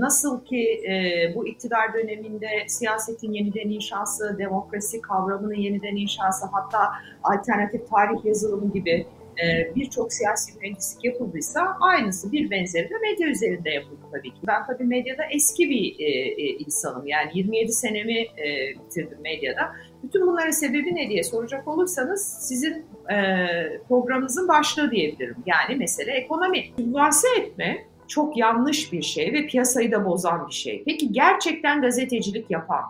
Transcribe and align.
Nasıl 0.00 0.44
ki 0.44 0.82
e, 0.90 0.94
bu 1.34 1.46
iktidar 1.46 1.94
döneminde 1.94 2.48
siyasetin 2.66 3.32
yeniden 3.32 3.68
inşası, 3.68 4.36
demokrasi 4.38 5.00
kavramının 5.00 5.54
yeniden 5.54 5.96
inşası, 5.96 6.46
hatta 6.52 6.78
alternatif 7.22 7.90
tarih 7.90 8.24
yazılımı 8.24 8.72
gibi 8.72 9.06
e, 9.44 9.74
birçok 9.76 10.12
siyasi 10.12 10.58
mühendislik 10.58 11.04
yapıldıysa 11.04 11.76
aynısı 11.80 12.32
bir 12.32 12.50
benzeri 12.50 12.90
de 12.90 12.94
medya 13.02 13.28
üzerinde 13.28 13.70
yapıldı 13.70 14.00
tabii 14.12 14.30
ki. 14.30 14.40
Ben 14.46 14.66
tabii 14.66 14.84
medyada 14.84 15.22
eski 15.34 15.70
bir 15.70 15.96
e, 15.98 16.08
e, 16.08 16.46
insanım. 16.46 17.06
Yani 17.06 17.30
27 17.34 17.72
senemi 17.72 18.18
e, 18.20 18.74
bitirdim 18.84 19.18
medyada. 19.22 19.72
Bütün 20.02 20.26
bunların 20.26 20.50
sebebi 20.50 20.94
ne 20.94 21.08
diye 21.08 21.22
soracak 21.22 21.68
olursanız 21.68 22.38
sizin 22.40 22.86
e, 23.12 23.16
programınızın 23.88 24.48
başlığı 24.48 24.90
diyebilirim. 24.90 25.36
Yani 25.46 25.76
mesele 25.76 26.12
ekonomi. 26.12 26.64
Sübvanse 26.78 27.28
etme 27.40 27.89
çok 28.10 28.36
yanlış 28.36 28.92
bir 28.92 29.02
şey 29.02 29.32
ve 29.32 29.46
piyasayı 29.46 29.92
da 29.92 30.04
bozan 30.04 30.48
bir 30.48 30.52
şey. 30.52 30.82
Peki 30.86 31.12
gerçekten 31.12 31.80
gazetecilik 31.80 32.50
yapan, 32.50 32.84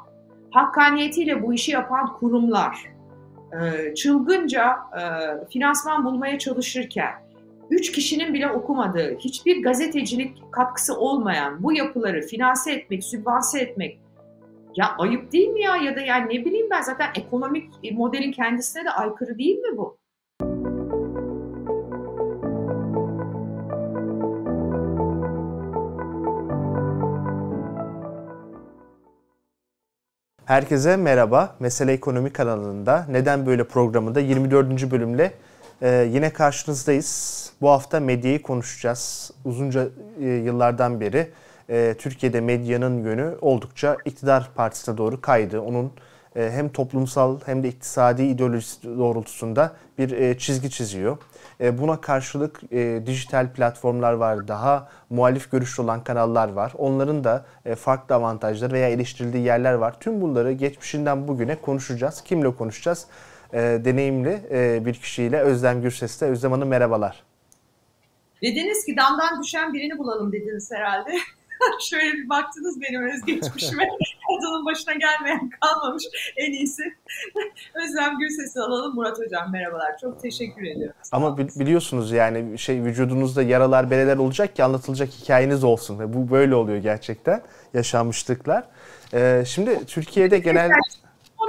hakkaniyetiyle 0.51 1.43
bu 1.43 1.55
işi 1.55 1.73
yapan 1.73 2.13
kurumlar, 2.13 2.87
e, 3.53 3.95
çılgınca 3.95 4.77
e, 5.01 5.03
finansman 5.51 6.05
bulmaya 6.05 6.39
çalışırken, 6.39 7.13
üç 7.71 7.93
kişinin 7.93 8.35
bile 8.35 8.51
okumadığı, 8.51 9.19
hiçbir 9.19 9.63
gazetecilik 9.63 10.53
katkısı 10.53 10.99
olmayan 10.99 11.63
bu 11.63 11.73
yapıları 11.73 12.23
finanse 12.23 12.73
etmek, 12.73 13.05
sübvanse 13.05 13.61
etmek, 13.61 14.01
ya 14.77 14.97
ayıp 14.99 15.33
değil 15.33 15.49
mi 15.49 15.63
ya? 15.63 15.77
Ya 15.77 15.97
da 15.97 16.01
yani 16.01 16.27
ne 16.35 16.45
bileyim 16.45 16.67
ben 16.71 16.83
zaten 16.83 17.09
ekonomik 17.15 17.93
modelin 17.93 18.33
kendisine 18.33 18.85
de 18.85 18.91
aykırı 18.91 19.39
değil 19.39 19.59
mi 19.59 19.77
bu? 19.77 20.00
Herkese 30.51 30.97
merhaba. 30.97 31.57
Mesele 31.61 31.93
Ekonomi 31.93 32.33
kanalında 32.33 33.07
Neden 33.11 33.47
Böyle 33.47 33.65
programında 33.65 34.21
24. 34.21 34.91
bölümle 34.91 35.33
e, 35.83 36.09
yine 36.13 36.33
karşınızdayız. 36.33 37.53
Bu 37.61 37.71
hafta 37.71 38.01
medyayı 38.01 38.43
konuşacağız. 38.43 39.31
Uzunca 39.45 39.89
e, 40.21 40.27
yıllardan 40.27 41.01
beri 41.01 41.31
e, 41.69 41.95
Türkiye'de 41.99 42.41
medyanın 42.41 43.05
yönü 43.05 43.35
oldukça 43.41 43.97
iktidar 44.05 44.51
partisine 44.55 44.97
doğru 44.97 45.21
kaydı. 45.21 45.61
Onun 45.61 45.93
hem 46.35 46.69
toplumsal 46.69 47.41
hem 47.47 47.63
de 47.63 47.69
iktisadi 47.69 48.23
ideolojisi 48.23 48.99
doğrultusunda 48.99 49.73
bir 49.99 50.11
e, 50.11 50.39
çizgi 50.39 50.71
çiziyor. 50.71 51.19
E, 51.61 51.79
buna 51.79 52.01
karşılık 52.01 52.61
e, 52.73 53.03
dijital 53.07 53.53
platformlar 53.53 54.13
var, 54.13 54.49
daha 54.49 54.89
muhalif 55.11 55.51
görüşlü 55.51 55.83
olan 55.83 56.05
kanallar 56.05 56.49
var. 56.49 56.73
Onların 56.79 57.25
da 57.25 57.45
e, 57.65 57.75
farklı 57.75 58.15
avantajları 58.15 58.73
veya 58.73 58.89
eleştirildiği 58.89 59.45
yerler 59.45 59.75
var. 59.75 60.01
Tüm 60.01 60.21
bunları 60.21 60.53
geçmişinden 60.53 61.29
bugüne 61.29 61.57
konuşacağız. 61.61 62.23
Kimle 62.25 62.57
konuşacağız? 62.57 63.07
Deneyimli 63.53 64.41
bir 64.85 64.95
kişiyle 64.95 65.41
Özlem 65.41 65.83
Gürses'te. 65.83 66.27
Özlem 66.27 66.53
Hanım 66.53 66.69
merhabalar. 66.69 67.23
Dediniz 68.43 68.85
ki 68.85 68.97
damdan 68.97 69.43
düşen 69.43 69.75
birini 69.75 69.99
bulalım 69.99 70.33
dediniz 70.33 70.71
herhalde. 70.73 71.11
Şöyle 71.81 72.13
bir 72.13 72.29
baktınız 72.29 72.81
benim 72.81 73.09
özgeçmişime. 73.09 73.89
Kadının 74.29 74.67
başına 74.67 74.95
gelmeyen 74.95 75.51
kalmamış. 75.61 76.05
En 76.37 76.53
iyisi 76.53 76.83
Özlem 77.75 78.19
Gürses'i 78.19 78.61
alalım. 78.61 78.95
Murat 78.95 79.19
Hocam 79.19 79.53
merhabalar. 79.53 79.99
Çok 80.01 80.23
teşekkür 80.23 80.63
ediyorum. 80.63 80.95
Ama 81.13 81.39
biliyorsunuz 81.39 82.13
yani 82.13 82.59
şey 82.59 82.83
vücudunuzda 82.83 83.43
yaralar, 83.43 83.91
bereler 83.91 84.17
olacak 84.17 84.57
ki 84.57 84.65
anlatılacak 84.65 85.09
hikayeniz 85.09 85.65
olsun. 85.65 85.99
Ve 85.99 86.13
bu 86.13 86.31
böyle 86.31 86.55
oluyor 86.55 86.79
gerçekten. 86.79 87.43
Yaşanmışlıklar. 87.75 88.65
Ee, 89.15 89.43
şimdi 89.47 89.87
Türkiye'de 89.87 90.39
genel... 90.39 90.71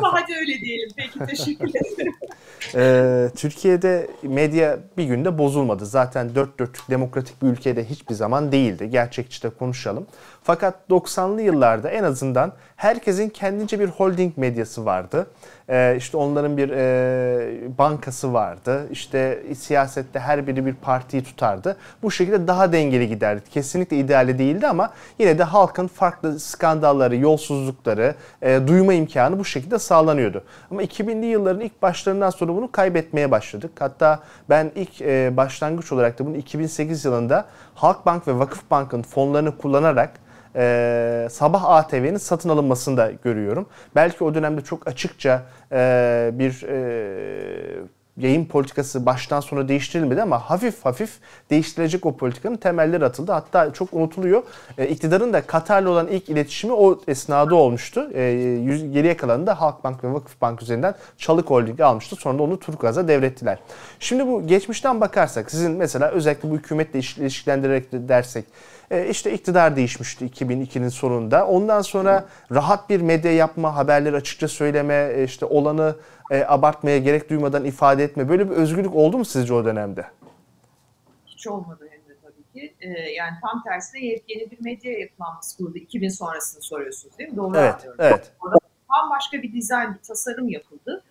Ama 0.02 0.21
hadi 0.21 0.35
öyle 0.35 0.59
diyelim. 0.61 0.89
Peki 0.97 1.19
teşekkür 1.19 1.69
ederim. 1.69 2.13
ee, 2.75 3.30
Türkiye'de 3.35 4.07
medya 4.23 4.79
bir 4.97 5.03
günde 5.03 5.38
bozulmadı. 5.38 5.85
Zaten 5.85 6.35
dört 6.35 6.59
dörtlük 6.59 6.89
demokratik 6.89 7.41
bir 7.41 7.47
ülkede 7.47 7.85
hiçbir 7.85 8.13
zaman 8.13 8.51
değildi. 8.51 8.89
Gerçekçi 8.89 9.44
de 9.44 9.50
konuşalım. 9.50 10.07
Fakat 10.44 10.75
90'lı 10.90 11.41
yıllarda 11.41 11.90
en 11.90 12.03
azından 12.03 12.53
herkesin 12.75 13.29
kendince 13.29 13.79
bir 13.79 13.88
holding 13.88 14.38
medyası 14.38 14.85
vardı. 14.85 15.28
Ee, 15.69 15.96
işte 15.97 16.18
onların 16.18 16.57
bir 16.57 16.69
e, 16.69 17.78
bankası 17.78 18.34
vardı. 18.34 18.88
İşte 18.91 19.44
siyasette 19.57 20.19
her 20.19 20.47
biri 20.47 20.66
bir 20.66 20.74
partiyi 20.74 21.24
tutardı. 21.24 21.78
Bu 22.03 22.12
şekilde 22.12 22.47
daha 22.47 22.72
dengeli 22.72 23.07
giderdi. 23.07 23.50
Kesinlikle 23.50 23.97
ideali 23.97 24.40
değildi 24.40 24.68
ama 24.68 24.94
yine 25.19 25.38
de 25.38 25.44
halkın 25.44 25.88
farklı 25.88 26.40
skandalları, 26.40 27.16
yolsuzlukları, 27.16 28.16
e, 28.41 28.68
duyma 28.68 28.94
imkanı 28.94 29.40
bu 29.40 29.46
şekilde 29.46 29.80
sağlanıyordu. 29.80 30.44
Ama 30.72 30.84
2000'li 30.84 31.25
yılların 31.25 31.62
ilk 31.62 31.81
başlarından 31.81 32.30
sonra 32.30 32.56
bunu 32.56 32.72
kaybetmeye 32.72 33.31
başladık. 33.31 33.72
Hatta 33.80 34.19
ben 34.50 34.72
ilk 34.75 35.01
e, 35.01 35.38
başlangıç 35.38 35.91
olarak 35.91 36.19
da 36.19 36.25
bunu 36.25 36.38
2008 36.38 37.06
yılında 37.06 37.46
Halkbank 37.75 38.28
ve 38.28 38.40
Vakıfbank'ın 38.40 39.01
fonlarını 39.01 39.57
kullanarak 39.57 40.12
e, 40.56 41.28
Sabah 41.31 41.63
ATV'nin 41.63 42.17
satın 42.17 42.50
alınmasını 42.50 42.97
da 42.97 43.12
görüyorum. 43.23 43.66
Belki 43.95 44.23
o 44.23 44.34
dönemde 44.34 44.62
çok 44.62 44.88
açıkça 44.88 45.44
e, 45.72 46.31
bir 46.34 46.63
e, 46.63 47.84
yayın 48.17 48.45
politikası 48.45 49.06
baştan 49.06 49.39
sona 49.39 49.67
değiştirilmedi 49.67 50.22
ama 50.22 50.39
hafif 50.39 50.85
hafif 50.85 51.19
değiştirilecek 51.50 52.06
o 52.06 52.17
politikanın 52.17 52.56
temelleri 52.56 53.06
atıldı. 53.06 53.31
Hatta 53.31 53.73
çok 53.73 53.94
unutuluyor. 53.94 54.44
E, 54.78 54.88
iktidarın 54.88 55.34
da 55.34 55.41
Katar'la 55.41 55.89
olan 55.89 56.07
ilk 56.07 56.29
iletişimi 56.29 56.73
o 56.73 57.00
esnada 57.07 57.56
olmuştu. 57.56 58.09
E, 58.13 58.23
yüz, 58.63 58.91
geriye 58.91 59.18
kalanı 59.18 59.47
da 59.47 59.62
Halkbank 59.62 60.03
ve 60.03 60.13
Vakıfbank 60.13 60.62
üzerinden 60.62 60.95
Çalık 61.18 61.50
Holding'e 61.50 61.83
almıştı. 61.83 62.16
Sonra 62.16 62.38
da 62.38 62.44
onu 62.44 62.59
Turkuaz'a 62.59 63.07
devrettiler. 63.07 63.59
Şimdi 64.00 64.28
bu 64.28 64.47
geçmişten 64.47 65.01
bakarsak 65.01 65.51
sizin 65.51 65.72
mesela 65.72 66.09
özellikle 66.09 66.50
bu 66.50 66.56
hükümetle 66.56 67.00
ilişkilendirerek 67.00 67.85
dersek 67.91 68.45
e, 68.91 69.09
işte 69.09 69.34
iktidar 69.34 69.75
değişmişti 69.75 70.25
2002'nin 70.25 70.90
sonunda. 70.90 71.47
Ondan 71.47 71.81
sonra 71.81 72.25
rahat 72.52 72.90
bir 72.90 73.02
medya 73.02 73.31
yapma, 73.34 73.75
haberleri 73.75 74.16
açıkça 74.16 74.47
söyleme, 74.47 75.12
e, 75.16 75.24
işte 75.24 75.46
olanı 75.46 75.96
e, 76.31 76.44
abartmaya 76.47 76.97
gerek 76.97 77.30
duymadan 77.30 77.66
ifade 77.66 78.03
etme. 78.03 78.30
Böyle 78.30 78.50
bir 78.50 78.56
özgürlük 78.56 78.96
oldu 78.96 79.18
mu 79.18 79.25
sizce 79.25 79.53
o 79.53 79.66
dönemde? 79.66 80.06
Hiç 81.25 81.47
olmadı 81.47 81.88
hem 81.91 82.00
de 82.00 82.18
tabii 82.24 82.59
ki. 82.59 82.75
yani 83.18 83.31
tam 83.41 83.63
tersine 83.63 84.01
yeni 84.06 84.51
bir 84.51 84.57
medya 84.63 85.00
yapılanması 85.00 85.57
kuruldu. 85.57 85.78
2000 85.78 86.09
sonrasını 86.09 86.62
soruyorsunuz 86.62 87.18
değil 87.18 87.30
mi? 87.30 87.38
Doğru 87.38 87.57
evet, 87.57 87.74
anlıyorum. 87.74 88.00
Evet. 88.00 88.31
Orada 88.41 88.57
bambaşka 88.90 89.41
bir 89.41 89.53
dizayn, 89.53 89.94
bir 89.94 90.07
tasarım 90.07 90.50
yapıldı. 90.50 91.03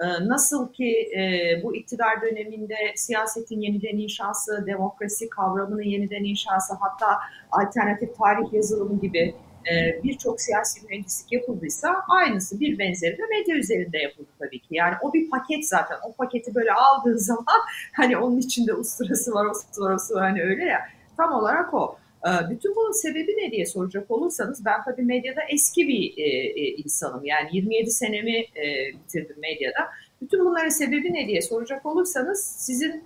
Ee, 0.00 0.28
nasıl 0.28 0.72
ki 0.72 1.10
e, 1.18 1.52
bu 1.62 1.76
iktidar 1.76 2.22
döneminde 2.22 2.74
siyasetin 2.94 3.60
yeniden 3.60 3.98
inşası, 3.98 4.64
demokrasi 4.66 5.28
kavramının 5.28 5.82
yeniden 5.82 6.24
inşası, 6.24 6.74
hatta 6.80 7.18
alternatif 7.50 8.16
tarih 8.18 8.52
yazılımı 8.52 9.00
gibi 9.00 9.34
e, 9.72 10.02
birçok 10.04 10.40
siyasi 10.40 10.86
mühendislik 10.86 11.32
yapıldıysa 11.32 11.96
aynısı 12.08 12.60
bir 12.60 12.78
benzeri 12.78 13.18
de 13.18 13.22
medya 13.30 13.56
üzerinde 13.56 13.98
yapıldı 13.98 14.28
tabii 14.38 14.60
ki. 14.60 14.68
Yani 14.70 14.94
o 15.02 15.12
bir 15.12 15.30
paket 15.30 15.68
zaten. 15.68 15.96
O 16.08 16.12
paketi 16.12 16.54
böyle 16.54 16.72
aldığın 16.72 17.16
zaman 17.26 17.60
hani 17.96 18.16
onun 18.16 18.38
içinde 18.38 18.74
usturası 18.74 19.32
var, 19.32 19.46
o 19.46 19.84
var 19.84 19.98
hani 20.14 20.42
öyle 20.42 20.64
ya. 20.64 20.80
Tam 21.16 21.32
olarak 21.32 21.74
o. 21.74 21.98
Ee, 22.26 22.50
bütün 22.50 22.76
bunun 22.76 22.92
sebebi 22.92 23.36
ne 23.36 23.50
diye 23.50 23.66
soracak 23.66 24.10
olursanız 24.10 24.64
ben 24.64 24.82
tabii 24.84 25.02
medyada 25.02 25.40
eski 25.48 25.88
bir 25.88 26.14
e, 26.16 26.22
e, 26.22 26.68
insanım. 26.68 27.24
Yani 27.24 27.48
27 27.52 27.90
senemi 27.90 28.36
e, 28.38 28.92
bitirdim 28.94 29.36
medyada. 29.40 29.88
Bütün 30.22 30.44
bunların 30.44 30.68
sebebi 30.68 31.14
ne 31.14 31.26
diye 31.28 31.42
soracak 31.42 31.86
olursanız 31.86 32.44
sizin 32.44 33.04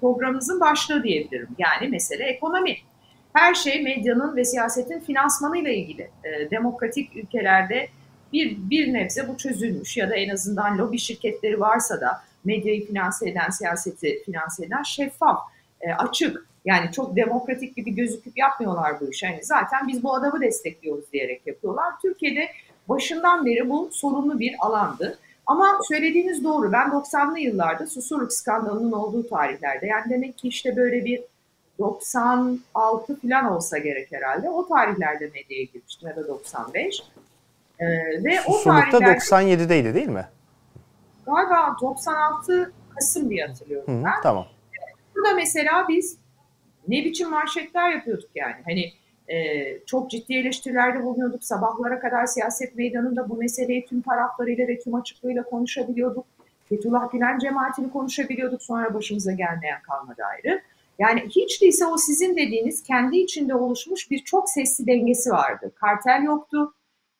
programınızın 0.00 0.60
başlığı 0.60 1.02
diyebilirim. 1.02 1.48
Yani 1.58 1.88
mesele 1.88 2.24
ekonomi. 2.24 2.76
Her 3.32 3.54
şey 3.54 3.82
medyanın 3.82 4.36
ve 4.36 4.44
siyasetin 4.44 5.00
finansmanıyla 5.00 5.70
ilgili. 5.70 6.10
Demokratik 6.50 7.16
ülkelerde 7.16 7.88
bir, 8.32 8.56
bir 8.70 8.92
nebze 8.92 9.28
bu 9.28 9.36
çözülmüş 9.36 9.96
ya 9.96 10.10
da 10.10 10.14
en 10.14 10.28
azından 10.28 10.78
lobi 10.78 10.98
şirketleri 10.98 11.60
varsa 11.60 12.00
da 12.00 12.22
medyayı 12.44 12.86
finanse 12.86 13.30
eden, 13.30 13.50
siyaseti 13.50 14.22
finanse 14.24 14.64
eden 14.64 14.82
şeffaf, 14.82 15.38
açık 15.98 16.46
yani 16.64 16.92
çok 16.92 17.16
demokratik 17.16 17.76
gibi 17.76 17.94
gözüküp 17.94 18.38
yapmıyorlar 18.38 19.00
bu 19.00 19.10
işi. 19.10 19.26
Yani 19.26 19.44
zaten 19.44 19.88
biz 19.88 20.02
bu 20.02 20.14
adamı 20.14 20.40
destekliyoruz 20.40 21.12
diyerek 21.12 21.46
yapıyorlar. 21.46 21.92
Türkiye'de 22.02 22.48
başından 22.88 23.46
beri 23.46 23.70
bu 23.70 23.90
sorunlu 23.92 24.38
bir 24.38 24.54
alandı. 24.58 25.18
Ama 25.46 25.78
söylediğiniz 25.88 26.44
doğru. 26.44 26.72
Ben 26.72 26.88
90'lı 26.88 27.38
yıllarda 27.38 27.86
Susurluk 27.86 28.32
skandalının 28.32 28.92
olduğu 28.92 29.28
tarihlerde 29.28 29.86
yani 29.86 30.10
demek 30.10 30.38
ki 30.38 30.48
işte 30.48 30.76
böyle 30.76 31.04
bir 31.04 31.22
96 31.78 33.20
falan 33.20 33.52
olsa 33.52 33.78
gerek 33.78 34.12
herhalde. 34.12 34.50
O 34.50 34.68
tarihlerde 34.68 35.24
medyaya 35.26 35.64
girmiştim 35.64 36.08
ya 36.08 36.16
da 36.16 36.28
95. 36.28 37.02
Ee, 37.78 37.86
ve 38.24 38.36
Susurluk'ta 38.36 38.96
o 38.96 39.00
tarihlerde, 39.00 39.18
97'deydi 39.18 39.94
değil 39.94 40.08
mi? 40.08 40.26
Galiba 41.26 41.76
96 41.80 42.72
Kasım 42.94 43.30
diye 43.30 43.46
hatırlıyorum 43.46 44.00
Hı, 44.00 44.04
ben. 44.04 44.22
Tamam. 44.22 44.46
Burada 45.14 45.34
mesela 45.34 45.88
biz 45.88 46.21
ne 46.88 47.04
biçim 47.04 47.30
manşetler 47.30 47.90
yapıyorduk 47.90 48.30
yani. 48.34 48.56
Hani 48.64 48.92
çok 49.86 50.10
ciddi 50.10 50.34
eleştirilerde 50.34 51.04
bulunuyorduk. 51.04 51.44
Sabahlara 51.44 52.00
kadar 52.00 52.26
siyaset 52.26 52.74
meydanında 52.76 53.28
bu 53.28 53.36
meseleyi 53.36 53.86
tüm 53.86 54.02
taraflarıyla 54.02 54.68
ve 54.68 54.78
tüm 54.78 54.94
açıklığıyla 54.94 55.42
konuşabiliyorduk. 55.42 56.24
Fethullah 56.68 57.12
Gülen 57.12 57.38
cemaatini 57.38 57.90
konuşabiliyorduk. 57.90 58.62
Sonra 58.62 58.94
başımıza 58.94 59.32
gelmeyen 59.32 59.82
kalmadı 59.82 60.22
ayrı. 60.30 60.62
Yani 60.98 61.22
hiç 61.28 61.62
değilse 61.62 61.86
o 61.86 61.96
sizin 61.96 62.36
dediğiniz 62.36 62.82
kendi 62.82 63.18
içinde 63.18 63.54
oluşmuş 63.54 64.10
bir 64.10 64.18
çok 64.18 64.50
sesli 64.50 64.86
dengesi 64.86 65.30
vardı. 65.30 65.72
Kartel 65.74 66.22
yoktu. 66.22 66.74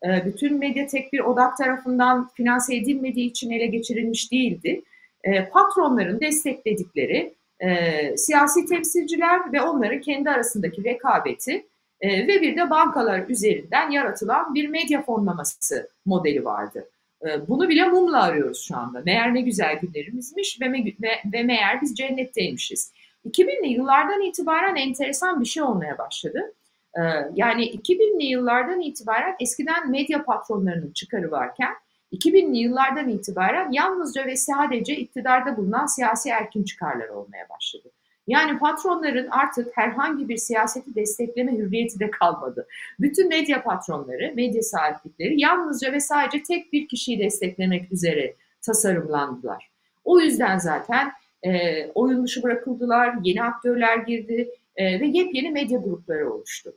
Ee, 0.04 0.24
bütün 0.26 0.58
medya 0.58 0.86
tek 0.86 1.12
bir 1.12 1.20
odak 1.20 1.56
tarafından 1.56 2.28
finanse 2.28 2.76
edilmediği 2.76 3.30
için 3.30 3.50
ele 3.50 3.66
geçirilmiş 3.66 4.32
değildi. 4.32 4.82
Ee, 5.24 5.48
patronların 5.48 6.20
destekledikleri 6.20 7.34
e, 7.62 8.16
siyasi 8.16 8.66
temsilciler 8.66 9.52
ve 9.52 9.62
onların 9.62 10.00
kendi 10.00 10.30
arasındaki 10.30 10.84
rekabeti 10.84 11.66
e, 12.00 12.26
ve 12.26 12.40
bir 12.40 12.56
de 12.56 12.70
bankalar 12.70 13.28
üzerinden 13.28 13.90
yaratılan 13.90 14.54
bir 14.54 14.68
medya 14.68 15.02
fonlaması 15.02 15.88
modeli 16.06 16.44
vardı. 16.44 16.88
E, 17.26 17.48
bunu 17.48 17.68
bile 17.68 17.88
mumla 17.88 18.22
arıyoruz 18.22 18.64
şu 18.68 18.76
anda. 18.76 19.02
Meğer 19.06 19.34
ne 19.34 19.40
güzel 19.40 19.78
günlerimizmiş 19.78 20.60
ve, 20.60 20.68
me 20.68 20.84
ve, 21.02 21.10
ve 21.32 21.42
meğer 21.42 21.82
biz 21.82 21.94
cennetteymişiz. 21.94 22.92
2000'li 23.28 23.68
yıllardan 23.68 24.22
itibaren 24.22 24.76
enteresan 24.76 25.40
bir 25.40 25.46
şey 25.46 25.62
olmaya 25.62 25.98
başladı. 25.98 26.52
Ee, 26.96 27.00
yani 27.34 27.70
2000'li 27.70 28.24
yıllardan 28.24 28.80
itibaren 28.80 29.36
eskiden 29.40 29.90
medya 29.90 30.24
patronlarının 30.24 30.92
çıkarı 30.92 31.30
varken 31.30 31.72
2000'li 32.12 32.58
yıllardan 32.58 33.08
itibaren 33.08 33.72
yalnızca 33.72 34.26
ve 34.26 34.36
sadece 34.36 34.96
iktidarda 34.96 35.56
bulunan 35.56 35.86
siyasi 35.86 36.28
erkin 36.28 36.64
çıkarları 36.64 37.14
olmaya 37.14 37.48
başladı. 37.48 37.90
Yani 38.26 38.58
patronların 38.58 39.28
artık 39.30 39.76
herhangi 39.76 40.28
bir 40.28 40.36
siyaseti 40.36 40.94
destekleme 40.94 41.52
hürriyeti 41.52 42.00
de 42.00 42.10
kalmadı. 42.10 42.66
Bütün 43.00 43.28
medya 43.28 43.62
patronları, 43.62 44.32
medya 44.34 44.62
sahiplikleri 44.62 45.40
yalnızca 45.40 45.92
ve 45.92 46.00
sadece 46.00 46.42
tek 46.42 46.72
bir 46.72 46.88
kişiyi 46.88 47.18
desteklemek 47.18 47.92
üzere 47.92 48.34
tasarımlandılar. 48.66 49.70
O 50.04 50.20
yüzden 50.20 50.58
zaten 50.58 51.12
e, 51.42 51.86
oyun 51.94 52.24
dışı 52.24 52.42
bırakıldılar, 52.42 53.14
yeni 53.22 53.42
aktörler 53.42 53.96
girdi 53.96 54.50
e, 54.76 55.00
ve 55.00 55.06
yepyeni 55.06 55.50
medya 55.50 55.78
grupları 55.78 56.32
oluştu. 56.32 56.72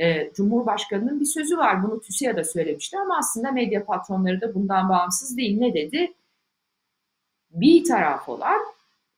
E, 0.00 0.32
Cumhurbaşkanı'nın 0.34 1.20
bir 1.20 1.24
sözü 1.26 1.56
var, 1.56 1.82
bunu 1.82 2.00
TÜSİAD 2.00 2.36
da 2.36 2.44
söylemişti 2.44 2.98
ama 2.98 3.18
aslında 3.18 3.52
medya 3.52 3.84
patronları 3.84 4.40
da 4.40 4.54
bundan 4.54 4.88
bağımsız 4.88 5.36
değil. 5.36 5.58
Ne 5.60 5.74
dedi? 5.74 6.12
Bir 7.50 7.84
taraf 7.84 8.28
olan 8.28 8.60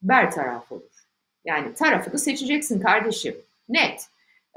ber 0.02 0.30
taraf 0.30 0.72
olur. 0.72 0.82
Yani 1.44 1.74
tarafı 1.74 2.12
da 2.12 2.18
seçeceksin 2.18 2.80
kardeşim. 2.80 3.36
Net. 3.68 4.06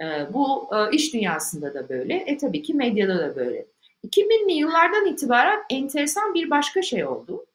E, 0.04 0.34
bu 0.34 0.70
e, 0.76 0.96
iş 0.96 1.14
dünyasında 1.14 1.74
da 1.74 1.90
böyle, 1.90 2.16
e 2.16 2.38
tabii 2.38 2.62
ki 2.62 2.74
medyada 2.74 3.20
da 3.20 3.36
böyle. 3.36 3.66
2000'li 4.08 4.54
yıllardan 4.54 5.06
itibaren 5.06 5.60
enteresan 5.70 6.34
bir 6.34 6.50
başka 6.50 6.82
şey 6.82 7.06
oldu. 7.06 7.46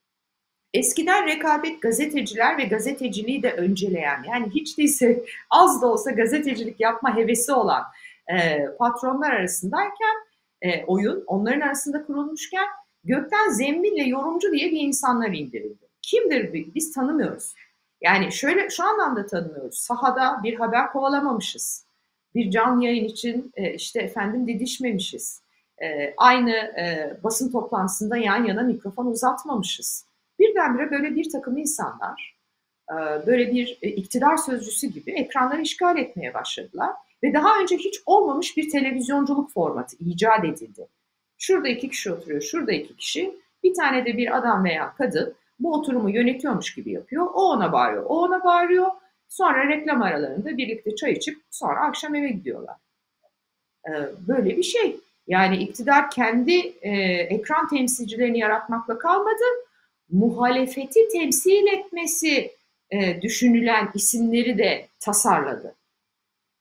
Eskiden 0.75 1.27
rekabet 1.27 1.83
gazeteciler 1.83 2.59
ve 2.59 2.65
gazeteciliği 2.65 3.43
de 3.43 3.53
önceleyen 3.53 4.25
yani 4.29 4.51
hiç 4.55 4.79
değilse 4.79 5.25
az 5.51 5.83
da 5.83 5.87
olsa 5.87 6.11
gazetecilik 6.11 6.81
yapma 6.81 7.17
hevesi 7.17 7.53
olan 7.53 7.83
e, 8.29 8.67
patronlar 8.79 9.31
arasındayken 9.31 10.17
e, 10.63 10.85
oyun 10.85 11.25
onların 11.27 11.61
arasında 11.61 12.07
kurulmuşken 12.07 12.67
gökten 13.05 13.49
zembille 13.49 14.03
yorumcu 14.03 14.53
diye 14.53 14.71
bir 14.71 14.81
insanlar 14.81 15.29
indirildi. 15.29 15.89
Kimdir 16.03 16.53
biz 16.75 16.93
tanımıyoruz. 16.93 17.55
Yani 18.01 18.33
şöyle 18.33 18.71
şu 18.71 18.85
anlamda 18.85 19.27
tanımıyoruz. 19.27 19.79
Sahada 19.79 20.41
bir 20.43 20.55
haber 20.55 20.93
kovalamamışız. 20.93 21.87
Bir 22.35 22.51
can 22.51 22.81
yayın 22.81 23.05
için 23.05 23.53
e, 23.55 23.75
işte 23.75 24.01
efendim 24.01 24.47
didişmemişiz. 24.47 25.43
E, 25.83 26.15
aynı 26.17 26.73
basın 27.25 27.53
toplantısında 27.53 28.17
yan 28.17 28.45
yana 28.45 28.63
mikrofon 28.63 29.07
uzatmamışız 29.07 30.09
Birdenbire 30.39 30.91
böyle 30.91 31.15
bir 31.15 31.31
takım 31.31 31.57
insanlar 31.57 32.39
böyle 33.27 33.53
bir 33.53 33.79
iktidar 33.83 34.37
sözcüsü 34.37 34.87
gibi 34.87 35.13
ekranları 35.13 35.63
işgal 35.63 35.97
etmeye 35.99 36.35
başladılar. 36.35 36.91
Ve 37.23 37.35
daha 37.35 37.61
önce 37.61 37.77
hiç 37.77 38.01
olmamış 38.07 38.57
bir 38.57 38.71
televizyonculuk 38.71 39.53
formatı 39.53 39.97
icat 40.01 40.45
edildi. 40.45 40.89
Şurada 41.39 41.69
iki 41.69 41.91
kişi 41.91 42.13
oturuyor, 42.13 42.41
şurada 42.41 42.73
iki 42.73 42.97
kişi. 42.97 43.35
Bir 43.63 43.75
tane 43.75 44.05
de 44.05 44.17
bir 44.17 44.37
adam 44.37 44.65
veya 44.65 44.95
kadın 44.99 45.35
bu 45.61 45.73
oturumu 45.73 46.11
yönetiyormuş 46.11 46.75
gibi 46.75 46.93
yapıyor. 46.93 47.27
O 47.35 47.43
ona 47.43 47.73
bağırıyor, 47.73 48.05
o 48.09 48.19
ona 48.23 48.45
bağırıyor. 48.45 48.87
Sonra 49.29 49.69
reklam 49.69 50.03
aralarında 50.03 50.57
birlikte 50.57 50.97
çay 50.97 51.13
içip 51.13 51.39
sonra 51.51 51.81
akşam 51.81 52.15
eve 52.15 52.29
gidiyorlar. 52.29 52.77
E, 53.89 53.91
böyle 54.29 54.57
bir 54.57 54.63
şey. 54.63 54.97
Yani 55.27 55.57
iktidar 55.57 56.11
kendi 56.11 56.59
ekran 57.31 57.69
temsilcilerini 57.69 58.39
yaratmakla 58.39 58.99
kalmadı 58.99 59.45
muhalefeti 60.11 61.09
temsil 61.09 61.67
etmesi 61.67 62.51
e, 62.91 63.23
düşünülen 63.23 63.89
isimleri 63.95 64.59
de 64.59 64.89
tasarladı. 65.01 65.75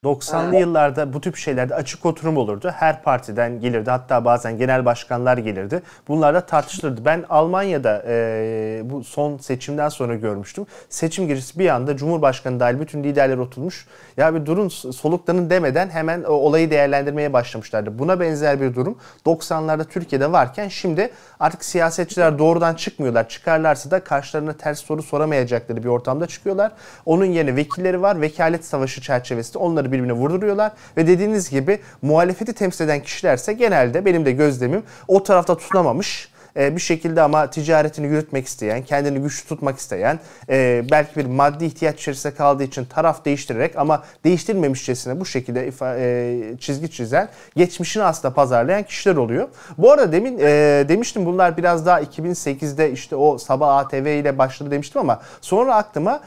90'lı 0.04 0.50
evet. 0.50 0.62
yıllarda 0.62 1.14
bu 1.14 1.22
tip 1.22 1.36
şeylerde 1.36 1.76
açık 1.76 2.06
oturum 2.06 2.38
olurdu. 2.38 2.72
Her 2.76 3.04
partiden 3.04 3.60
gelirdi. 3.60 3.90
Hatta 3.90 4.26
bazen 4.26 4.58
genel 4.58 4.86
başkanlar 4.86 5.38
gelirdi. 5.38 5.82
Bunlar 6.08 6.34
da 6.34 6.42
tartışılırdı. 6.42 7.06
Ben 7.06 7.26
Almanya'da 7.30 8.04
e, 8.08 8.82
bu 8.84 9.04
son 9.04 9.38
seçimden 9.38 9.90
sonra 9.90 10.16
görmüştüm. 10.16 10.66
Seçim 10.90 11.28
girişi 11.28 11.60
bir 11.60 11.70
anda 11.70 11.98
Cumhurbaşkanı 11.98 12.60
dahil 12.60 12.80
bütün 12.80 13.04
liderler 13.04 13.38
oturmuş. 13.38 13.88
Ya 14.18 14.36
bir 14.36 14.46
durun 14.46 14.68
soluklanın 14.68 15.50
demeden 15.50 15.90
hemen 15.90 16.24
o 16.24 16.32
olayı 16.32 16.72
değerlendirmeye 16.72 17.34
başlamışlardı. 17.34 18.00
Buna 18.00 18.20
benzer 18.20 18.62
bir 18.62 18.76
durum 18.76 18.98
90'larda 19.26 19.86
Türkiye'de 19.86 20.32
varken 20.32 20.68
şimdi 20.68 21.10
artık 21.40 21.66
siyasetçiler 21.66 22.40
doğrudan 22.40 22.74
çıkmıyorlar. 22.74 23.30
Çıkarlarsa 23.30 23.92
da 23.92 24.04
karşılarına 24.04 24.54
ters 24.54 24.80
soru 24.80 25.04
soramayacakları 25.04 25.84
bir 25.84 25.90
ortamda 25.90 26.28
çıkıyorlar. 26.28 26.72
Onun 27.06 27.26
yerine 27.26 27.56
vekilleri 27.56 28.02
var. 28.02 28.22
Vekalet 28.22 28.66
savaşı 28.66 29.02
çerçevesinde 29.02 29.58
onları 29.58 29.87
birbirine 29.92 30.14
vurduruyorlar. 30.14 30.72
Ve 30.98 31.08
dediğiniz 31.08 31.50
gibi 31.50 31.80
muhalefeti 32.02 32.54
temsil 32.54 32.86
eden 32.86 33.00
kişilerse 33.00 33.54
genelde 33.54 34.06
benim 34.06 34.26
de 34.26 34.32
gözlemim 34.32 34.84
o 35.08 35.24
tarafta 35.24 35.58
tutunamamış 35.58 36.30
e, 36.58 36.76
bir 36.76 36.82
şekilde 36.82 37.22
ama 37.22 37.50
ticaretini 37.50 38.08
yürütmek 38.08 38.48
isteyen, 38.48 38.84
kendini 38.84 39.20
güçlü 39.20 39.48
tutmak 39.48 39.78
isteyen, 39.78 40.20
e, 40.50 40.84
belki 40.92 41.16
bir 41.16 41.26
maddi 41.26 41.66
ihtiyaç 41.66 42.00
içerisinde 42.00 42.34
kaldığı 42.34 42.64
için 42.64 42.86
taraf 42.86 43.26
değiştirerek 43.26 43.76
ama 43.76 44.04
değiştirmemişçesine 44.24 45.20
bu 45.20 45.26
şekilde 45.26 45.72
e, 45.82 46.58
çizgi 46.58 46.92
çizen, 46.92 47.30
geçmişini 47.56 48.04
aslında 48.04 48.34
pazarlayan 48.34 48.84
kişiler 48.84 49.16
oluyor. 49.16 49.48
Bu 49.78 49.92
arada 49.92 50.12
demin 50.12 50.40
demiştim 50.90 51.26
bunlar 51.26 51.58
biraz 51.58 51.86
daha 51.86 52.02
2008'de 52.02 52.92
işte 52.92 53.16
o 53.16 53.38
Sabah 53.38 53.78
ATV 53.78 54.20
ile 54.20 54.38
başladı 54.38 54.72
demiştim 54.72 55.02
ama 55.02 55.22
sonra 55.42 55.76
aklıma 55.76 56.20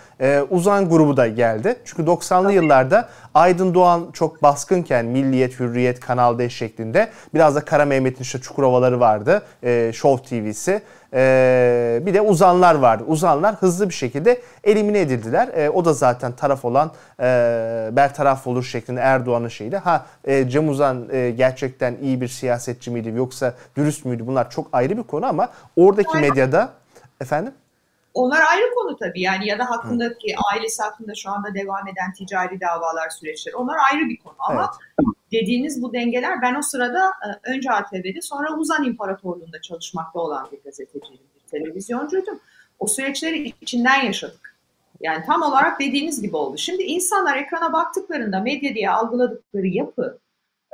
Uzan 0.50 0.88
grubu 0.88 1.16
da 1.16 1.26
geldi. 1.28 1.76
Çünkü 1.84 2.02
90'lı 2.02 2.52
yıllarda 2.52 3.08
Aydın 3.34 3.74
Doğan 3.74 4.10
çok 4.12 4.42
baskınken 4.42 5.06
Milliyet, 5.06 5.60
Hürriyet, 5.60 6.00
Kanal 6.00 6.38
D 6.38 6.50
şeklinde 6.50 7.10
biraz 7.34 7.56
da 7.56 7.64
Kara 7.64 7.84
Mehmet'in 7.84 8.22
işte 8.22 8.40
Çukurovaları 8.40 9.00
vardı. 9.00 9.42
E, 9.62 9.92
Show 9.94 10.19
TV'si. 10.24 10.82
E, 11.14 12.02
bir 12.06 12.14
de 12.14 12.20
uzanlar 12.20 12.74
vardı. 12.74 13.04
Uzanlar 13.06 13.54
hızlı 13.54 13.88
bir 13.88 13.94
şekilde 13.94 14.40
elimine 14.64 15.00
edildiler. 15.00 15.48
E, 15.48 15.70
o 15.70 15.84
da 15.84 15.92
zaten 15.92 16.32
taraf 16.32 16.64
olan 16.64 16.92
e, 17.20 17.24
bertaraf 17.92 18.46
olur 18.46 18.64
şeklinde 18.64 19.00
Erdoğan'ın 19.00 19.48
şeydi. 19.48 19.76
Ha 19.76 20.06
e, 20.24 20.48
Cem 20.48 20.68
Uzan 20.68 21.06
e, 21.12 21.30
gerçekten 21.30 21.96
iyi 22.02 22.20
bir 22.20 22.28
siyasetçi 22.28 22.90
miydi 22.90 23.12
yoksa 23.16 23.54
dürüst 23.76 24.04
müydü? 24.04 24.26
Bunlar 24.26 24.50
çok 24.50 24.68
ayrı 24.72 24.96
bir 24.96 25.02
konu 25.02 25.26
ama 25.26 25.48
oradaki 25.76 26.16
medyada 26.16 26.68
efendim 27.20 27.52
onlar 28.20 28.42
ayrı 28.50 28.74
konu 28.74 28.96
tabii 28.96 29.20
yani 29.20 29.48
ya 29.48 29.58
da 29.58 29.70
hakkındaki 29.70 30.34
Hı. 30.34 30.38
ailesi 30.52 30.82
hakkında 30.82 31.14
şu 31.14 31.30
anda 31.30 31.54
devam 31.54 31.88
eden 31.88 32.12
ticari 32.12 32.60
davalar 32.60 33.10
süreçleri 33.10 33.56
onlar 33.56 33.76
ayrı 33.92 34.08
bir 34.08 34.18
konu 34.18 34.34
ama 34.38 34.70
evet. 35.00 35.14
dediğiniz 35.32 35.82
bu 35.82 35.92
dengeler 35.92 36.42
ben 36.42 36.54
o 36.54 36.62
sırada 36.62 37.06
e, 37.06 37.50
önce 37.50 37.70
ATV'de 37.70 38.22
sonra 38.22 38.56
Uzan 38.56 38.84
İmparatorluğu'nda 38.84 39.60
çalışmakta 39.60 40.18
olan 40.18 40.48
bir 40.52 40.62
gazeteciydim, 40.62 41.26
bir 41.34 41.50
televizyoncuydum. 41.50 42.40
O 42.78 42.86
süreçleri 42.86 43.52
içinden 43.60 44.04
yaşadık. 44.04 44.56
Yani 45.00 45.24
tam 45.26 45.42
olarak 45.42 45.80
dediğiniz 45.80 46.22
gibi 46.22 46.36
oldu. 46.36 46.58
Şimdi 46.58 46.82
insanlar 46.82 47.36
ekrana 47.36 47.72
baktıklarında 47.72 48.40
medya 48.40 48.74
diye 48.74 48.90
algıladıkları 48.90 49.66
yapı, 49.66 50.18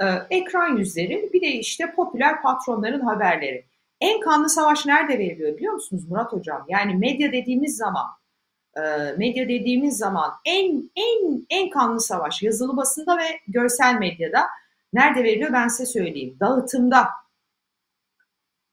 e, 0.02 0.04
ekran 0.30 0.76
yüzleri 0.76 1.30
bir 1.32 1.40
de 1.40 1.46
işte 1.46 1.92
popüler 1.96 2.42
patronların 2.42 3.00
haberleri. 3.00 3.65
En 4.00 4.20
kanlı 4.20 4.48
savaş 4.48 4.86
nerede 4.86 5.18
veriliyor 5.18 5.56
biliyor 5.56 5.72
musunuz 5.72 6.08
Murat 6.08 6.32
Hocam? 6.32 6.64
Yani 6.68 6.94
medya 6.94 7.32
dediğimiz 7.32 7.76
zaman 7.76 8.06
e, 8.76 8.80
medya 9.18 9.48
dediğimiz 9.48 9.98
zaman 9.98 10.32
en 10.44 10.90
en 10.96 11.46
en 11.50 11.70
kanlı 11.70 12.00
savaş 12.00 12.42
yazılı 12.42 12.76
basında 12.76 13.18
ve 13.18 13.40
görsel 13.48 13.94
medyada 13.94 14.46
nerede 14.92 15.24
veriliyor 15.24 15.52
ben 15.52 15.68
size 15.68 15.86
söyleyeyim. 15.86 16.36
Dağıtımda. 16.40 17.08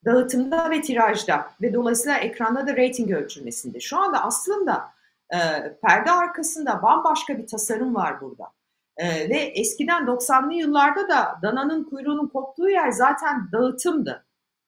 Dağıtımda 0.05 0.69
ve 0.69 0.81
tirajda 0.81 1.49
ve 1.61 1.73
dolayısıyla 1.73 2.17
ekranda 2.17 2.67
da 2.67 2.77
rating 2.77 3.11
ölçülmesinde. 3.11 3.79
Şu 3.79 3.97
anda 3.97 4.23
aslında 4.23 4.89
e, 5.29 5.37
perde 5.81 6.11
arkasında 6.11 6.83
bambaşka 6.83 7.37
bir 7.37 7.47
tasarım 7.47 7.95
var 7.95 8.21
burada. 8.21 8.43
E, 8.97 9.29
ve 9.29 9.37
eskiden 9.37 10.03
90'lı 10.03 10.53
yıllarda 10.53 11.09
da 11.09 11.39
dananın 11.41 11.83
kuyruğunun 11.83 12.27
koptuğu 12.27 12.69
yer 12.69 12.91
zaten 12.91 13.51
dağıtımdı. 13.51 14.25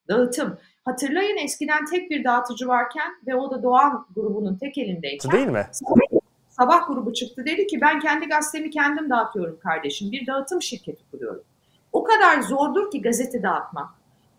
Dağıtım. 0.08 0.58
Hatırlayın 0.84 1.36
eskiden 1.36 1.84
tek 1.84 2.10
bir 2.10 2.24
dağıtıcı 2.24 2.68
varken 2.68 3.12
ve 3.26 3.34
o 3.34 3.50
da 3.50 3.62
Doğan 3.62 4.06
grubunun 4.14 4.56
tek 4.56 4.78
elindeyken. 4.78 5.32
Değil 5.32 5.46
mi? 5.46 5.66
Sabah, 5.72 6.20
sabah 6.48 6.88
grubu 6.88 7.12
çıktı 7.12 7.46
dedi 7.46 7.66
ki 7.66 7.80
ben 7.80 8.00
kendi 8.00 8.26
gazetemi 8.26 8.70
kendim 8.70 9.10
dağıtıyorum 9.10 9.58
kardeşim. 9.58 10.12
Bir 10.12 10.26
dağıtım 10.26 10.62
şirketi 10.62 11.10
kuruyorum. 11.10 11.42
O 11.92 12.04
kadar 12.04 12.40
zordur 12.40 12.90
ki 12.90 13.02
gazete 13.02 13.42
dağıtmak. 13.42 13.88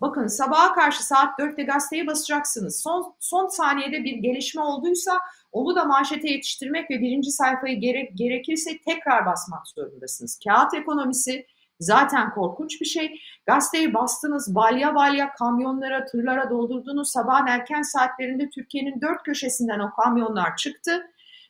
Bakın 0.00 0.26
sabaha 0.26 0.74
karşı 0.74 1.06
saat 1.06 1.38
4'te 1.38 1.62
gazeteyi 1.62 2.06
basacaksınız. 2.06 2.80
Son, 2.80 3.14
son 3.20 3.48
saniyede 3.48 4.04
bir 4.04 4.16
gelişme 4.16 4.62
olduysa 4.62 5.20
onu 5.52 5.76
da 5.76 5.84
manşete 5.84 6.28
yetiştirmek 6.28 6.90
ve 6.90 7.00
birinci 7.00 7.30
sayfayı 7.30 7.80
gerek, 7.80 8.18
gerekirse 8.18 8.70
tekrar 8.86 9.26
basmak 9.26 9.68
zorundasınız. 9.68 10.38
Kağıt 10.44 10.74
ekonomisi 10.74 11.46
zaten 11.80 12.30
korkunç 12.30 12.80
bir 12.80 12.86
şey. 12.86 13.20
Gazeteyi 13.46 13.94
bastınız 13.94 14.54
balya 14.54 14.94
balya 14.94 15.32
kamyonlara, 15.32 16.04
tırlara 16.04 16.50
doldurdunuz. 16.50 17.12
Sabahın 17.12 17.46
erken 17.46 17.82
saatlerinde 17.82 18.50
Türkiye'nin 18.50 19.00
dört 19.00 19.22
köşesinden 19.22 19.78
o 19.78 19.90
kamyonlar 19.90 20.56
çıktı 20.56 21.06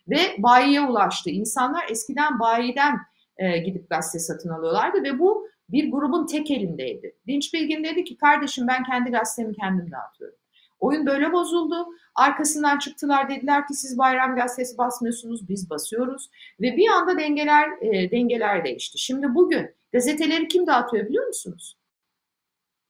ve 0.09 0.19
bayiye 0.39 0.81
ulaştı. 0.81 1.31
İnsanlar 1.31 1.87
eskiden 1.91 2.41
bayiden 2.41 2.99
e, 3.37 3.59
gidip 3.59 3.91
gazete 3.91 4.19
satın 4.19 4.49
alıyorlardı 4.49 5.03
ve 5.03 5.19
bu 5.19 5.49
bir 5.69 5.91
grubun 5.91 6.27
tek 6.27 6.51
elindeydi. 6.51 7.15
Dinç 7.27 7.55
Bilgin 7.55 7.85
dedi 7.85 8.05
ki 8.05 8.17
kardeşim 8.17 8.69
ben 8.69 8.85
kendi 8.85 9.11
gazetemi 9.11 9.55
kendim 9.55 9.91
dağıtıyorum. 9.91 10.39
Oyun 10.81 11.07
böyle 11.07 11.33
bozuldu. 11.33 11.87
Arkasından 12.15 12.79
çıktılar 12.79 13.29
dediler 13.29 13.67
ki 13.67 13.75
siz 13.75 13.99
Bayram 13.99 14.37
Gazetesi 14.37 14.79
basmıyorsunuz 14.79 15.49
biz 15.49 15.71
basıyoruz. 15.71 16.31
Ve 16.61 16.77
bir 16.77 16.89
anda 16.89 17.19
dengeler 17.19 17.69
e, 17.81 18.11
dengeler 18.11 18.65
değişti. 18.65 18.99
Şimdi 18.99 19.35
bugün 19.35 19.75
gazeteleri 19.93 20.49
kim 20.49 20.67
dağıtıyor 20.67 21.07
biliyor 21.07 21.27
musunuz? 21.27 21.77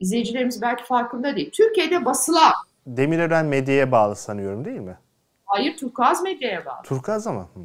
İzleyicilerimiz 0.00 0.62
belki 0.62 0.84
farkında 0.84 1.36
değil. 1.36 1.50
Türkiye'de 1.50 2.04
basılan. 2.04 2.52
Demirören 2.86 3.46
medyaya 3.46 3.92
bağlı 3.92 4.16
sanıyorum 4.16 4.64
değil 4.64 4.80
mi? 4.80 4.98
Hayır 5.44 5.76
Turkuaz 5.76 6.22
medyaya 6.22 6.66
bağlı. 6.66 6.82
Turkuaz 6.84 7.26
ama. 7.26 7.42
Hı. 7.42 7.60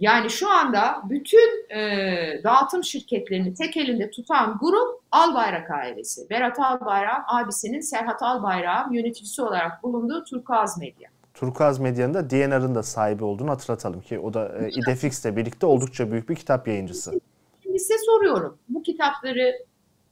Yani 0.00 0.30
şu 0.30 0.50
anda 0.50 1.02
bütün 1.08 1.70
e, 1.70 2.40
dağıtım 2.44 2.84
şirketlerini 2.84 3.54
tek 3.54 3.76
elinde 3.76 4.10
tutan 4.10 4.58
grup 4.60 5.00
Albayrak 5.10 5.70
ailesi. 5.70 6.30
Berat 6.30 6.58
Albayrak 6.60 7.22
abisinin 7.28 7.80
Serhat 7.80 8.22
Albayrak'ın 8.22 8.92
yöneticisi 8.92 9.42
olarak 9.42 9.82
bulunduğu 9.82 10.24
Turkuaz 10.24 10.78
Medya. 10.78 11.10
Turkuaz 11.34 11.78
Medya'nın 11.78 12.14
da 12.14 12.30
DNR'ın 12.30 12.74
da 12.74 12.82
sahibi 12.82 13.24
olduğunu 13.24 13.50
hatırlatalım 13.50 14.00
ki 14.00 14.18
o 14.18 14.34
da 14.34 14.58
e, 14.58 14.70
İdefix'le 14.70 15.36
birlikte 15.36 15.66
oldukça 15.66 16.10
büyük 16.10 16.28
bir 16.28 16.36
kitap 16.36 16.68
yayıncısı. 16.68 17.20
Şimdi 17.62 17.78
size 17.78 17.98
soruyorum. 18.06 18.58
Bu 18.68 18.82
kitapları 18.82 19.52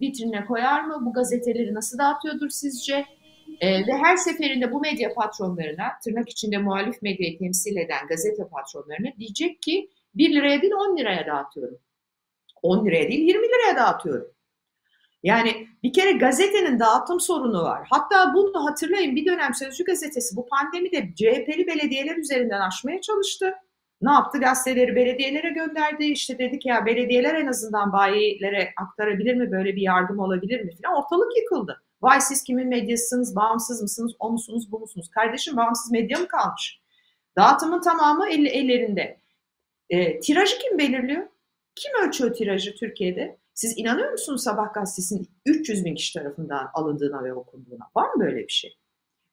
vitrine 0.00 0.46
koyar 0.46 0.84
mı? 0.84 0.98
Bu 1.00 1.12
gazeteleri 1.12 1.74
nasıl 1.74 1.98
dağıtıyordur 1.98 2.48
sizce? 2.48 3.06
E, 3.60 3.86
ve 3.86 3.92
her 3.92 4.16
seferinde 4.16 4.72
bu 4.72 4.80
medya 4.80 5.14
patronlarına, 5.14 5.84
tırnak 6.04 6.28
içinde 6.28 6.58
muhalif 6.58 7.02
medyayı 7.02 7.38
temsil 7.38 7.76
eden 7.76 8.06
gazete 8.08 8.48
patronlarına 8.48 9.16
diyecek 9.18 9.62
ki 9.62 9.90
1 10.14 10.34
liraya 10.34 10.62
değil 10.62 10.72
10 10.72 10.96
liraya 10.96 11.26
dağıtıyorum. 11.26 11.78
10 12.62 12.86
liraya 12.86 13.08
değil 13.08 13.20
20 13.20 13.48
liraya 13.48 13.76
dağıtıyorum. 13.76 14.30
Yani 15.22 15.68
bir 15.82 15.92
kere 15.92 16.12
gazetenin 16.12 16.78
dağıtım 16.80 17.20
sorunu 17.20 17.62
var. 17.62 17.86
Hatta 17.90 18.34
bunu 18.34 18.66
hatırlayın 18.66 19.16
bir 19.16 19.26
dönem 19.26 19.54
Sözcü 19.54 19.84
gazetesi 19.84 20.36
bu 20.36 20.46
pandemide 20.46 21.14
CHP'li 21.14 21.66
belediyeler 21.66 22.16
üzerinden 22.16 22.60
aşmaya 22.60 23.00
çalıştı. 23.00 23.54
Ne 24.02 24.10
yaptı? 24.10 24.38
Gazeteleri 24.38 24.96
belediyelere 24.96 25.50
gönderdi. 25.50 26.04
İşte 26.04 26.38
dedik 26.38 26.66
ya 26.66 26.86
belediyeler 26.86 27.34
en 27.34 27.46
azından 27.46 27.92
bayilere 27.92 28.72
aktarabilir 28.76 29.34
mi? 29.34 29.50
Böyle 29.50 29.76
bir 29.76 29.82
yardım 29.82 30.18
olabilir 30.18 30.60
mi? 30.64 30.70
Falan. 30.82 30.96
Ortalık 30.96 31.36
yıkıldı. 31.36 31.82
Vay 32.02 32.20
siz 32.20 32.42
kimin 32.44 32.68
medyasısınız, 32.68 33.36
bağımsız 33.36 33.82
mısınız, 33.82 34.12
o 34.18 34.30
musunuz, 34.30 34.72
bu 34.72 34.78
musunuz? 34.78 35.08
Kardeşim 35.10 35.56
bağımsız 35.56 35.90
medya 35.90 36.18
mı 36.18 36.28
kalmış? 36.28 36.80
Dağıtımın 37.36 37.80
tamamı 37.80 38.28
el, 38.28 38.46
ellerinde. 38.46 39.20
E, 39.90 40.20
tirajı 40.20 40.58
kim 40.58 40.78
belirliyor? 40.78 41.26
Kim 41.74 41.92
ölçüyor 42.02 42.34
tirajı 42.34 42.76
Türkiye'de? 42.76 43.38
Siz 43.54 43.78
inanıyor 43.78 44.12
musunuz 44.12 44.42
Sabah 44.42 44.74
gazetesinin 44.74 45.28
300 45.46 45.84
bin 45.84 45.94
kişi 45.94 46.18
tarafından 46.18 46.70
alındığına 46.74 47.24
ve 47.24 47.34
okunduğuna? 47.34 47.90
Var 47.96 48.14
mı 48.14 48.24
böyle 48.24 48.38
bir 48.38 48.52
şey? 48.52 48.78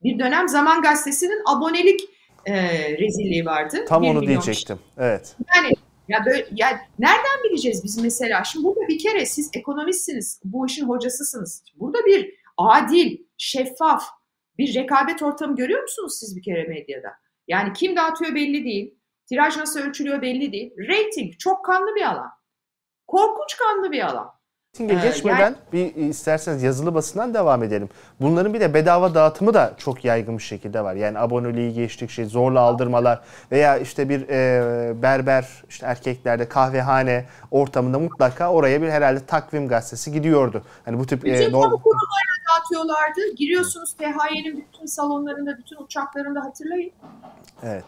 Bir 0.03 0.19
dönem 0.19 0.47
Zaman 0.47 0.81
Gazetesi'nin 0.81 1.41
abonelik 1.45 2.01
e, 2.45 2.53
rezilliği 2.97 3.45
vardı. 3.45 3.85
Tam 3.87 4.03
onu 4.03 4.27
diyecektim. 4.27 4.77
Kişi. 4.77 4.89
Evet. 4.97 5.35
Yani 5.55 5.73
ya 6.07 6.25
böyle 6.25 6.47
ya 6.55 6.67
nereden 6.99 7.43
bileceğiz 7.43 7.83
biz 7.83 7.97
mesela? 7.97 8.43
Şimdi 8.43 8.65
burada 8.65 8.87
bir 8.87 8.99
kere 8.99 9.25
siz 9.25 9.49
ekonomistsiniz, 9.53 10.41
bu 10.43 10.65
işin 10.65 10.85
hocasısınız. 10.85 11.63
Burada 11.75 12.05
bir 12.05 12.35
adil, 12.57 13.17
şeffaf 13.37 14.03
bir 14.57 14.75
rekabet 14.75 15.21
ortamı 15.21 15.55
görüyor 15.55 15.81
musunuz 15.81 16.17
siz 16.19 16.37
bir 16.37 16.43
kere 16.43 16.63
medyada? 16.63 17.09
Yani 17.47 17.73
kim 17.73 17.95
dağıtıyor 17.95 18.35
belli 18.35 18.65
değil. 18.65 18.99
Tiraj 19.25 19.57
nasıl 19.57 19.79
ölçülüyor 19.79 20.21
belli 20.21 20.51
değil. 20.51 20.73
Rating 20.77 21.37
çok 21.39 21.65
kanlı 21.65 21.95
bir 21.95 22.01
alan. 22.01 22.31
Korkunç 23.07 23.57
kanlı 23.57 23.91
bir 23.91 24.01
alan. 24.07 24.34
Ee, 24.79 24.83
geçmeden 24.83 25.39
yani, 25.39 25.55
bir 25.73 25.95
isterseniz 25.95 26.63
yazılı 26.63 26.95
basından 26.95 27.33
devam 27.33 27.63
edelim. 27.63 27.89
Bunların 28.21 28.53
bir 28.53 28.59
de 28.59 28.73
bedava 28.73 29.15
dağıtımı 29.15 29.53
da 29.53 29.73
çok 29.77 30.05
yaygın 30.05 30.37
bir 30.37 30.43
şekilde 30.43 30.83
var. 30.83 30.95
Yani 30.95 31.19
aboneliği 31.19 31.73
geçtik 31.73 32.09
şey 32.09 32.25
zorla 32.25 32.59
aldırmalar 32.59 33.21
veya 33.51 33.77
işte 33.77 34.09
bir 34.09 34.29
e, 34.29 35.01
berber 35.01 35.63
işte 35.69 35.85
erkeklerde 35.85 36.49
kahvehane 36.49 37.25
ortamında 37.51 37.99
mutlaka 37.99 38.51
oraya 38.51 38.81
bir 38.81 38.89
herhalde 38.89 39.25
takvim 39.25 39.67
gazetesi 39.67 40.11
gidiyordu. 40.11 40.63
Hani 40.85 40.99
bu 40.99 41.05
tip 41.05 41.27
e, 41.27 41.51
norm... 41.51 41.71
kurumlara 41.71 42.35
dağıtıyorlardı. 42.49 43.35
Giriyorsunuz 43.35 43.93
THY'nin 43.93 44.65
bütün 44.71 44.85
salonlarında, 44.85 45.57
bütün 45.57 45.83
uçaklarında 45.83 46.41
hatırlayın. 46.41 46.91
Evet. 47.63 47.85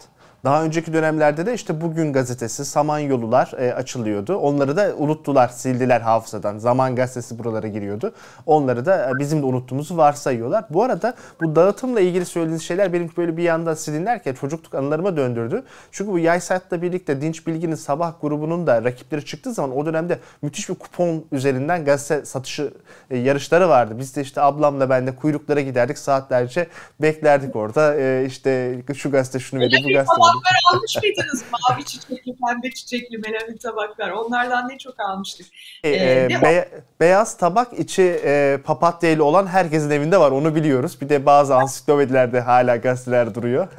Daha 0.48 0.64
önceki 0.64 0.94
dönemlerde 0.94 1.46
de 1.46 1.54
işte 1.54 1.82
Bugün 1.82 2.14
gazetesi, 2.14 2.66
Samanyolular 2.66 3.52
e, 3.58 3.74
açılıyordu. 3.74 4.36
Onları 4.36 4.78
da 4.78 4.96
unuttular, 4.98 5.48
sildiler 5.48 6.02
hafızadan. 6.02 6.58
Zaman 6.58 6.96
gazetesi 6.96 7.40
buralara 7.40 7.68
giriyordu. 7.68 8.12
Onları 8.46 8.86
da 8.86 9.10
e, 9.10 9.20
bizim 9.20 9.42
de 9.42 9.46
unuttuğumuzu 9.46 9.98
varsayıyorlar. 9.98 10.66
Bu 10.70 10.84
arada 10.84 11.14
bu 11.42 11.56
dağıtımla 11.56 12.00
ilgili 12.00 12.26
söylediğiniz 12.26 12.64
şeyler 12.64 12.94
benim 12.94 13.10
böyle 13.18 13.38
bir 13.38 13.44
yanda 13.44 13.76
silinlerken 13.76 14.34
çocukluk 14.34 14.76
anılarıma 14.76 15.18
döndürdü. 15.18 15.64
Çünkü 15.92 16.12
bu 16.12 16.20
Yay 16.20 16.40
Saat'la 16.40 16.82
birlikte 16.82 17.22
Dinç 17.22 17.48
Bilgi'nin 17.48 17.76
sabah 17.76 18.14
grubunun 18.22 18.68
da 18.68 18.84
rakipleri 18.84 19.26
çıktığı 19.26 19.54
zaman 19.54 19.78
o 19.78 19.86
dönemde 19.86 20.20
müthiş 20.42 20.70
bir 20.70 20.76
kupon 20.76 21.26
üzerinden 21.32 21.86
gazete 21.86 22.26
satışı 22.26 22.74
e, 23.12 23.18
yarışları 23.18 23.70
vardı. 23.70 23.96
Biz 23.98 24.16
de 24.16 24.22
işte 24.22 24.42
ablamla 24.42 24.90
ben 24.90 25.08
de 25.08 25.16
kuyruklara 25.16 25.62
giderdik 25.62 25.98
saatlerce 25.98 26.68
beklerdik 27.02 27.56
orada. 27.56 27.96
E, 27.96 28.26
işte 28.26 28.82
şu 28.96 29.12
gazete 29.12 29.40
şunu 29.40 29.60
verdi 29.60 29.76
bu 29.84 29.94
gazete 29.94 30.37
tabaklar 30.38 30.74
almış 30.74 30.96
mıydınız? 31.04 31.44
Mavi 31.52 31.86
çiçekli, 31.86 32.36
pembe 32.36 32.72
çiçekli 32.72 33.18
melamin 33.18 33.58
tabaklar. 33.58 34.10
Onlardan 34.10 34.70
ne 34.70 34.78
çok 34.78 35.00
almıştık. 35.00 35.48
E, 35.84 35.90
ee, 35.90 36.28
e, 36.32 36.42
be, 36.42 36.70
beyaz 37.00 37.38
tabak 37.38 37.80
içi 37.80 38.22
e, 38.26 38.60
papatya 38.64 39.10
ile 39.10 39.22
olan 39.22 39.48
herkesin 39.48 39.90
evinde 39.90 40.20
var. 40.20 40.32
Onu 40.32 40.56
biliyoruz. 40.56 41.02
Bir 41.02 41.10
de 41.10 41.26
bazı 41.26 41.56
ansiklopedilerde 41.56 42.40
hala 42.40 42.76
gazeteler 42.76 43.36
duruyor. 43.36 43.68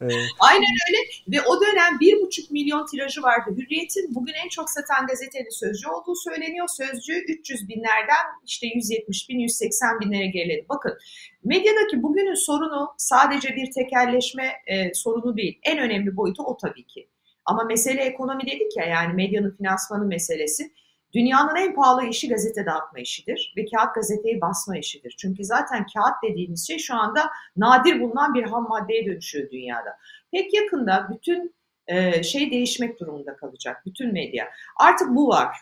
Evet. 0.00 0.26
Aynen 0.40 0.74
öyle 0.88 0.98
ve 1.28 1.42
o 1.42 1.60
dönem 1.60 2.00
bir 2.00 2.20
buçuk 2.20 2.50
milyon 2.50 2.86
tirajı 2.86 3.22
vardı. 3.22 3.50
Hürriyet'in 3.56 4.14
bugün 4.14 4.32
en 4.44 4.48
çok 4.48 4.70
satan 4.70 5.06
gazetenin 5.06 5.58
Sözcü 5.58 5.88
olduğu 5.88 6.14
söyleniyor. 6.16 6.66
Sözcü 6.68 7.12
300 7.12 7.68
binlerden 7.68 8.24
işte 8.46 8.66
170 8.66 9.28
bin, 9.28 9.38
180 9.38 10.00
binlere 10.00 10.26
geriledi. 10.26 10.66
Bakın 10.68 10.98
medyadaki 11.44 12.02
bugünün 12.02 12.34
sorunu 12.34 12.94
sadece 12.96 13.56
bir 13.56 13.70
tekelleşme 13.70 14.52
e, 14.66 14.94
sorunu 14.94 15.36
değil. 15.36 15.58
En 15.62 15.78
önemli 15.78 16.16
boyutu 16.16 16.42
o 16.42 16.56
tabii 16.56 16.86
ki. 16.86 17.08
Ama 17.44 17.64
mesele 17.64 18.02
ekonomi 18.02 18.46
dedik 18.46 18.76
ya 18.76 18.84
yani 18.84 19.14
medyanın 19.14 19.56
finansmanı 19.56 20.06
meselesi. 20.06 20.72
Dünyanın 21.16 21.56
en 21.56 21.74
pahalı 21.74 22.06
işi 22.06 22.28
gazete 22.28 22.66
dağıtma 22.66 22.98
işidir 22.98 23.54
ve 23.56 23.64
kağıt 23.64 23.94
gazeteyi 23.94 24.40
basma 24.40 24.78
işidir. 24.78 25.14
Çünkü 25.18 25.44
zaten 25.44 25.86
kağıt 25.94 26.14
dediğimiz 26.30 26.66
şey 26.66 26.78
şu 26.78 26.94
anda 26.94 27.30
nadir 27.56 28.00
bulunan 28.00 28.34
bir 28.34 28.42
ham 28.42 28.68
maddeye 28.68 29.06
dönüşüyor 29.06 29.50
dünyada. 29.50 29.98
Pek 30.32 30.54
yakında 30.54 31.08
bütün 31.14 31.54
e, 31.86 32.22
şey 32.22 32.50
değişmek 32.50 33.00
durumunda 33.00 33.36
kalacak, 33.36 33.82
bütün 33.86 34.12
medya. 34.12 34.48
Artık 34.76 35.08
bu 35.08 35.28
var. 35.28 35.56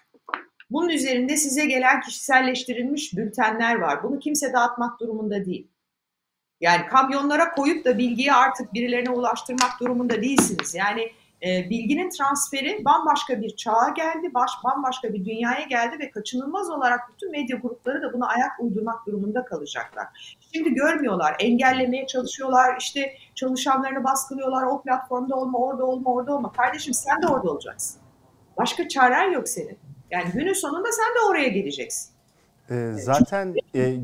Bunun 0.71 0.89
üzerinde 0.89 1.37
size 1.37 1.67
gelen 1.67 2.01
kişiselleştirilmiş 2.01 3.17
bültenler 3.17 3.75
var. 3.75 4.03
Bunu 4.03 4.19
kimse 4.19 4.53
dağıtmak 4.53 5.01
durumunda 5.01 5.45
değil. 5.45 5.69
Yani 6.61 6.87
kamyonlara 6.87 7.51
koyup 7.51 7.85
da 7.85 7.99
bilgiyi 7.99 8.33
artık 8.33 8.75
birilerine 8.75 9.11
ulaştırmak 9.11 9.81
durumunda 9.81 10.23
değilsiniz. 10.23 10.75
Yani 10.75 11.13
e, 11.45 11.71
bilginin 11.71 12.11
transferi 12.11 12.85
bambaşka 12.85 13.41
bir 13.41 13.57
çağa 13.57 13.89
geldi, 13.97 14.35
baş, 14.35 14.51
bambaşka 14.65 15.13
bir 15.13 15.25
dünyaya 15.25 15.63
geldi 15.63 15.97
ve 15.99 16.11
kaçınılmaz 16.11 16.71
olarak 16.71 17.01
bütün 17.13 17.31
medya 17.31 17.57
grupları 17.57 18.03
da 18.03 18.13
buna 18.13 18.29
ayak 18.29 18.53
uydurmak 18.61 19.07
durumunda 19.07 19.45
kalacaklar. 19.45 20.37
Şimdi 20.55 20.75
görmüyorlar, 20.75 21.37
engellemeye 21.39 22.07
çalışıyorlar, 22.07 22.77
işte 22.81 23.13
çalışanlarını 23.35 24.05
baskılıyorlar, 24.05 24.63
o 24.63 24.83
platformda 24.83 25.37
olma, 25.37 25.59
orada 25.59 25.85
olma, 25.85 26.11
orada 26.11 26.35
olma. 26.35 26.53
Kardeşim 26.53 26.95
sen 26.95 27.23
de 27.23 27.27
orada 27.27 27.51
olacaksın. 27.51 28.01
Başka 28.57 28.89
çaren 28.89 29.31
yok 29.31 29.49
senin. 29.49 29.79
Yani 30.11 30.31
günün 30.33 30.53
sonunda 30.53 30.89
sen 30.93 31.15
de 31.15 31.31
oraya 31.31 31.49
geleceksin. 31.49 32.15
Ee, 32.71 32.93
zaten 32.95 33.55
e, 33.75 33.97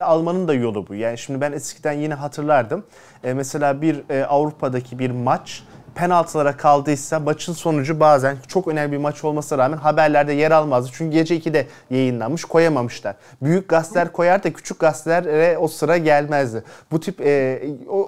almanın 0.00 0.48
da 0.48 0.54
yolu 0.54 0.88
bu. 0.88 0.94
Yani 0.94 1.18
şimdi 1.18 1.40
ben 1.40 1.52
eskiden 1.52 1.92
yine 1.92 2.14
hatırlardım. 2.14 2.86
E, 3.24 3.34
mesela 3.34 3.82
bir 3.82 4.10
e, 4.10 4.24
Avrupa'daki 4.24 4.98
bir 4.98 5.10
maç 5.10 5.62
penaltılara 5.94 6.56
kaldıysa 6.56 7.20
maçın 7.20 7.52
sonucu 7.52 8.00
bazen 8.00 8.36
çok 8.48 8.68
önemli 8.68 8.92
bir 8.92 8.98
maç 8.98 9.24
olmasına 9.24 9.58
rağmen 9.58 9.76
haberlerde 9.76 10.32
yer 10.32 10.50
almazdı. 10.50 10.90
Çünkü 10.92 11.16
gece 11.16 11.38
2'de 11.38 11.66
yayınlanmış 11.90 12.44
koyamamışlar. 12.44 13.16
Büyük 13.42 13.68
gazeteler 13.68 14.12
koyar 14.12 14.44
da 14.44 14.52
küçük 14.52 14.78
gazetelere 14.78 15.58
o 15.58 15.68
sıra 15.68 15.96
gelmezdi. 15.96 16.62
Bu 16.90 17.00
tip 17.00 17.20
e, 17.20 17.62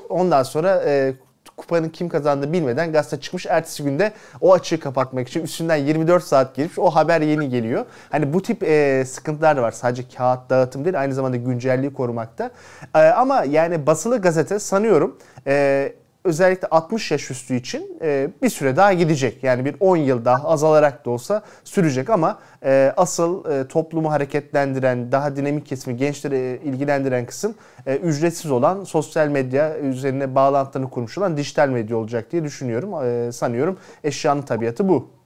ondan 0.08 0.42
sonra 0.42 0.82
e, 0.86 1.14
kupanın 1.56 1.88
kim 1.88 2.08
kazandığı 2.08 2.52
bilmeden 2.52 2.92
gazete 2.92 3.20
çıkmış. 3.20 3.46
Ertesi 3.46 3.82
günde 3.82 4.12
o 4.40 4.52
açığı 4.52 4.80
kapatmak 4.80 5.28
için 5.28 5.42
üstünden 5.42 5.76
24 5.76 6.24
saat 6.24 6.54
gelmiş. 6.54 6.78
O 6.78 6.90
haber 6.90 7.20
yeni 7.20 7.48
geliyor. 7.48 7.84
Hani 8.10 8.32
bu 8.32 8.42
tip 8.42 8.62
e, 8.62 9.04
sıkıntılar 9.06 9.56
da 9.56 9.62
var. 9.62 9.72
Sadece 9.72 10.08
kağıt 10.16 10.50
dağıtım 10.50 10.84
değil 10.84 11.00
aynı 11.00 11.14
zamanda 11.14 11.36
güncelliği 11.36 11.92
korumakta. 11.92 12.50
E, 12.94 12.98
ama 12.98 13.44
yani 13.44 13.86
basılı 13.86 14.20
gazete 14.20 14.58
sanıyorum 14.58 15.18
e, 15.46 15.92
özellikle 16.26 16.68
60 16.68 17.10
yaş 17.10 17.30
üstü 17.30 17.54
için 17.54 17.98
e, 18.02 18.30
bir 18.42 18.48
süre 18.48 18.76
daha 18.76 18.92
gidecek. 18.92 19.44
Yani 19.44 19.64
bir 19.64 19.76
10 19.80 19.96
yıl 19.96 20.24
daha 20.24 20.48
azalarak 20.48 21.04
da 21.04 21.10
olsa 21.10 21.42
sürecek 21.64 22.10
ama 22.10 22.38
e, 22.64 22.92
asıl 22.96 23.50
e, 23.50 23.68
toplumu 23.68 24.10
hareketlendiren, 24.10 25.12
daha 25.12 25.36
dinamik 25.36 25.66
kesimi, 25.66 25.96
gençleri 25.96 26.60
ilgilendiren 26.64 27.26
kısım 27.26 27.54
e, 27.86 27.96
ücretsiz 27.96 28.50
olan 28.50 28.84
sosyal 28.84 29.28
medya 29.28 29.78
üzerine 29.78 30.34
bağlantılarını 30.34 30.90
kurmuş 30.90 31.18
olan 31.18 31.36
dijital 31.36 31.68
medya 31.68 31.96
olacak 31.96 32.32
diye 32.32 32.44
düşünüyorum. 32.44 33.04
E, 33.04 33.32
sanıyorum 33.32 33.78
eşyanın 34.04 34.42
tabiatı 34.42 34.88
bu. 34.88 35.16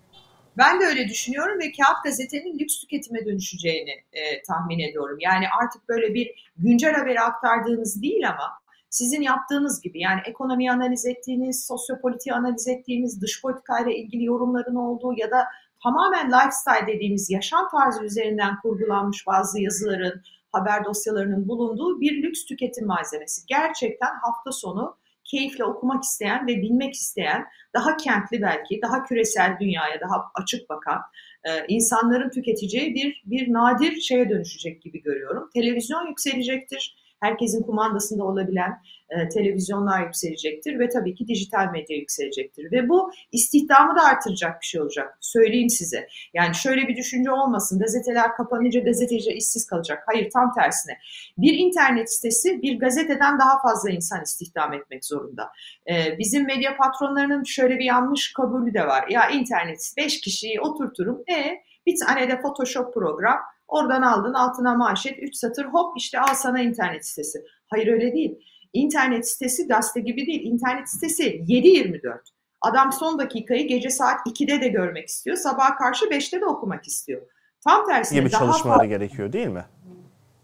Ben 0.58 0.80
de 0.80 0.84
öyle 0.84 1.08
düşünüyorum 1.08 1.58
ve 1.58 1.72
kağıt 1.72 2.04
gazetenin 2.04 2.58
lüks 2.58 2.80
tüketime 2.80 3.26
dönüşeceğini 3.26 3.90
e, 4.12 4.42
tahmin 4.42 4.78
ediyorum. 4.78 5.16
Yani 5.20 5.44
artık 5.62 5.88
böyle 5.88 6.14
bir 6.14 6.52
güncel 6.56 6.94
haberi 6.94 7.20
aktardığınız 7.20 8.02
değil 8.02 8.28
ama 8.28 8.59
sizin 8.90 9.22
yaptığınız 9.22 9.80
gibi 9.80 10.00
yani 10.00 10.20
ekonomi 10.26 10.70
analiz 10.70 11.06
ettiğiniz, 11.06 11.66
sosyopolitiği 11.66 12.34
analiz 12.34 12.68
ettiğiniz, 12.68 13.22
dış 13.22 13.42
politikayla 13.42 13.92
ilgili 13.92 14.24
yorumların 14.24 14.74
olduğu 14.74 15.12
ya 15.16 15.30
da 15.30 15.44
tamamen 15.82 16.28
lifestyle 16.28 16.86
dediğimiz 16.86 17.30
yaşam 17.30 17.68
tarzı 17.70 18.04
üzerinden 18.04 18.60
kurgulanmış 18.62 19.26
bazı 19.26 19.60
yazıların, 19.60 20.22
haber 20.52 20.84
dosyalarının 20.84 21.48
bulunduğu 21.48 22.00
bir 22.00 22.22
lüks 22.22 22.44
tüketim 22.44 22.86
malzemesi. 22.86 23.42
Gerçekten 23.46 24.10
hafta 24.22 24.52
sonu 24.52 24.96
keyifle 25.24 25.64
okumak 25.64 26.04
isteyen 26.04 26.46
ve 26.46 26.56
bilmek 26.56 26.94
isteyen, 26.94 27.46
daha 27.74 27.96
kentli 27.96 28.42
belki, 28.42 28.80
daha 28.82 29.04
küresel 29.04 29.56
dünyaya 29.60 30.00
daha 30.00 30.30
açık 30.34 30.70
bakan 30.70 31.00
e, 31.44 31.66
insanların 31.68 32.30
tüketeceği 32.30 32.94
bir 32.94 33.22
bir 33.26 33.52
nadir 33.52 34.00
şeye 34.00 34.30
dönüşecek 34.30 34.82
gibi 34.82 35.02
görüyorum. 35.02 35.50
Televizyon 35.54 36.06
yükselecektir 36.06 36.99
herkesin 37.20 37.62
kumandasında 37.62 38.24
olabilen 38.24 38.82
e, 39.10 39.28
televizyonlar 39.28 40.06
yükselecektir 40.06 40.78
ve 40.78 40.88
tabii 40.88 41.14
ki 41.14 41.28
dijital 41.28 41.70
medya 41.72 41.96
yükselecektir. 41.96 42.72
Ve 42.72 42.88
bu 42.88 43.10
istihdamı 43.32 43.96
da 43.96 44.02
artıracak 44.02 44.60
bir 44.60 44.66
şey 44.66 44.80
olacak. 44.80 45.18
Söyleyeyim 45.20 45.70
size. 45.70 46.06
Yani 46.34 46.54
şöyle 46.54 46.88
bir 46.88 46.96
düşünce 46.96 47.30
olmasın. 47.30 47.78
Gazeteler 47.78 48.34
kapanınca 48.34 48.80
gazeteci 48.80 49.30
işsiz 49.30 49.66
kalacak. 49.66 50.02
Hayır 50.06 50.30
tam 50.30 50.54
tersine. 50.54 50.98
Bir 51.38 51.54
internet 51.54 52.14
sitesi 52.14 52.62
bir 52.62 52.78
gazeteden 52.78 53.38
daha 53.38 53.62
fazla 53.62 53.90
insan 53.90 54.22
istihdam 54.22 54.72
etmek 54.72 55.04
zorunda. 55.04 55.50
E, 55.90 56.18
bizim 56.18 56.46
medya 56.46 56.76
patronlarının 56.76 57.44
şöyle 57.44 57.78
bir 57.78 57.84
yanlış 57.84 58.32
kabulü 58.32 58.74
de 58.74 58.86
var. 58.86 59.04
Ya 59.08 59.30
internet 59.30 59.92
5 59.96 60.20
kişiyi 60.20 60.60
oturturum. 60.60 61.22
E 61.30 61.56
bir 61.86 61.94
tane 62.06 62.28
de 62.28 62.40
Photoshop 62.40 62.94
program 62.94 63.38
Oradan 63.70 64.02
aldın 64.02 64.34
altına 64.34 64.74
manşet 64.74 65.18
3 65.18 65.36
satır 65.36 65.64
hop 65.64 65.92
işte 65.96 66.20
al 66.20 66.34
sana 66.34 66.60
internet 66.60 67.06
sitesi. 67.06 67.44
Hayır 67.66 67.86
öyle 67.86 68.12
değil. 68.12 68.38
İnternet 68.72 69.28
sitesi 69.28 69.68
gazete 69.68 70.00
gibi 70.00 70.26
değil. 70.26 70.42
İnternet 70.44 70.88
sitesi 70.88 71.24
7-24. 71.24 72.18
Adam 72.60 72.92
son 72.92 73.18
dakikayı 73.18 73.68
gece 73.68 73.90
saat 73.90 74.26
2'de 74.26 74.60
de 74.60 74.68
görmek 74.68 75.08
istiyor. 75.08 75.36
Sabah 75.36 75.78
karşı 75.78 76.04
5'te 76.04 76.40
de 76.40 76.46
okumak 76.46 76.86
istiyor. 76.86 77.22
Tam 77.64 77.86
tersine 77.86 78.18
gibi 78.18 78.32
daha 78.32 78.40
çalışmaları 78.40 78.78
fazla... 78.78 78.86
gerekiyor 78.86 79.32
değil 79.32 79.46
mi? 79.46 79.64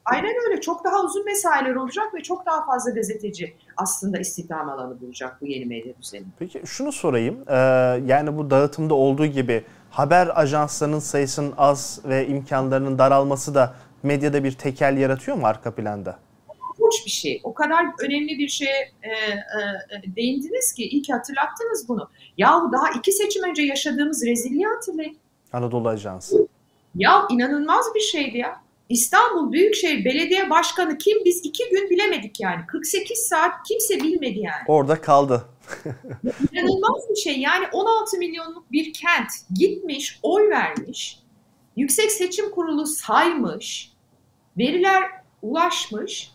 Aynen 0.04 0.34
öyle. 0.46 0.60
Çok 0.60 0.84
daha 0.84 1.04
uzun 1.04 1.24
mesailer 1.24 1.74
olacak 1.74 2.14
ve 2.14 2.22
çok 2.22 2.46
daha 2.46 2.66
fazla 2.66 2.90
gazeteci 2.90 3.56
aslında 3.76 4.18
istihdam 4.18 4.68
alanı 4.68 5.00
bulacak 5.00 5.40
bu 5.40 5.46
yeni 5.46 5.66
medya 5.66 5.92
düzeni. 6.02 6.24
Peki 6.38 6.62
şunu 6.66 6.92
sorayım. 6.92 7.44
Ee, 7.48 7.54
yani 8.06 8.36
bu 8.36 8.50
dağıtımda 8.50 8.94
olduğu 8.94 9.26
gibi 9.26 9.64
haber 9.98 10.40
ajanslarının 10.40 10.98
sayısının 10.98 11.54
az 11.58 12.00
ve 12.04 12.26
imkanlarının 12.26 12.98
daralması 12.98 13.54
da 13.54 13.74
medyada 14.02 14.44
bir 14.44 14.52
tekel 14.52 14.96
yaratıyor 14.96 15.36
mu 15.36 15.46
arka 15.46 15.74
planda? 15.74 16.18
Korkunç 16.48 17.06
bir 17.06 17.10
şey. 17.10 17.40
O 17.44 17.54
kadar 17.54 17.84
önemli 18.00 18.38
bir 18.38 18.48
şeye 18.48 18.92
e, 19.02 19.08
e, 19.08 20.16
değindiniz 20.16 20.72
ki 20.72 20.88
iyi 20.88 21.02
ki 21.02 21.12
hatırlattınız 21.12 21.88
bunu. 21.88 22.08
Yahu 22.38 22.72
daha 22.72 22.90
iki 22.98 23.12
seçim 23.12 23.42
önce 23.44 23.62
yaşadığımız 23.62 24.26
rezilliği 24.26 24.66
hatırlayın. 24.66 25.16
Anadolu 25.52 25.88
Ajansı. 25.88 26.48
Ya 26.94 27.26
inanılmaz 27.30 27.86
bir 27.94 28.00
şeydi 28.00 28.38
ya. 28.38 28.60
İstanbul 28.88 29.52
Büyükşehir 29.52 30.04
Belediye 30.04 30.50
Başkanı 30.50 30.98
kim 30.98 31.24
biz 31.24 31.40
iki 31.44 31.70
gün 31.70 31.90
bilemedik 31.90 32.40
yani. 32.40 32.66
48 32.66 33.18
saat 33.18 33.52
kimse 33.68 34.00
bilmedi 34.00 34.38
yani. 34.38 34.64
Orada 34.68 35.00
kaldı. 35.00 35.44
İnanılmaz 36.52 37.10
bir 37.10 37.16
şey. 37.16 37.40
Yani 37.40 37.66
16 37.72 38.18
milyonluk 38.18 38.72
bir 38.72 38.92
kent 38.92 39.30
gitmiş, 39.54 40.18
oy 40.22 40.50
vermiş. 40.50 41.18
Yüksek 41.76 42.12
Seçim 42.12 42.50
Kurulu 42.50 42.86
saymış. 42.86 43.92
Veriler 44.58 45.02
ulaşmış. 45.42 46.30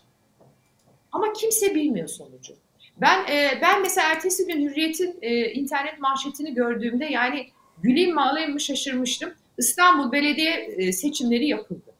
Ama 1.12 1.32
kimse 1.32 1.74
bilmiyor 1.74 2.08
sonucu. 2.08 2.54
Ben 2.96 3.26
e, 3.32 3.58
ben 3.62 3.82
mesela 3.82 4.12
ertesi 4.12 4.46
gün 4.46 4.68
Hürriyet'in 4.68 5.18
e, 5.22 5.52
internet 5.52 6.00
manşetini 6.00 6.54
gördüğümde 6.54 7.04
yani 7.04 7.48
güleyim 7.82 8.14
mi 8.14 8.20
ağlayayım 8.20 8.52
mı 8.52 8.60
şaşırmıştım. 8.60 9.34
İstanbul 9.58 10.12
Belediye 10.12 10.52
e, 10.78 10.92
seçimleri 10.92 11.46
yapıldı. 11.46 11.94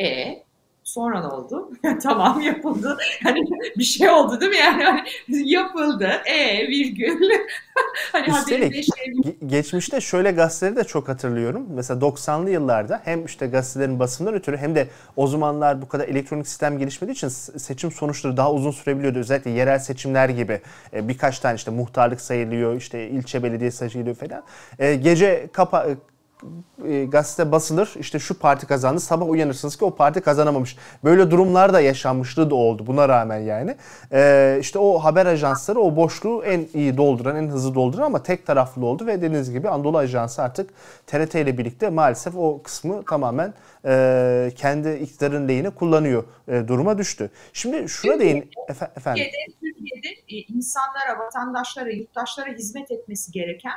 E 0.00 0.42
Sonra 0.86 1.20
ne 1.20 1.26
oldu? 1.26 1.72
tamam 2.02 2.40
yapıldı. 2.40 2.98
Hani 3.22 3.40
bir 3.78 3.84
şey 3.84 4.10
oldu 4.10 4.40
değil 4.40 4.52
mi 4.52 4.58
yani? 4.58 4.84
Hani 4.84 5.04
yapıldı. 5.28 6.10
E 6.26 6.68
virgül. 6.68 7.30
hani 8.12 8.28
Üstelik 8.28 8.74
şey... 8.74 9.36
geçmişte 9.46 10.00
şöyle 10.00 10.30
gazeteleri 10.30 10.76
de 10.76 10.84
çok 10.84 11.08
hatırlıyorum. 11.08 11.66
Mesela 11.70 12.00
90'lı 12.00 12.50
yıllarda 12.50 13.00
hem 13.04 13.24
işte 13.24 13.46
gazetelerin 13.46 13.98
basından 13.98 14.34
ötürü 14.34 14.56
hem 14.56 14.74
de 14.74 14.88
o 15.16 15.26
zamanlar 15.26 15.82
bu 15.82 15.88
kadar 15.88 16.08
elektronik 16.08 16.48
sistem 16.48 16.78
gelişmediği 16.78 17.14
için 17.14 17.28
seçim 17.28 17.92
sonuçları 17.92 18.36
daha 18.36 18.52
uzun 18.52 18.70
sürebiliyordu. 18.70 19.18
Özellikle 19.18 19.50
yerel 19.50 19.78
seçimler 19.78 20.28
gibi 20.28 20.60
e, 20.92 21.08
birkaç 21.08 21.38
tane 21.38 21.56
işte 21.56 21.70
muhtarlık 21.70 22.20
sayılıyor, 22.20 22.76
işte 22.76 23.08
ilçe 23.08 23.42
belediye 23.42 23.70
sayılıyor 23.70 24.16
falan. 24.16 24.42
E, 24.78 24.94
gece 24.94 25.48
kapa 25.52 25.86
e, 26.84 27.04
gazete 27.04 27.52
basılır 27.52 27.94
işte 27.98 28.18
şu 28.18 28.38
parti 28.38 28.66
kazandı 28.66 29.00
sabah 29.00 29.28
uyanırsınız 29.28 29.76
ki 29.76 29.84
o 29.84 29.94
parti 29.94 30.20
kazanamamış. 30.20 30.76
Böyle 31.04 31.30
durumlar 31.30 31.72
da 31.72 31.80
yaşanmışlığı 31.80 32.50
da 32.50 32.54
oldu 32.54 32.86
buna 32.86 33.08
rağmen 33.08 33.38
yani. 33.38 33.76
E, 34.12 34.58
işte 34.60 34.78
o 34.78 34.98
haber 34.98 35.26
ajansları 35.26 35.80
o 35.80 35.96
boşluğu 35.96 36.44
en 36.44 36.66
iyi 36.74 36.96
dolduran 36.96 37.36
en 37.36 37.48
hızlı 37.48 37.74
dolduran 37.74 38.02
ama 38.02 38.22
tek 38.22 38.46
taraflı 38.46 38.86
oldu 38.86 39.06
ve 39.06 39.16
dediğiniz 39.16 39.52
gibi 39.52 39.68
Anadolu 39.68 39.98
Ajansı 39.98 40.42
artık 40.42 40.70
TRT 41.06 41.34
ile 41.34 41.58
birlikte 41.58 41.88
maalesef 41.88 42.36
o 42.36 42.62
kısmı 42.62 43.04
tamamen 43.04 43.54
e, 43.84 44.52
kendi 44.56 44.88
iktidarın 44.88 45.48
lehine 45.48 45.70
kullanıyor 45.70 46.24
e, 46.48 46.68
duruma 46.68 46.98
düştü. 46.98 47.30
Şimdi 47.52 47.88
şuna 47.88 48.18
değin 48.18 48.50
efendim. 48.96 49.24
Türkiye'de, 49.24 49.54
Türkiye'de 49.60 50.08
e, 50.28 50.36
insanlara, 50.36 51.18
vatandaşlara, 51.18 51.90
yurttaşlara 51.90 52.50
hizmet 52.50 52.90
etmesi 52.90 53.32
gereken 53.32 53.72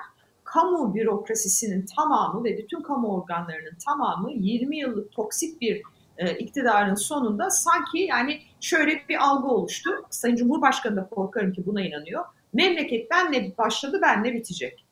kamu 0.53 0.95
bürokrasisinin 0.95 1.85
tamamı 1.95 2.43
ve 2.43 2.57
bütün 2.57 2.81
kamu 2.81 3.15
organlarının 3.15 3.77
tamamı 3.85 4.31
20 4.31 4.77
yıllık 4.77 5.11
toksik 5.11 5.61
bir 5.61 5.81
e, 6.17 6.31
iktidarın 6.37 6.95
sonunda 6.95 7.49
sanki 7.49 7.99
yani 7.99 8.39
şöyle 8.61 9.01
bir 9.09 9.23
algı 9.23 9.47
oluştu. 9.47 9.89
Sayın 10.09 10.35
Cumhurbaşkanı 10.35 10.95
da 10.95 11.09
korkarım 11.09 11.53
ki 11.53 11.65
buna 11.65 11.81
inanıyor. 11.81 12.25
Memleket 12.53 13.11
benle 13.11 13.57
başladı, 13.57 13.99
benle 14.01 14.33
bitecek. 14.33 14.85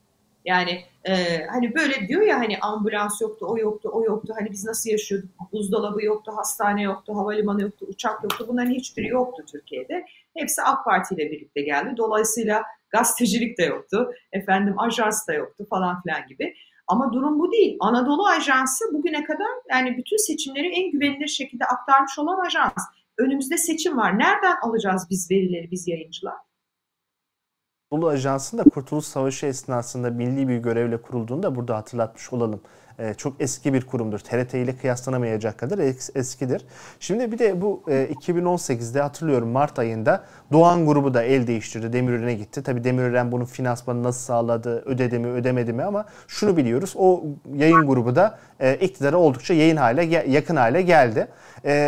Yani 0.45 0.81
e, 1.03 1.45
hani 1.45 1.75
böyle 1.75 2.07
diyor 2.07 2.21
ya 2.21 2.39
hani 2.39 2.57
ambulans 2.59 3.21
yoktu, 3.21 3.45
o 3.49 3.57
yoktu, 3.57 3.89
o 3.93 4.03
yoktu. 4.03 4.33
Hani 4.39 4.51
biz 4.51 4.65
nasıl 4.65 4.89
yaşıyorduk? 4.89 5.29
Buzdolabı 5.51 6.05
yoktu, 6.05 6.31
hastane 6.35 6.81
yoktu, 6.81 7.15
havalimanı 7.15 7.61
yoktu, 7.61 7.85
uçak 7.89 8.23
yoktu. 8.23 8.45
Bunların 8.47 8.71
hiçbiri 8.71 9.07
yoktu 9.07 9.43
Türkiye'de. 9.51 10.05
Hepsi 10.37 10.61
AK 10.61 10.85
Parti 10.85 11.15
ile 11.15 11.31
birlikte 11.31 11.61
geldi. 11.61 11.97
Dolayısıyla 11.97 12.63
Gazetecilik 12.89 13.57
de 13.57 13.63
yoktu. 13.63 14.11
Efendim 14.31 14.79
ajans 14.79 15.27
da 15.27 15.33
yoktu 15.33 15.65
falan 15.69 16.01
filan 16.01 16.27
gibi. 16.27 16.53
Ama 16.87 17.13
durum 17.13 17.39
bu 17.39 17.51
değil. 17.51 17.77
Anadolu 17.79 18.27
Ajansı 18.27 18.85
bugüne 18.93 19.23
kadar 19.23 19.47
yani 19.69 19.97
bütün 19.97 20.17
seçimleri 20.17 20.67
en 20.67 20.91
güvenilir 20.91 21.27
şekilde 21.27 21.65
aktarmış 21.65 22.19
olan 22.19 22.45
ajans. 22.45 22.73
Önümüzde 23.17 23.57
seçim 23.57 23.97
var. 23.97 24.19
Nereden 24.19 24.55
alacağız 24.61 25.07
biz 25.09 25.31
verileri, 25.31 25.71
biz 25.71 25.87
yayıncılar? 25.87 26.35
Anadolu 27.91 28.09
Ajansı'nın 28.09 28.65
da 28.65 28.69
Kurtuluş 28.69 29.05
Savaşı 29.05 29.45
esnasında 29.45 30.09
milli 30.09 30.47
bir 30.47 30.57
görevle 30.57 31.01
kurulduğunu 31.01 31.43
da 31.43 31.55
burada 31.55 31.77
hatırlatmış 31.77 32.33
olalım. 32.33 32.61
Ee, 32.99 33.13
çok 33.13 33.41
eski 33.41 33.73
bir 33.73 33.85
kurumdur. 33.85 34.19
TRT 34.19 34.53
ile 34.53 34.75
kıyaslanamayacak 34.77 35.57
kadar 35.57 35.77
eskidir. 36.15 36.65
Şimdi 36.99 37.31
bir 37.31 37.39
de 37.39 37.61
bu 37.61 37.83
2018'de 37.87 39.01
hatırlıyorum 39.01 39.49
Mart 39.49 39.79
ayında 39.79 40.23
Doğan 40.51 40.85
grubu 40.85 41.13
da 41.13 41.23
el 41.23 41.47
değiştirdi. 41.47 41.93
Demirören'e 41.93 42.33
gitti. 42.33 42.63
Tabii 42.63 42.83
Demirören 42.83 43.31
bunun 43.31 43.45
finansmanı 43.45 44.03
nasıl 44.03 44.19
sağladı, 44.19 44.81
ödedi 44.85 45.19
mi, 45.19 45.27
ödemedi 45.27 45.73
mi 45.73 45.83
ama 45.83 46.05
şunu 46.27 46.57
biliyoruz. 46.57 46.93
O 46.97 47.23
yayın 47.53 47.87
grubu 47.87 48.15
da 48.15 48.39
e, 48.59 48.75
iktidara 48.75 49.17
oldukça 49.17 49.53
yayın 49.53 49.77
hale 49.77 50.03
yakın 50.27 50.55
hale 50.55 50.81
geldi. 50.81 51.27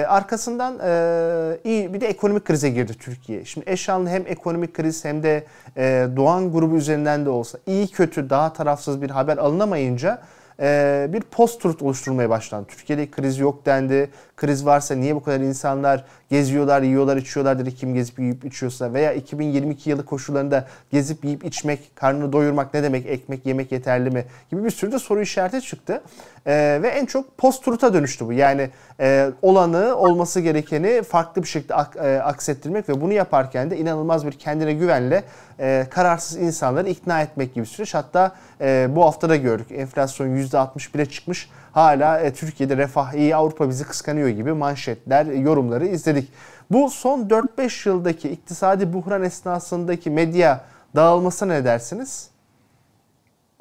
Arkasından 0.07 0.79
e, 0.85 1.59
iyi 1.63 1.93
bir 1.93 2.01
de 2.01 2.07
ekonomik 2.07 2.45
krize 2.45 2.69
girdi 2.69 2.93
Türkiye. 2.93 3.45
Şimdi 3.45 3.69
eşanlı 3.69 4.09
hem 4.09 4.23
ekonomik 4.27 4.73
kriz 4.73 5.05
hem 5.05 5.23
de 5.23 5.43
e, 5.77 6.07
Doğan 6.15 6.51
grubu 6.51 6.75
üzerinden 6.75 7.25
de 7.25 7.29
olsa 7.29 7.59
iyi 7.67 7.87
kötü 7.87 8.29
daha 8.29 8.53
tarafsız 8.53 9.01
bir 9.01 9.09
haber 9.09 9.37
alınamayınca 9.37 10.21
e, 10.61 11.07
bir 11.13 11.21
post-truth 11.21 11.83
oluşturulmaya 11.83 12.29
başlandı. 12.29 12.67
Türkiye'de 12.67 13.11
kriz 13.11 13.39
yok 13.39 13.65
dendi. 13.65 14.09
Kriz 14.39 14.65
varsa 14.65 14.95
niye 14.95 15.15
bu 15.15 15.23
kadar 15.23 15.39
insanlar 15.39 16.05
geziyorlar, 16.29 16.81
yiyorlar, 16.81 17.17
içiyorlar 17.17 17.59
dedi 17.59 17.75
kim 17.75 17.93
gezip 17.93 18.19
yiyip 18.19 18.45
içiyorsa 18.45 18.93
veya 18.93 19.13
2022 19.13 19.89
yılı 19.89 20.05
koşullarında 20.05 20.67
gezip 20.91 21.25
yiyip 21.25 21.45
içmek, 21.45 21.95
karnını 21.95 22.33
doyurmak 22.33 22.73
ne 22.73 22.83
demek, 22.83 23.05
ekmek 23.05 23.45
yemek 23.45 23.71
yeterli 23.71 24.09
mi 24.09 24.25
gibi 24.51 24.63
bir 24.63 24.69
sürü 24.69 24.91
de 24.91 24.99
soru 24.99 25.21
işareti 25.21 25.61
çıktı. 25.61 26.01
Ee, 26.47 26.79
ve 26.81 26.87
en 26.87 27.05
çok 27.05 27.37
post-truth'a 27.37 27.93
dönüştü 27.93 28.27
bu. 28.27 28.33
Yani 28.33 28.69
e, 28.99 29.29
olanı, 29.41 29.95
olması 29.95 30.39
gerekeni 30.39 31.03
farklı 31.03 31.43
bir 31.43 31.47
şekilde 31.47 31.75
ak, 31.75 31.95
e, 31.95 32.21
aksettirmek 32.21 32.89
ve 32.89 33.01
bunu 33.01 33.13
yaparken 33.13 33.71
de 33.71 33.77
inanılmaz 33.77 34.27
bir 34.27 34.31
kendine 34.31 34.73
güvenle 34.73 35.23
e, 35.59 35.87
kararsız 35.89 36.37
insanları 36.37 36.89
ikna 36.89 37.21
etmek 37.21 37.53
gibi 37.53 37.65
süreç. 37.65 37.93
Hatta 37.93 38.35
e, 38.61 38.87
bu 38.89 39.05
hafta 39.05 39.29
da 39.29 39.35
gördük 39.35 39.67
enflasyon 39.71 40.27
%61'e 40.27 41.05
çıkmış. 41.05 41.49
Hala 41.79 42.19
e, 42.19 42.33
Türkiye'de 42.33 42.77
refah 42.77 43.13
iyi, 43.13 43.35
Avrupa 43.35 43.69
bizi 43.69 43.83
kıskanıyor 43.83 44.29
gibi 44.29 44.53
manşetler, 44.53 45.25
yorumları 45.25 45.85
izledik. 45.85 46.29
Bu 46.71 46.89
son 46.89 47.19
4-5 47.29 47.89
yıldaki 47.89 48.29
iktisadi 48.29 48.93
buhran 48.93 49.23
esnasındaki 49.23 50.09
medya 50.09 50.65
dağılmasına 50.95 51.53
ne 51.53 51.65
dersiniz? 51.65 52.29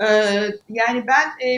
Ee, 0.02 0.06
yani 0.68 1.06
ben 1.06 1.46
e, 1.46 1.48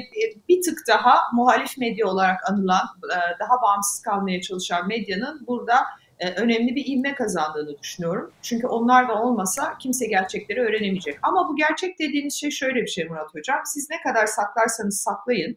bir 0.48 0.62
tık 0.62 0.78
daha 0.88 1.14
muhalif 1.32 1.78
medya 1.78 2.06
olarak 2.06 2.50
anılan, 2.50 2.84
e, 3.04 3.16
daha 3.40 3.62
bağımsız 3.62 4.02
kalmaya 4.02 4.40
çalışan 4.40 4.88
medyanın 4.88 5.46
burada 5.46 5.76
e, 6.18 6.30
önemli 6.30 6.74
bir 6.74 6.84
ilme 6.86 7.14
kazandığını 7.14 7.78
düşünüyorum. 7.78 8.32
Çünkü 8.42 8.66
onlar 8.66 9.08
da 9.08 9.22
olmasa 9.22 9.78
kimse 9.78 10.06
gerçekleri 10.06 10.60
öğrenemeyecek. 10.60 11.18
Ama 11.22 11.48
bu 11.48 11.56
gerçek 11.56 11.98
dediğiniz 11.98 12.34
şey 12.34 12.50
şöyle 12.50 12.82
bir 12.82 12.90
şey 12.90 13.04
Murat 13.04 13.34
Hocam. 13.34 13.60
Siz 13.64 13.90
ne 13.90 14.02
kadar 14.02 14.26
saklarsanız 14.26 15.00
saklayın 15.00 15.56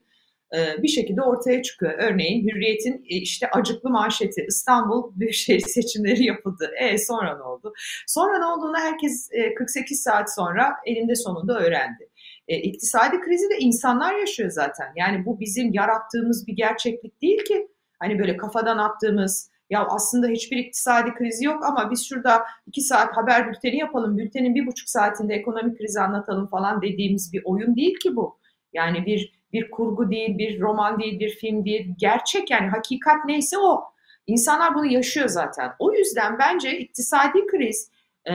bir 0.53 0.87
şekilde 0.87 1.21
ortaya 1.21 1.61
çıkıyor. 1.61 1.93
Örneğin 1.97 2.47
Hürriyet'in 2.47 3.05
işte 3.05 3.49
acıklı 3.49 3.89
manşeti 3.89 4.45
İstanbul 4.47 5.11
Büyükşehir 5.15 5.59
seçimleri 5.67 6.23
yapıldı. 6.23 6.71
E 6.79 6.97
sonra 6.97 7.37
ne 7.37 7.43
oldu? 7.43 7.73
Sonra 8.07 8.39
ne 8.39 8.45
olduğunu 8.45 8.77
herkes 8.77 9.29
48 9.57 10.01
saat 10.01 10.35
sonra 10.35 10.75
elinde 10.85 11.15
sonunda 11.15 11.59
öğrendi. 11.59 12.09
E, 12.47 12.57
iktisadi 12.57 13.21
krizi 13.21 13.49
de 13.49 13.57
insanlar 13.59 14.15
yaşıyor 14.15 14.49
zaten. 14.49 14.87
Yani 14.95 15.25
bu 15.25 15.39
bizim 15.39 15.73
yarattığımız 15.73 16.47
bir 16.47 16.53
gerçeklik 16.53 17.21
değil 17.21 17.45
ki. 17.45 17.67
Hani 17.99 18.19
böyle 18.19 18.37
kafadan 18.37 18.77
attığımız 18.77 19.53
ya 19.69 19.85
aslında 19.89 20.27
hiçbir 20.27 20.57
iktisadi 20.57 21.13
krizi 21.13 21.45
yok 21.45 21.65
ama 21.65 21.91
biz 21.91 22.05
şurada 22.05 22.43
iki 22.67 22.81
saat 22.81 23.17
haber 23.17 23.49
bülteni 23.49 23.77
yapalım, 23.77 24.17
bültenin 24.17 24.55
bir 24.55 24.67
buçuk 24.67 24.89
saatinde 24.89 25.33
ekonomik 25.33 25.77
krizi 25.77 25.99
anlatalım 25.99 26.47
falan 26.47 26.81
dediğimiz 26.81 27.33
bir 27.33 27.41
oyun 27.45 27.75
değil 27.75 27.99
ki 27.99 28.15
bu. 28.15 28.39
Yani 28.73 29.05
bir 29.05 29.42
bir 29.53 29.71
kurgu 29.71 30.11
değil, 30.11 30.37
bir 30.37 30.61
roman 30.61 30.99
değil, 30.99 31.19
bir 31.19 31.29
film 31.29 31.65
değil. 31.65 31.93
Gerçek 31.97 32.51
yani 32.51 32.67
hakikat 32.67 33.25
neyse 33.25 33.57
o. 33.57 33.83
İnsanlar 34.27 34.75
bunu 34.75 34.85
yaşıyor 34.85 35.27
zaten. 35.27 35.71
O 35.79 35.93
yüzden 35.93 36.39
bence 36.39 36.77
iktisadi 36.77 37.47
kriz 37.47 37.91
e, 38.29 38.33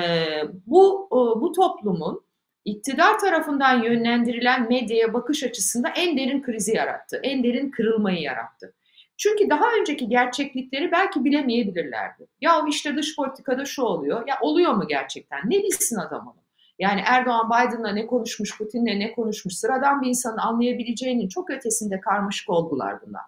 bu 0.66 1.08
e, 1.12 1.40
bu 1.40 1.52
toplumun 1.52 2.24
iktidar 2.64 3.18
tarafından 3.18 3.82
yönlendirilen 3.82 4.68
medyaya 4.68 5.14
bakış 5.14 5.44
açısında 5.44 5.88
en 5.88 6.18
derin 6.18 6.42
krizi 6.42 6.76
yarattı. 6.76 7.20
En 7.22 7.44
derin 7.44 7.70
kırılmayı 7.70 8.20
yarattı. 8.20 8.74
Çünkü 9.16 9.50
daha 9.50 9.64
önceki 9.80 10.08
gerçeklikleri 10.08 10.92
belki 10.92 11.24
bilemeyebilirlerdi. 11.24 12.26
Ya 12.40 12.64
işte 12.68 12.96
dış 12.96 13.16
politikada 13.16 13.64
şu 13.64 13.82
oluyor. 13.82 14.26
Ya 14.26 14.38
oluyor 14.40 14.72
mu 14.72 14.86
gerçekten? 14.88 15.40
Ne 15.44 15.62
bilsin 15.62 15.96
adam 15.96 16.26
onu? 16.26 16.47
Yani 16.78 17.02
Erdoğan 17.06 17.50
Biden'la 17.50 17.92
ne 17.92 18.06
konuşmuş, 18.06 18.58
Putin'le 18.58 19.00
ne 19.00 19.12
konuşmuş, 19.12 19.54
sıradan 19.54 20.02
bir 20.02 20.08
insanın 20.08 20.38
anlayabileceğinin 20.38 21.28
çok 21.28 21.50
ötesinde 21.50 22.00
karmaşık 22.00 22.50
olgular 22.50 23.06
bunlar. 23.06 23.22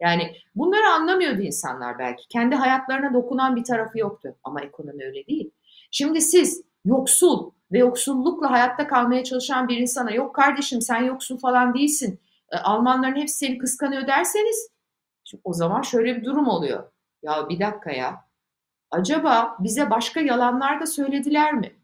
Yani 0.00 0.36
bunları 0.54 0.88
anlamıyordu 0.88 1.40
insanlar 1.40 1.98
belki. 1.98 2.28
Kendi 2.28 2.56
hayatlarına 2.56 3.14
dokunan 3.14 3.56
bir 3.56 3.64
tarafı 3.64 3.98
yoktu. 3.98 4.36
Ama 4.44 4.60
ekonomi 4.60 5.04
öyle 5.04 5.26
değil. 5.26 5.50
Şimdi 5.90 6.20
siz 6.20 6.62
yoksul 6.84 7.50
ve 7.72 7.78
yoksullukla 7.78 8.50
hayatta 8.50 8.86
kalmaya 8.86 9.24
çalışan 9.24 9.68
bir 9.68 9.78
insana 9.78 10.10
yok 10.10 10.34
kardeşim 10.34 10.80
sen 10.80 11.02
yoksul 11.02 11.38
falan 11.38 11.74
değilsin. 11.74 12.20
E, 12.52 12.56
Almanların 12.56 13.16
hepsi 13.16 13.36
seni 13.36 13.58
kıskanıyor 13.58 14.06
derseniz 14.06 14.70
o 15.44 15.52
zaman 15.52 15.82
şöyle 15.82 16.16
bir 16.16 16.24
durum 16.24 16.48
oluyor. 16.48 16.92
Ya 17.22 17.48
bir 17.48 17.60
dakika 17.60 17.92
ya. 17.92 18.24
Acaba 18.90 19.56
bize 19.60 19.90
başka 19.90 20.20
yalanlar 20.20 20.80
da 20.80 20.86
söylediler 20.86 21.54
mi? 21.54 21.79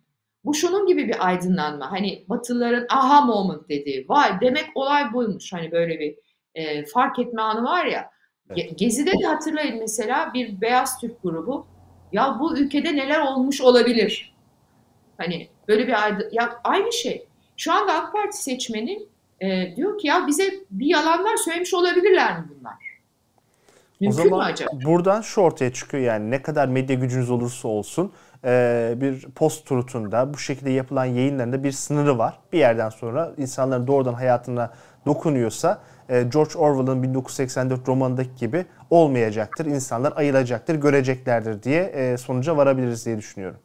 Bu 0.46 0.54
şunun 0.54 0.86
gibi 0.86 1.08
bir 1.08 1.26
aydınlanma. 1.26 1.92
Hani 1.92 2.24
Batılıların 2.28 2.86
aha 2.90 3.20
moment 3.20 3.68
dediği. 3.68 4.08
Vay 4.08 4.40
demek 4.40 4.64
olay 4.74 5.12
buymuş. 5.12 5.52
Hani 5.52 5.72
böyle 5.72 6.00
bir 6.00 6.16
e, 6.54 6.84
fark 6.84 7.18
etme 7.18 7.42
anı 7.42 7.64
var 7.64 7.86
ya. 7.86 8.10
Evet. 8.50 8.78
Gezi'de 8.78 9.12
de 9.22 9.26
hatırlayın 9.26 9.78
mesela 9.78 10.34
bir 10.34 10.60
beyaz 10.60 11.00
Türk 11.00 11.22
grubu. 11.22 11.66
Ya 12.12 12.36
bu 12.40 12.58
ülkede 12.58 12.96
neler 12.96 13.20
olmuş 13.20 13.60
olabilir? 13.60 14.34
Hani 15.18 15.48
böyle 15.68 15.86
bir 15.86 16.04
aydın, 16.04 16.28
ya 16.32 16.60
aynı 16.64 16.92
şey. 16.92 17.26
Şu 17.56 17.72
anda 17.72 17.92
AK 17.92 18.12
Parti 18.12 18.42
seçmeni 18.42 18.98
e, 19.40 19.76
diyor 19.76 19.98
ki 19.98 20.06
ya 20.06 20.26
bize 20.26 20.54
bir 20.70 20.86
yalanlar 20.86 21.36
söylemiş 21.36 21.74
olabilirler 21.74 22.38
mi 22.38 22.44
bunlar? 22.50 22.74
Mümkün 24.00 24.20
o 24.20 24.24
zaman 24.24 24.38
mü 24.38 24.52
acaba? 24.52 24.70
buradan 24.84 25.20
şu 25.20 25.40
ortaya 25.40 25.72
çıkıyor 25.72 26.02
yani 26.02 26.30
ne 26.30 26.42
kadar 26.42 26.68
medya 26.68 26.96
gücünüz 26.96 27.30
olursa 27.30 27.68
olsun 27.68 28.12
e, 28.46 28.94
bir 28.96 29.20
post 29.20 29.66
turutunda 29.66 30.34
bu 30.34 30.38
şekilde 30.38 30.70
yapılan 30.70 31.04
yayınlarında 31.04 31.64
bir 31.64 31.72
sınırı 31.72 32.18
var. 32.18 32.38
Bir 32.52 32.58
yerden 32.58 32.88
sonra 32.88 33.32
insanların 33.36 33.86
doğrudan 33.86 34.14
hayatına 34.14 34.72
dokunuyorsa 35.06 35.82
e, 36.08 36.22
George 36.22 36.58
Orwell'ın 36.58 37.02
1984 37.02 37.88
romanındaki 37.88 38.34
gibi 38.36 38.66
olmayacaktır. 38.90 39.66
İnsanlar 39.66 40.12
ayılacaktır, 40.16 40.74
göreceklerdir 40.74 41.62
diye 41.62 41.82
e, 41.82 42.16
sonuca 42.16 42.56
varabiliriz 42.56 43.06
diye 43.06 43.18
düşünüyorum. 43.18 43.58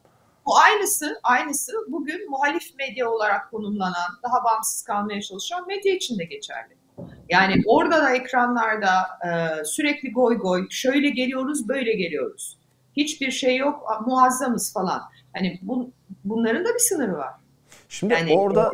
Bu 0.46 0.58
aynısı, 0.58 1.20
aynısı 1.24 1.72
bugün 1.88 2.30
muhalif 2.30 2.63
medya 2.80 3.10
olarak 3.10 3.52
konumlanan, 3.52 4.12
daha 4.24 4.44
bağımsız 4.44 4.84
kalmaya 4.84 5.22
çalışan 5.22 5.67
medya 5.67 5.96
için 5.96 6.20
de 6.20 6.24
geçerli. 6.24 6.78
Yani 7.30 7.63
orada 7.65 8.02
da 8.04 8.15
ekranlarda 8.15 8.89
sürekli 9.65 10.12
goy 10.12 10.38
goy, 10.38 10.67
şöyle 10.70 11.10
geliyoruz, 11.10 11.67
böyle 11.70 11.94
geliyoruz 11.94 12.61
hiçbir 12.97 13.32
şey 13.32 13.58
yok, 13.58 14.04
muazzamız 14.06 14.73
falan. 14.73 15.01
Hani 15.34 15.60
bu, 15.62 15.91
bunların 16.23 16.65
da 16.65 16.73
bir 16.73 16.80
sınırı 16.80 17.17
var. 17.17 17.34
Şimdi 17.89 18.13
yani, 18.13 18.34
orada 18.38 18.71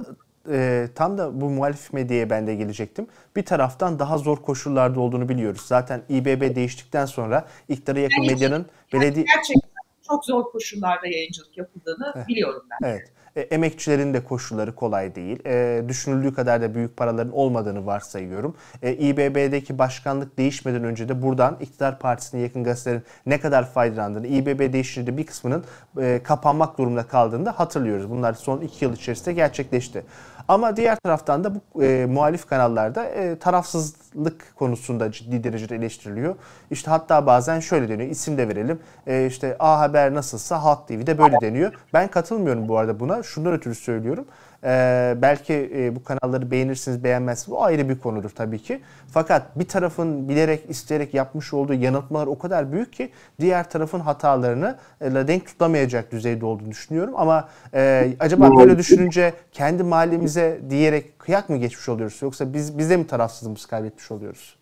e, 0.52 0.88
tam 0.96 1.18
da 1.18 1.42
bu 1.42 1.50
muhalif 1.50 1.94
medyaya 1.94 2.30
ben 2.30 2.48
de 2.48 2.56
gelecektim. 2.56 3.08
Bir 3.36 3.46
taraftan 3.46 4.00
daha 4.00 4.18
zor 4.18 4.38
koşullarda 4.38 5.00
olduğunu 5.00 5.30
biliyoruz. 5.30 5.62
Zaten 5.62 6.02
İBB 6.10 6.56
değiştikten 6.56 7.06
sonra 7.06 7.48
iktidara 7.70 8.00
yakın 8.00 8.24
yani, 8.24 8.34
medyanın 8.34 8.66
yani 8.94 9.04
belediye... 9.04 9.26
Gerçekten 9.36 9.72
çok 10.08 10.26
zor 10.26 10.44
koşullarda 10.44 11.08
yayıncılık 11.08 11.58
yapıldığını 11.58 12.14
evet. 12.16 12.28
biliyorum 12.28 12.64
ben. 12.72 12.90
Evet. 12.90 13.12
E, 13.38 13.42
emekçilerin 13.42 14.14
de 14.14 14.24
koşulları 14.24 14.76
kolay 14.76 15.16
değil. 15.16 15.40
E, 15.46 15.84
düşünüldüğü 15.88 16.34
kadar 16.34 16.62
da 16.62 16.76
büyük 16.76 16.98
paraların 16.98 17.34
olmadığını 17.34 17.86
varsayıyorum. 17.86 18.56
E, 18.82 18.94
İBB'deki 18.94 19.78
başkanlık 19.78 20.38
değişmeden 20.38 20.84
önce 20.84 21.10
de 21.10 21.22
buradan 21.22 21.58
iktidar 21.62 22.00
partisine 22.00 22.42
yakın 22.42 22.64
gazetelerin 22.64 23.04
ne 23.26 23.40
kadar 23.40 23.72
faydalandığını, 23.72 24.28
İBB 24.28 24.74
değişince 24.74 25.18
bir 25.18 25.26
kısmının 25.26 25.64
e, 26.02 26.22
kapanmak 26.24 26.78
durumunda 26.78 27.04
kaldığını 27.04 27.46
da 27.46 27.60
hatırlıyoruz. 27.60 28.10
Bunlar 28.10 28.34
son 28.34 28.62
iki 28.62 28.86
yıl 28.86 28.94
içerisinde 28.94 29.34
gerçekleşti. 29.34 30.04
Ama 30.48 30.78
diğer 30.78 30.98
taraftan 31.04 31.44
da 31.44 31.56
bu 31.56 31.84
e, 31.84 32.06
muhalif 32.06 32.46
kanallarda 32.48 33.06
e, 33.06 33.40
tarafsız 33.40 33.96
lık 34.26 34.56
konusunda 34.56 35.12
ciddi 35.12 35.44
derecede 35.44 35.76
eleştiriliyor. 35.76 36.36
İşte 36.72 36.92
hatta 36.92 37.26
bazen 37.26 37.60
şöyle 37.60 37.90
deniyor, 37.90 38.10
isim 38.10 38.38
de 38.38 38.48
verelim. 38.48 38.80
E, 39.08 39.26
işte 39.26 39.56
A 39.60 39.80
Haber 39.80 40.14
nasılsa 40.14 40.64
Halk 40.64 40.88
TV'de 40.88 41.18
böyle 41.18 41.36
deniyor. 41.42 41.74
Ben 41.94 42.08
katılmıyorum 42.08 42.68
bu 42.68 42.78
arada 42.78 43.00
buna. 43.00 43.24
Şundan 43.24 43.54
ötürü 43.54 43.76
söylüyorum. 43.76 44.26
Ee, 44.68 45.14
belki 45.22 45.72
e, 45.76 45.96
bu 45.96 46.04
kanalları 46.04 46.52
beğenirsiniz, 46.52 47.04
beğenmezsiniz. 47.04 47.58
O 47.58 47.62
ayrı 47.62 47.90
bir 47.90 48.00
konudur 48.00 48.30
tabii 48.30 48.60
ki. 48.60 48.82
Fakat 49.12 49.60
bir 49.60 49.68
tarafın 49.68 50.30
bilerek, 50.30 50.70
isteyerek 50.70 51.14
yapmış 51.14 51.54
olduğu 51.54 51.74
yanıltmalar 51.74 52.28
o 52.28 52.40
kadar 52.40 52.72
büyük 52.72 52.94
ki 52.94 53.12
diğer 53.40 53.70
tarafın 53.70 54.00
hatalarını 54.00 54.78
e, 55.02 55.12
denk 55.12 55.46
tutamayacak 55.46 56.12
düzeyde 56.12 56.46
olduğunu 56.46 56.72
düşünüyorum. 56.72 57.14
Ama 57.18 57.50
e, 57.74 58.14
acaba 58.20 58.58
böyle 58.58 58.78
düşününce 58.78 59.34
kendi 59.52 59.84
mahallemize 59.84 60.62
diyerek 60.70 61.20
kıyak 61.20 61.50
mı 61.50 61.58
geçmiş 61.58 61.90
oluyoruz? 61.90 62.22
Yoksa 62.22 62.54
biz 62.54 62.78
bize 62.78 62.98
mi 62.98 63.08
tarafsızlığımızı 63.08 63.68
kaybetmiş 63.68 64.12
oluyoruz? 64.12 64.58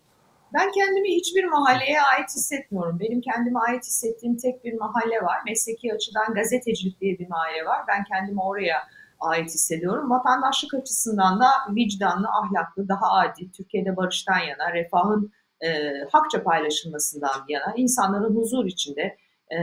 Ben 0.54 0.70
kendimi 0.72 1.08
hiçbir 1.08 1.44
mahalleye 1.44 2.02
ait 2.02 2.28
hissetmiyorum. 2.28 3.00
Benim 3.00 3.20
kendime 3.20 3.58
ait 3.58 3.84
hissettiğim 3.84 4.36
tek 4.36 4.64
bir 4.64 4.74
mahalle 4.78 5.22
var. 5.22 5.38
Mesleki 5.46 5.94
açıdan 5.94 6.34
gazetecilik 6.34 7.00
diye 7.00 7.18
bir 7.18 7.28
mahalle 7.28 7.64
var. 7.66 7.80
Ben 7.88 8.04
kendimi 8.04 8.42
oraya 8.42 8.76
ait 9.20 9.50
hissediyorum. 9.50 10.10
Vatandaşlık 10.10 10.74
açısından 10.74 11.40
da 11.40 11.46
vicdanlı, 11.74 12.28
ahlaklı, 12.28 12.88
daha 12.88 13.12
adil, 13.12 13.52
Türkiye'de 13.52 13.96
barıştan 13.96 14.38
yana, 14.38 14.72
refahın 14.72 15.32
e, 15.60 15.68
hakça 16.12 16.42
paylaşılmasından 16.42 17.44
yana, 17.48 17.74
insanların 17.76 18.36
huzur 18.36 18.66
içinde 18.66 19.16
e, 19.50 19.58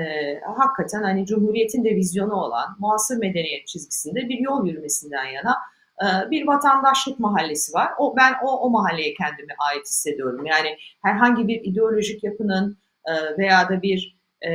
hakikaten 0.57 1.03
hani 1.03 1.25
Cumhuriyet'in 1.25 1.83
de 1.83 1.95
vizyonu 1.95 2.33
olan 2.33 2.75
muasır 2.79 3.17
medeniyet 3.17 3.67
çizgisinde 3.67 4.29
bir 4.29 4.39
yol 4.39 4.65
yürümesinden 4.65 5.25
yana 5.25 5.55
e, 6.01 6.31
bir 6.31 6.47
vatandaşlık 6.47 7.19
mahallesi 7.19 7.73
var. 7.73 7.91
O 7.97 8.15
ben 8.17 8.33
o 8.43 8.59
o 8.59 8.69
mahalleye 8.69 9.13
kendimi 9.13 9.53
ait 9.71 9.85
hissediyorum. 9.85 10.45
Yani 10.45 10.77
herhangi 11.03 11.47
bir 11.47 11.61
ideolojik 11.63 12.23
yapının 12.23 12.77
e, 13.05 13.37
veya 13.37 13.69
da 13.69 13.81
bir 13.81 14.17
e, 14.45 14.51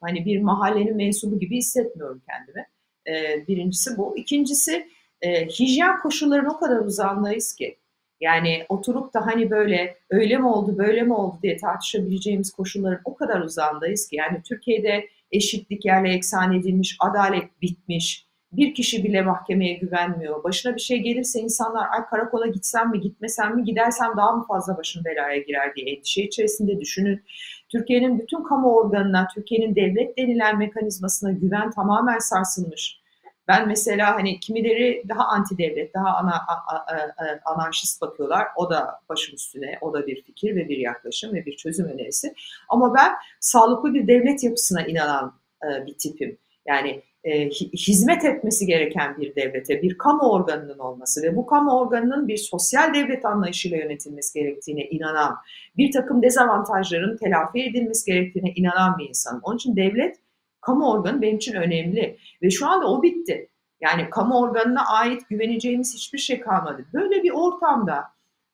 hani 0.00 0.24
bir 0.24 0.42
mahallenin 0.42 0.96
mensubu 0.96 1.38
gibi 1.38 1.56
hissetmiyorum 1.56 2.22
kendimi. 2.30 2.66
E, 3.08 3.46
birincisi 3.48 3.96
bu. 3.96 4.16
İkincisi 4.16 4.88
e, 5.22 5.46
hijyen 5.46 5.98
koşullarının 5.98 6.50
o 6.50 6.58
kadar 6.58 6.76
uzandayız 6.76 7.54
ki. 7.54 7.78
Yani 8.20 8.66
oturup 8.68 9.14
da 9.14 9.26
hani 9.26 9.50
böyle 9.50 9.96
öyle 10.10 10.36
mi 10.38 10.46
oldu 10.46 10.78
böyle 10.78 11.02
mi 11.02 11.14
oldu 11.14 11.38
diye 11.42 11.56
tartışabileceğimiz 11.56 12.52
koşulların 12.52 13.00
o 13.04 13.14
kadar 13.14 13.40
uzandayız 13.40 14.08
ki. 14.08 14.16
Yani 14.16 14.42
Türkiye'de 14.42 15.08
eşitlik 15.32 15.84
yerle 15.84 16.12
eksan 16.12 16.52
edilmiş, 16.52 16.96
adalet 17.00 17.62
bitmiş, 17.62 18.26
bir 18.52 18.74
kişi 18.74 19.04
bile 19.04 19.22
mahkemeye 19.22 19.74
güvenmiyor. 19.74 20.44
Başına 20.44 20.74
bir 20.74 20.80
şey 20.80 20.98
gelirse 20.98 21.40
insanlar 21.40 21.86
ay 21.90 22.06
karakola 22.06 22.46
gitsem 22.46 22.90
mi 22.90 23.00
gitmesem 23.00 23.56
mi 23.56 23.64
gidersem 23.64 24.12
daha 24.16 24.32
mı 24.32 24.44
fazla 24.48 24.76
başım 24.76 25.04
belaya 25.04 25.38
girer 25.38 25.74
diye 25.74 25.86
endişe 25.86 26.22
içerisinde 26.22 26.80
düşünün. 26.80 27.22
Türkiye'nin 27.68 28.18
bütün 28.18 28.42
kamu 28.42 28.76
organına, 28.76 29.28
Türkiye'nin 29.34 29.76
devlet 29.76 30.18
denilen 30.18 30.58
mekanizmasına 30.58 31.32
güven 31.32 31.70
tamamen 31.70 32.18
sarsılmış. 32.18 33.04
Ben 33.48 33.68
mesela 33.68 34.14
hani 34.14 34.40
kimileri 34.40 35.04
daha 35.08 35.24
anti 35.24 35.58
devlet, 35.58 35.94
daha 35.94 36.16
ana, 36.16 36.34
a, 36.34 36.74
a, 36.74 36.76
a, 36.76 37.04
anarşist 37.44 38.00
bakıyorlar. 38.00 38.46
O 38.56 38.70
da 38.70 39.00
başım 39.08 39.34
üstüne, 39.34 39.78
o 39.80 39.92
da 39.92 40.06
bir 40.06 40.22
fikir 40.22 40.56
ve 40.56 40.68
bir 40.68 40.78
yaklaşım 40.78 41.34
ve 41.34 41.46
bir 41.46 41.56
çözüm 41.56 41.86
önerisi. 41.86 42.34
Ama 42.68 42.94
ben 42.94 43.12
sağlıklı 43.40 43.94
bir 43.94 44.06
devlet 44.06 44.44
yapısına 44.44 44.82
inanan 44.82 45.34
e, 45.62 45.86
bir 45.86 45.94
tipim. 45.98 46.38
Yani 46.66 47.02
e, 47.24 47.48
hizmet 47.48 48.24
etmesi 48.24 48.66
gereken 48.66 49.16
bir 49.16 49.36
devlete, 49.36 49.82
bir 49.82 49.98
kamu 49.98 50.30
organının 50.30 50.78
olması 50.78 51.22
ve 51.22 51.36
bu 51.36 51.46
kamu 51.46 51.78
organının 51.80 52.28
bir 52.28 52.36
sosyal 52.36 52.94
devlet 52.94 53.24
anlayışıyla 53.24 53.78
yönetilmesi 53.78 54.38
gerektiğine 54.38 54.82
inanan, 54.82 55.36
bir 55.76 55.92
takım 55.92 56.22
dezavantajların 56.22 57.16
telafi 57.16 57.62
edilmesi 57.62 58.12
gerektiğine 58.12 58.50
inanan 58.50 58.98
bir 58.98 59.08
insanım. 59.08 59.40
Onun 59.42 59.56
için 59.56 59.76
devlet, 59.76 60.16
kamu 60.60 60.90
organı 60.90 61.22
benim 61.22 61.36
için 61.36 61.54
önemli 61.54 62.18
ve 62.42 62.50
şu 62.50 62.66
anda 62.66 62.86
o 62.86 63.02
bitti. 63.02 63.48
Yani 63.80 64.10
kamu 64.10 64.40
organına 64.40 64.86
ait 64.86 65.28
güveneceğimiz 65.28 65.94
hiçbir 65.94 66.18
şey 66.18 66.40
kalmadı. 66.40 66.84
Böyle 66.92 67.22
bir 67.22 67.30
ortamda 67.30 68.04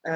e, 0.06 0.12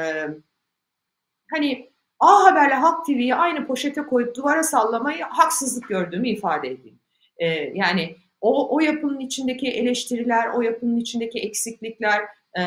hani 1.50 1.90
A 2.20 2.44
Haber'le 2.44 2.74
Halk 2.74 3.06
TV'yi 3.06 3.34
aynı 3.34 3.66
poşete 3.66 4.02
koyup 4.02 4.36
duvara 4.36 4.62
sallamayı 4.62 5.24
haksızlık 5.24 5.88
gördüğümü 5.88 6.28
ifade 6.28 6.68
edeyim. 6.68 6.98
E, 7.38 7.46
yani 7.74 8.16
o, 8.44 8.76
o 8.76 8.80
yapının 8.80 9.20
içindeki 9.20 9.68
eleştiriler, 9.68 10.48
o 10.48 10.62
yapının 10.62 10.96
içindeki 10.96 11.38
eksiklikler 11.38 12.20
e, 12.58 12.62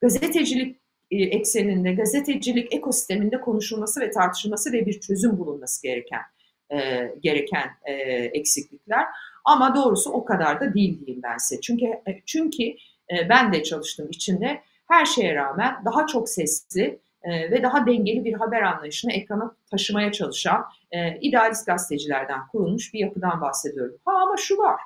gazetecilik 0.00 0.80
e, 1.10 1.16
ekseninde, 1.16 1.92
gazetecilik 1.92 2.74
ekosisteminde 2.74 3.40
konuşulması 3.40 4.00
ve 4.00 4.10
tartışılması 4.10 4.72
ve 4.72 4.86
bir 4.86 5.00
çözüm 5.00 5.38
bulunması 5.38 5.82
gereken 5.82 6.20
e, 6.72 7.10
gereken 7.20 7.70
e, 7.84 7.92
eksiklikler. 8.12 9.04
Ama 9.44 9.74
doğrusu 9.74 10.10
o 10.10 10.24
kadar 10.24 10.60
da 10.60 10.74
değil 10.74 11.00
diyeyim 11.00 11.22
ben 11.22 11.36
size. 11.36 11.60
Çünkü 11.60 11.86
e, 11.86 12.20
çünkü 12.26 12.62
e, 13.10 13.28
ben 13.28 13.52
de 13.52 13.62
çalıştım 13.62 14.08
içinde 14.10 14.60
her 14.88 15.04
şeye 15.04 15.34
rağmen 15.34 15.74
daha 15.84 16.06
çok 16.06 16.28
sesli 16.28 16.98
e, 17.22 17.50
ve 17.50 17.62
daha 17.62 17.86
dengeli 17.86 18.24
bir 18.24 18.34
haber 18.34 18.62
anlayışını 18.62 19.12
ekrana 19.12 19.56
taşımaya 19.70 20.12
çalışan 20.12 20.64
e, 20.90 21.18
idealist 21.20 21.66
gazetecilerden 21.66 22.46
kurulmuş 22.52 22.94
bir 22.94 22.98
yapıdan 22.98 23.40
bahsediyorum. 23.40 23.96
Ha 24.04 24.12
ama 24.22 24.36
şu 24.36 24.58
var. 24.58 24.80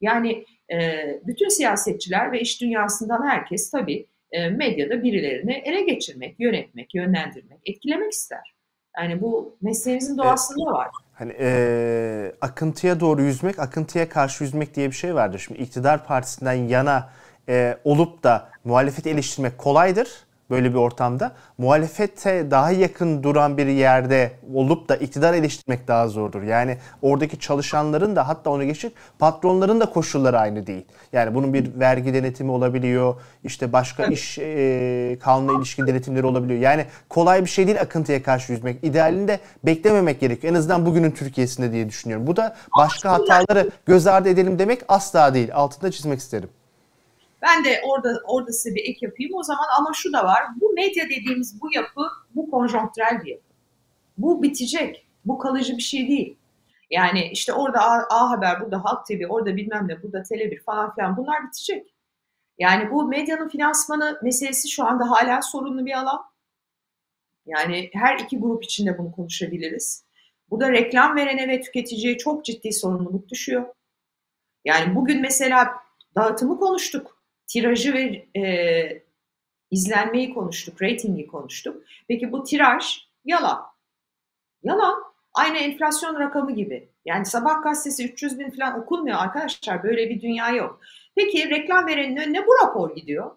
Yani 0.00 0.44
e, 0.72 1.04
bütün 1.26 1.48
siyasetçiler 1.48 2.32
ve 2.32 2.40
iş 2.40 2.60
dünyasından 2.60 3.28
herkes 3.28 3.70
tabii 3.70 4.06
e, 4.32 4.48
medyada 4.48 5.02
birilerini 5.02 5.52
ele 5.52 5.82
geçirmek, 5.82 6.40
yönetmek, 6.40 6.94
yönlendirmek, 6.94 7.58
etkilemek 7.66 8.12
ister. 8.12 8.54
Yani 8.98 9.20
bu 9.20 9.56
mesleğimizin 9.62 10.18
doğasında 10.18 10.72
var. 10.72 10.88
Hani 11.12 11.32
e, 11.40 12.32
akıntıya 12.40 13.00
doğru 13.00 13.22
yüzmek, 13.22 13.58
akıntıya 13.58 14.08
karşı 14.08 14.44
yüzmek 14.44 14.74
diye 14.74 14.88
bir 14.88 14.94
şey 14.94 15.14
vardır. 15.14 15.38
Şimdi 15.46 15.62
iktidar 15.62 16.06
partisinden 16.06 16.52
yana 16.52 17.10
e, 17.48 17.76
olup 17.84 18.22
da 18.22 18.50
muhalefeti 18.64 19.10
eleştirmek 19.10 19.58
kolaydır 19.58 20.08
böyle 20.50 20.70
bir 20.70 20.78
ortamda 20.78 21.32
muhalefete 21.58 22.50
daha 22.50 22.70
yakın 22.70 23.22
duran 23.22 23.58
bir 23.58 23.66
yerde 23.66 24.32
olup 24.54 24.88
da 24.88 24.96
iktidar 24.96 25.34
eleştirmek 25.34 25.88
daha 25.88 26.08
zordur. 26.08 26.42
Yani 26.42 26.78
oradaki 27.02 27.38
çalışanların 27.38 28.16
da 28.16 28.28
hatta 28.28 28.50
onu 28.50 28.64
geçip 28.64 28.92
patronların 29.18 29.80
da 29.80 29.86
koşulları 29.86 30.38
aynı 30.38 30.66
değil. 30.66 30.84
Yani 31.12 31.34
bunun 31.34 31.54
bir 31.54 31.80
vergi 31.80 32.14
denetimi 32.14 32.50
olabiliyor, 32.50 33.14
işte 33.44 33.72
başka 33.72 34.06
iş 34.06 34.38
e, 34.38 35.18
kanuna 35.20 35.58
ilişkin 35.58 35.86
denetimleri 35.86 36.26
olabiliyor. 36.26 36.60
Yani 36.60 36.86
kolay 37.08 37.44
bir 37.44 37.50
şey 37.50 37.66
değil 37.66 37.80
akıntıya 37.80 38.22
karşı 38.22 38.52
yüzmek. 38.52 38.84
İdealinde 38.84 39.40
beklememek 39.64 40.20
gerekiyor. 40.20 40.52
En 40.52 40.58
azından 40.58 40.86
bugünün 40.86 41.10
Türkiye'sinde 41.10 41.72
diye 41.72 41.88
düşünüyorum. 41.88 42.26
Bu 42.26 42.36
da 42.36 42.56
başka 42.78 43.12
hataları 43.12 43.70
göz 43.86 44.06
ardı 44.06 44.28
edelim 44.28 44.58
demek 44.58 44.82
asla 44.88 45.34
değil. 45.34 45.54
Altında 45.54 45.90
çizmek 45.90 46.18
isterim. 46.18 46.48
Ben 47.42 47.64
de 47.64 47.82
orada 47.86 48.22
orada 48.26 48.52
size 48.52 48.74
bir 48.74 48.84
ek 48.84 48.98
yapayım 49.00 49.34
o 49.34 49.42
zaman 49.42 49.66
ama 49.78 49.90
şu 49.94 50.12
da 50.12 50.24
var. 50.24 50.42
Bu 50.60 50.72
medya 50.72 51.04
dediğimiz 51.04 51.60
bu 51.62 51.68
yapı 51.74 52.02
bu 52.34 52.50
konjonktürel 52.50 53.20
bir 53.24 53.30
yapı. 53.30 53.44
Bu 54.18 54.42
bitecek. 54.42 55.06
Bu 55.24 55.38
kalıcı 55.38 55.76
bir 55.76 55.82
şey 55.82 56.08
değil. 56.08 56.36
Yani 56.90 57.28
işte 57.32 57.52
orada 57.52 57.80
A, 57.80 58.06
A 58.10 58.30
Haber, 58.30 58.60
burada 58.60 58.84
Halk 58.84 59.06
TV, 59.06 59.26
orada 59.28 59.56
bilmem 59.56 59.88
ne, 59.88 60.02
burada 60.02 60.18
Tele1 60.18 60.62
falan 60.62 60.94
filan 60.94 61.16
bunlar 61.16 61.46
bitecek. 61.46 61.94
Yani 62.58 62.90
bu 62.90 63.08
medyanın 63.08 63.48
finansmanı 63.48 64.18
meselesi 64.22 64.68
şu 64.68 64.84
anda 64.84 65.10
hala 65.10 65.42
sorunlu 65.42 65.86
bir 65.86 65.98
alan. 65.98 66.20
Yani 67.46 67.90
her 67.92 68.18
iki 68.18 68.38
grup 68.38 68.64
içinde 68.64 68.98
bunu 68.98 69.12
konuşabiliriz. 69.12 70.04
Bu 70.50 70.60
da 70.60 70.72
reklam 70.72 71.16
verene 71.16 71.48
ve 71.48 71.60
tüketiciye 71.60 72.18
çok 72.18 72.44
ciddi 72.44 72.72
sorumluluk 72.72 73.28
düşüyor. 73.28 73.74
Yani 74.64 74.94
bugün 74.94 75.20
mesela 75.20 75.72
dağıtımı 76.14 76.58
konuştuk 76.58 77.19
tirajı 77.52 77.94
ve 77.94 78.26
e, 78.40 79.02
izlenmeyi 79.70 80.34
konuştuk, 80.34 80.82
reytingi 80.82 81.26
konuştuk. 81.26 81.84
Peki 82.08 82.32
bu 82.32 82.44
tiraj 82.44 82.84
yalan. 83.24 83.62
Yalan. 84.62 85.02
Aynı 85.34 85.58
enflasyon 85.58 86.20
rakamı 86.20 86.54
gibi. 86.54 86.88
Yani 87.04 87.26
sabah 87.26 87.62
gazetesi 87.62 88.12
300 88.12 88.38
bin 88.38 88.50
falan 88.50 88.80
okunmuyor 88.80 89.18
arkadaşlar. 89.18 89.82
Böyle 89.82 90.10
bir 90.10 90.20
dünya 90.20 90.50
yok. 90.50 90.80
Peki 91.14 91.50
reklam 91.50 91.86
verenin 91.86 92.16
önüne 92.16 92.46
bu 92.46 92.50
rapor 92.62 92.96
gidiyor. 92.96 93.30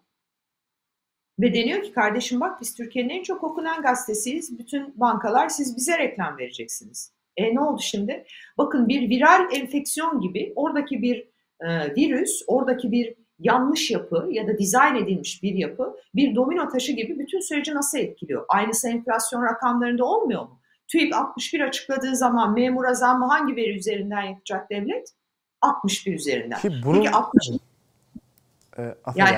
Ve 1.39 1.53
deniyor 1.53 1.83
ki 1.83 1.91
kardeşim 1.91 2.39
bak 2.39 2.61
biz 2.61 2.75
Türkiye'nin 2.75 3.09
en 3.09 3.23
çok 3.23 3.43
okunan 3.43 3.81
gazetesiyiz. 3.81 4.59
Bütün 4.59 4.99
bankalar 4.99 5.49
siz 5.49 5.77
bize 5.77 5.97
reklam 5.97 6.37
vereceksiniz. 6.37 7.13
E 7.37 7.55
ne 7.55 7.59
oldu 7.59 7.81
şimdi? 7.81 8.25
Bakın 8.57 8.87
bir 8.87 9.09
viral 9.09 9.53
enfeksiyon 9.53 10.21
gibi 10.21 10.53
oradaki 10.55 11.01
bir 11.01 11.27
e, 11.61 11.95
virüs, 11.95 12.41
oradaki 12.47 12.91
bir 12.91 13.22
yanlış 13.39 13.91
yapı 13.91 14.27
ya 14.31 14.47
da 14.47 14.57
dizayn 14.57 14.95
edilmiş 14.95 15.43
bir 15.43 15.53
yapı 15.53 15.95
bir 16.15 16.35
domino 16.35 16.69
taşı 16.69 16.91
gibi 16.91 17.19
bütün 17.19 17.39
süreci 17.39 17.75
nasıl 17.75 17.97
etkiliyor? 17.97 18.45
Aynısı 18.47 18.89
enflasyon 18.89 19.43
rakamlarında 19.43 20.05
olmuyor 20.05 20.41
mu? 20.41 20.59
TÜİK 20.87 21.15
61 21.15 21.59
açıkladığı 21.59 22.15
zaman 22.15 22.53
memura 22.53 22.93
zammı 22.93 23.25
hangi 23.25 23.55
veri 23.55 23.75
üzerinden 23.77 24.21
yapacak 24.21 24.69
devlet? 24.69 25.13
61 25.61 26.13
üzerinden. 26.13 26.59
Ki 26.59 26.71
bunun... 26.85 26.97
Peki 26.97 27.09
60... 27.09 27.49
Ee, 28.77 28.95
yani 29.15 29.37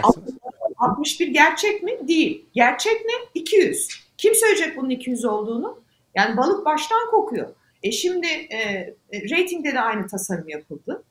61 0.78 1.28
gerçek 1.28 1.84
mi? 1.84 2.08
Değil. 2.08 2.46
Gerçek 2.54 3.06
mi? 3.06 3.12
200. 3.34 3.88
Kim 4.18 4.36
söyleyecek 4.36 4.78
bunun 4.78 4.90
200 4.90 5.26
olduğunu? 5.26 5.80
Yani 6.16 6.38
balık 6.38 6.66
baştan 6.66 7.12
kokuyor. 7.12 7.56
E 7.84 7.92
şimdi 7.92 8.28
e, 8.28 8.58
e, 8.58 8.96
ratingde 9.32 9.74
de 9.74 9.82
aynı 9.82 10.08
tasarım 10.08 10.50
yapıldı. 10.50 11.04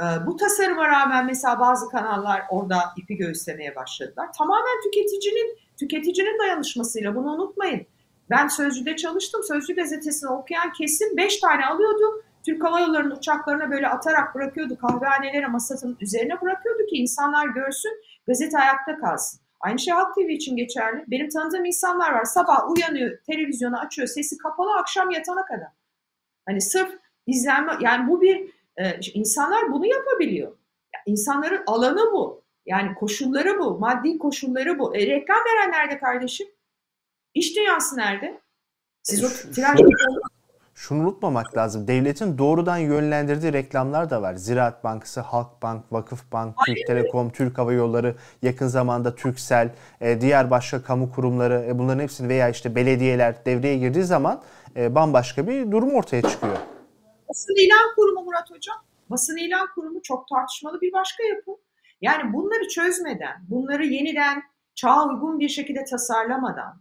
E, 0.00 0.26
bu 0.26 0.36
tasarıma 0.36 0.88
rağmen 0.88 1.26
mesela 1.26 1.60
bazı 1.60 1.88
kanallar 1.88 2.42
orada 2.50 2.78
ipi 2.96 3.16
göğüslemeye 3.16 3.76
başladılar. 3.76 4.28
Tamamen 4.38 4.82
tüketicinin 4.84 5.58
tüketicinin 5.76 6.38
dayanışmasıyla 6.38 7.14
bunu 7.16 7.32
unutmayın. 7.34 7.86
Ben 8.30 8.48
Sözcü'de 8.48 8.96
çalıştım. 8.96 9.40
Sözcü 9.48 9.74
gazetesini 9.74 10.30
okuyan 10.30 10.72
kesim 10.72 11.16
5 11.16 11.40
tane 11.40 11.66
alıyordu. 11.66 12.22
Türk 12.46 12.64
Hava 12.64 12.80
Yolları'nın 12.80 13.16
uçaklarına 13.16 13.70
böyle 13.70 13.88
atarak 13.88 14.34
bırakıyordu. 14.34 14.78
Kahvehanelere 14.78 15.46
masasının 15.46 15.96
üzerine 16.00 16.40
bırakıyordu 16.40 16.86
ki 16.86 16.96
insanlar 16.96 17.46
görsün, 17.46 17.92
gazete 18.26 18.58
ayakta 18.58 18.98
kalsın. 18.98 19.40
Aynı 19.60 19.78
şey 19.78 19.94
Halk 19.94 20.14
TV 20.14 20.28
için 20.28 20.56
geçerli. 20.56 21.04
Benim 21.06 21.28
tanıdığım 21.28 21.64
insanlar 21.64 22.12
var. 22.12 22.24
Sabah 22.24 22.70
uyanıyor, 22.70 23.18
televizyonu 23.26 23.78
açıyor, 23.78 24.08
sesi 24.08 24.38
kapalı 24.38 24.74
akşam 24.74 25.10
yatana 25.10 25.44
kadar. 25.44 25.68
Hani 26.46 26.60
sırf 26.60 26.98
izlenme, 27.26 27.72
yani 27.80 28.08
bu 28.08 28.20
bir, 28.20 28.50
e, 28.76 29.00
insanlar 29.14 29.72
bunu 29.72 29.86
yapabiliyor. 29.86 30.48
Yani 30.94 31.02
insanların 31.06 31.62
alanı 31.66 32.12
bu. 32.12 32.42
Yani 32.66 32.94
koşulları 32.94 33.58
bu, 33.58 33.78
maddi 33.78 34.18
koşulları 34.18 34.78
bu. 34.78 34.96
E, 34.96 35.06
reklam 35.06 35.36
veren 35.36 35.72
nerede 35.72 35.98
kardeşim? 35.98 36.48
İş 37.34 37.56
dünyası 37.56 37.96
nerede? 37.96 38.40
Siz 39.02 39.24
o 39.24 39.52
tiraj 39.52 39.80
şunu 40.76 41.02
unutmamak 41.02 41.56
lazım. 41.56 41.88
Devletin 41.88 42.38
doğrudan 42.38 42.76
yönlendirdiği 42.76 43.52
reklamlar 43.52 44.10
da 44.10 44.22
var. 44.22 44.34
Ziraat 44.34 44.84
Bankası, 44.84 45.20
Halkbank, 45.20 45.92
Vakıfbank, 45.92 46.56
Türk 46.66 46.86
Telekom, 46.86 47.30
Türk 47.30 47.58
Hava 47.58 47.72
Yolları, 47.72 48.16
yakın 48.42 48.66
zamanda 48.66 49.14
Türksel, 49.14 49.70
e, 50.00 50.20
diğer 50.20 50.50
başka 50.50 50.82
kamu 50.82 51.12
kurumları 51.12 51.66
e, 51.68 51.78
bunların 51.78 52.02
hepsini 52.02 52.28
veya 52.28 52.48
işte 52.48 52.74
belediyeler 52.74 53.44
devreye 53.46 53.78
girdiği 53.78 54.04
zaman 54.04 54.42
e, 54.76 54.94
bambaşka 54.94 55.46
bir 55.46 55.70
durum 55.70 55.94
ortaya 55.94 56.22
çıkıyor. 56.22 56.56
Basın 57.28 57.54
ilan 57.66 57.94
kurumu 57.96 58.24
Murat 58.24 58.50
Hocam. 58.50 58.76
Basın 59.10 59.36
ilan 59.36 59.66
kurumu 59.74 60.02
çok 60.02 60.28
tartışmalı 60.28 60.80
bir 60.80 60.92
başka 60.92 61.24
yapı. 61.24 61.50
Yani 62.00 62.32
bunları 62.32 62.68
çözmeden, 62.68 63.36
bunları 63.48 63.86
yeniden 63.86 64.42
çağa 64.74 65.08
uygun 65.08 65.38
bir 65.38 65.48
şekilde 65.48 65.84
tasarlamadan, 65.84 66.80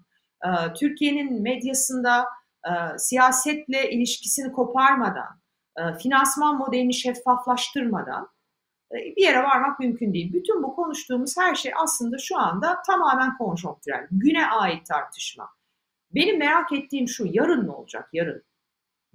Türkiye'nin 0.79 1.41
medyasında 1.41 2.25
e, 2.65 2.97
siyasetle 2.97 3.91
ilişkisini 3.91 4.51
koparmadan, 4.51 5.41
e, 5.77 5.97
finansman 5.97 6.57
modelini 6.57 6.93
şeffaflaştırmadan 6.93 8.29
e, 8.91 8.95
bir 8.95 9.21
yere 9.21 9.43
varmak 9.43 9.79
mümkün 9.79 10.13
değil. 10.13 10.33
Bütün 10.33 10.63
bu 10.63 10.75
konuştuğumuz 10.75 11.37
her 11.37 11.55
şey 11.55 11.71
aslında 11.83 12.17
şu 12.17 12.39
anda 12.39 12.81
tamamen 12.87 13.37
konjonktürel. 13.37 14.07
Güne 14.11 14.47
ait 14.47 14.85
tartışma. 14.85 15.49
Benim 16.11 16.39
merak 16.39 16.73
ettiğim 16.73 17.07
şu, 17.07 17.25
yarın 17.31 17.67
ne 17.67 17.71
olacak 17.71 18.09
yarın? 18.13 18.43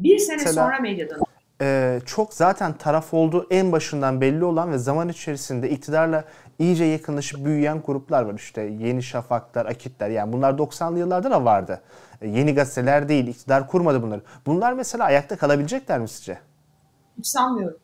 Bir 0.00 0.18
sene 0.18 0.36
Mesela, 0.36 0.64
sonra 0.64 0.78
medyadan 0.78 1.20
e, 1.62 2.00
çok 2.06 2.34
zaten 2.34 2.72
taraf 2.72 3.14
olduğu 3.14 3.46
en 3.50 3.72
başından 3.72 4.20
belli 4.20 4.44
olan 4.44 4.72
ve 4.72 4.78
zaman 4.78 5.08
içerisinde 5.08 5.70
iktidarla 5.70 6.24
iyice 6.58 6.84
yakınlaşıp 6.84 7.44
büyüyen 7.44 7.82
gruplar 7.86 8.22
var. 8.22 8.34
İşte 8.34 8.62
Yeni 8.62 9.02
Şafaklar, 9.02 9.66
Akitler 9.66 10.10
yani 10.10 10.32
bunlar 10.32 10.52
90'lı 10.52 10.98
yıllarda 10.98 11.30
da 11.30 11.44
vardı. 11.44 11.80
E, 12.20 12.28
yeni 12.28 12.54
gazeteler 12.54 13.08
değil, 13.08 13.26
iktidar 13.26 13.68
kurmadı 13.68 14.02
bunları. 14.02 14.22
Bunlar 14.46 14.72
mesela 14.72 15.04
ayakta 15.04 15.36
kalabilecekler 15.36 15.98
mi 16.00 16.08
sizce? 16.08 16.38
Hiç 17.18 17.26
sanmıyorum. 17.26 17.78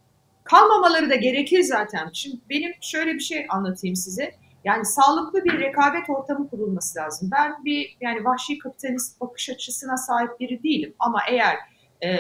Kalmamaları 0.45 1.11
da 1.11 1.15
gerekir 1.15 1.63
zaten. 1.63 2.11
Şimdi 2.13 2.37
benim 2.51 2.73
şöyle 2.81 3.15
bir 3.15 3.21
şey 3.21 3.47
anlatayım 3.49 3.97
size. 3.97 4.35
Yani 4.65 4.85
sağlıklı 4.85 5.45
bir 5.45 5.61
rekabet 5.61 6.11
ortamı 6.11 6.49
kurulması 6.49 6.99
lazım. 6.99 7.29
Ben 7.33 7.65
bir 7.65 7.97
yani 8.01 8.25
vahşi 8.25 8.59
kapitalist 8.59 9.21
bakış 9.21 9.51
açısına 9.51 9.97
sahip 9.97 10.41
biri 10.41 10.63
değilim. 10.63 10.95
Ama 10.99 11.21
eğer 11.31 11.57
e, 12.05 12.17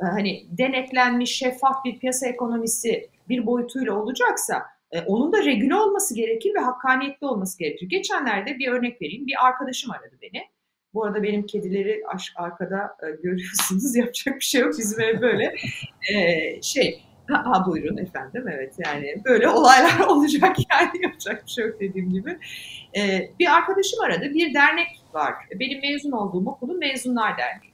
hani 0.00 0.46
denetlenmiş 0.50 1.36
şeffaf 1.36 1.84
bir 1.84 1.98
piyasa 1.98 2.26
ekonomisi 2.26 3.10
bir 3.28 3.46
boyutuyla 3.46 3.92
olacaksa 3.92 4.66
e, 4.92 5.00
onun 5.00 5.32
da 5.32 5.44
regüle 5.44 5.74
olması 5.74 6.14
gerekir 6.14 6.54
ve 6.54 6.58
hakkaniyetli 6.58 7.26
olması 7.26 7.58
gerekir. 7.58 7.88
Geçenlerde 7.88 8.58
bir 8.58 8.68
örnek 8.68 9.02
vereyim. 9.02 9.26
Bir 9.26 9.46
arkadaşım 9.46 9.90
aradı 9.90 10.16
beni. 10.22 10.42
Bu 10.94 11.04
arada 11.04 11.22
benim 11.22 11.46
kedileri 11.46 12.02
arkada 12.36 12.96
e, 13.02 13.10
görüyorsunuz. 13.22 13.96
Yapacak 13.96 14.36
bir 14.36 14.44
şey 14.44 14.60
yok. 14.60 14.74
Bizim 14.78 15.00
ev 15.00 15.20
böyle. 15.20 15.54
E, 16.14 16.62
şey, 16.62 17.02
ha 17.28 17.64
buyurun 17.66 17.96
efendim 17.96 18.44
evet 18.48 18.74
yani 18.86 19.14
böyle 19.24 19.48
olaylar 19.48 19.98
olacak 20.08 20.56
yani 20.72 21.02
yapacak 21.02 21.44
bir 21.46 21.50
şey 21.50 21.66
yok 21.66 21.80
dediğim 21.80 22.12
gibi. 22.12 22.38
E, 22.96 23.30
bir 23.38 23.56
arkadaşım 23.56 24.00
aradı. 24.00 24.34
Bir 24.34 24.54
dernek 24.54 24.88
var. 25.14 25.34
Benim 25.60 25.80
mezun 25.80 26.12
olduğum 26.12 26.50
okulun 26.50 26.78
Mezunlar 26.78 27.38
Derneği. 27.38 27.67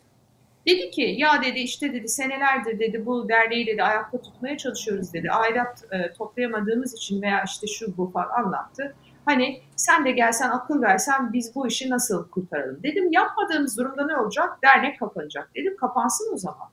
Dedi 0.66 0.90
ki 0.90 1.14
ya 1.18 1.42
dedi 1.42 1.58
işte 1.58 1.92
dedi 1.92 2.08
senelerdir 2.08 2.78
dedi 2.78 3.06
bu 3.06 3.28
derneği 3.28 3.66
dedi 3.66 3.82
ayakta 3.82 4.20
tutmaya 4.20 4.56
çalışıyoruz 4.56 5.12
dedi. 5.12 5.30
Aidat 5.30 5.84
e, 5.92 6.12
toplayamadığımız 6.12 6.94
için 6.94 7.22
veya 7.22 7.42
işte 7.46 7.66
şu 7.66 7.96
bu 7.96 8.10
falan 8.10 8.44
anlattı. 8.44 8.94
Hani 9.24 9.60
sen 9.76 10.04
de 10.04 10.10
gelsen 10.10 10.50
akıl 10.50 10.82
versen 10.82 11.32
biz 11.32 11.54
bu 11.54 11.66
işi 11.66 11.90
nasıl 11.90 12.28
kurtaralım? 12.30 12.82
Dedim 12.82 13.12
yapmadığımız 13.12 13.78
durumda 13.78 14.06
ne 14.06 14.16
olacak? 14.16 14.58
Dernek 14.64 14.98
kapanacak. 14.98 15.50
Dedim 15.54 15.76
kapansın 15.76 16.34
o 16.34 16.36
zaman. 16.36 16.68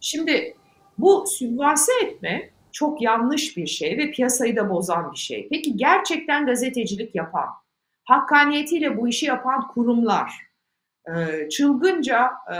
Şimdi 0.00 0.56
bu 0.98 1.24
sübvanse 1.26 1.92
etme 2.04 2.50
çok 2.72 3.02
yanlış 3.02 3.56
bir 3.56 3.66
şey 3.66 3.98
ve 3.98 4.10
piyasayı 4.10 4.56
da 4.56 4.70
bozan 4.70 5.12
bir 5.12 5.16
şey. 5.16 5.48
Peki 5.50 5.76
gerçekten 5.76 6.46
gazetecilik 6.46 7.14
yapan, 7.14 7.48
hakkaniyetiyle 8.04 8.96
bu 8.96 9.08
işi 9.08 9.26
yapan 9.26 9.68
kurumlar, 9.68 10.45
çılgınca 11.50 12.30
e, 12.52 12.56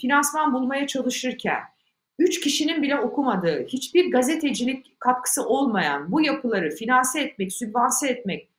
finansman 0.00 0.54
bulmaya 0.54 0.86
çalışırken, 0.86 1.60
üç 2.18 2.40
kişinin 2.40 2.82
bile 2.82 2.98
okumadığı, 2.98 3.64
hiçbir 3.66 4.12
gazetecilik 4.12 5.00
katkısı 5.00 5.48
olmayan 5.48 6.12
bu 6.12 6.20
yapıları 6.20 6.70
finanse 6.70 7.20
etmek, 7.20 7.52
sübvanse 7.52 8.08
etmek 8.08 8.50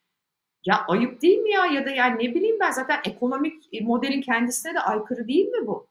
ya 0.65 0.85
ayıp 0.87 1.21
değil 1.21 1.37
mi 1.37 1.51
ya? 1.51 1.65
Ya 1.65 1.85
da 1.85 1.89
yani 1.89 2.15
ne 2.15 2.35
bileyim 2.35 2.57
ben 2.59 2.71
zaten 2.71 2.99
ekonomik 3.05 3.81
modelin 3.81 4.21
kendisine 4.21 4.73
de 4.73 4.79
aykırı 4.79 5.27
değil 5.27 5.47
mi 5.47 5.67
bu? 5.67 5.87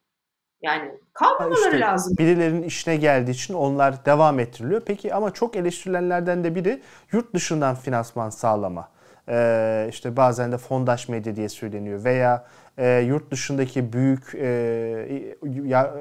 Yani 0.63 0.91
kalmamaları 1.13 1.57
işte 1.65 1.81
lazım. 1.81 2.17
Birilerinin 2.19 2.63
işine 2.63 2.97
geldiği 2.97 3.31
için 3.31 3.55
onlar 3.55 4.05
devam 4.05 4.39
ettiriliyor. 4.39 4.83
Peki 4.87 5.15
ama 5.15 5.31
çok 5.31 5.57
eleştirilenlerden 5.57 6.45
de 6.45 6.55
biri 6.55 6.81
yurt 7.13 7.35
dışından 7.35 7.75
finansman 7.75 8.31
sağlama. 8.31 8.89
Ee, 9.29 9.87
işte 9.91 10.17
bazen 10.17 10.53
de 10.53 10.59
fondaş 10.59 11.09
medya 11.09 11.37
diye 11.37 11.49
söyleniyor 11.49 12.05
veya 12.05 12.45
e, 12.79 12.99
yurt 12.99 13.31
dışındaki 13.31 13.93
büyük 13.93 14.35
e, 14.35 14.47
ya, 15.65 15.95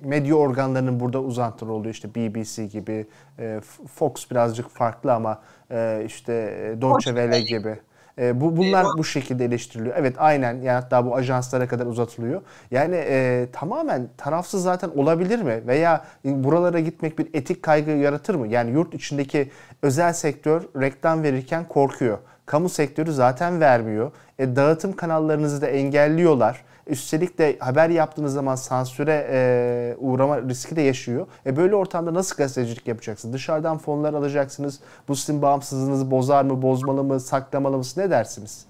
medya 0.00 0.34
organlarının 0.34 1.00
burada 1.00 1.20
uzantılı 1.20 1.72
oluyor. 1.72 1.94
İşte 1.94 2.14
BBC 2.14 2.66
gibi, 2.66 3.06
e, 3.38 3.60
Fox 3.94 4.30
birazcık 4.30 4.68
farklı 4.68 5.12
ama 5.12 5.42
e, 5.70 6.02
işte 6.06 6.32
Deutsche 6.80 7.10
Welle 7.10 7.40
gibi. 7.40 7.78
E, 8.18 8.40
bu 8.40 8.56
bunlar 8.56 8.86
bu 8.98 9.04
şekilde 9.04 9.44
eleştiriliyor. 9.44 9.96
Evet 9.98 10.14
aynen 10.18 10.54
yani 10.54 10.70
hatta 10.70 11.06
bu 11.06 11.16
ajanslara 11.16 11.68
kadar 11.68 11.86
uzatılıyor. 11.86 12.42
Yani 12.70 12.96
e, 12.96 13.46
tamamen 13.52 14.08
tarafsız 14.16 14.62
zaten 14.62 14.88
olabilir 14.88 15.42
mi? 15.42 15.62
Veya 15.66 16.04
buralara 16.24 16.80
gitmek 16.80 17.18
bir 17.18 17.28
etik 17.34 17.62
kaygı 17.62 17.90
yaratır 17.90 18.34
mı? 18.34 18.48
Yani 18.48 18.70
yurt 18.70 18.94
içindeki 18.94 19.50
özel 19.82 20.12
sektör 20.12 20.62
reklam 20.80 21.22
verirken 21.22 21.68
korkuyor. 21.68 22.18
Kamu 22.46 22.68
sektörü 22.68 23.12
zaten 23.12 23.60
vermiyor. 23.60 24.12
E, 24.38 24.56
dağıtım 24.56 24.92
kanallarınızı 24.92 25.62
da 25.62 25.66
engelliyorlar. 25.66 26.64
Üstelik 26.86 27.38
de 27.38 27.56
haber 27.58 27.90
yaptığınız 27.90 28.32
zaman 28.32 28.54
sansüre 28.54 29.26
e, 29.30 29.96
uğrama 29.98 30.42
riski 30.42 30.76
de 30.76 30.82
yaşıyor. 30.82 31.26
E 31.46 31.56
böyle 31.56 31.74
ortamda 31.74 32.14
nasıl 32.14 32.36
gazetecilik 32.36 32.88
yapacaksınız? 32.88 33.34
Dışarıdan 33.34 33.78
fonlar 33.78 34.14
alacaksınız. 34.14 34.80
Bu 35.08 35.16
sizin 35.16 35.42
bağımsızlığınızı 35.42 36.10
bozar 36.10 36.44
mı, 36.44 36.62
bozmalı 36.62 37.04
mı, 37.04 37.20
saklamalı 37.20 37.78
mı? 37.78 37.84
Ne 37.96 38.10
dersiniz? 38.10 38.66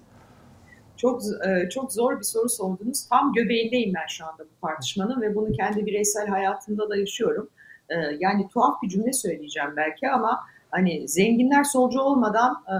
Çok 0.97 1.21
e, 1.23 1.69
çok 1.69 1.93
zor 1.93 2.19
bir 2.19 2.23
soru 2.23 2.49
sordunuz. 2.49 3.07
Tam 3.09 3.33
göbeğindeyim 3.33 3.93
ben 3.95 4.07
şu 4.07 4.25
anda 4.25 4.43
bu 4.43 4.67
tartışmanın 4.67 5.21
ve 5.21 5.35
bunu 5.35 5.51
kendi 5.51 5.85
bireysel 5.85 6.27
hayatımda 6.27 6.89
da 6.89 6.97
yaşıyorum. 6.97 7.49
E, 7.89 7.95
yani 8.19 8.47
tuhaf 8.47 8.81
bir 8.83 8.89
cümle 8.89 9.13
söyleyeceğim 9.13 9.69
belki 9.77 10.09
ama 10.09 10.39
hani 10.71 11.07
zenginler 11.07 11.63
solcu 11.63 11.99
olmadan 11.99 12.63
e, 12.67 12.75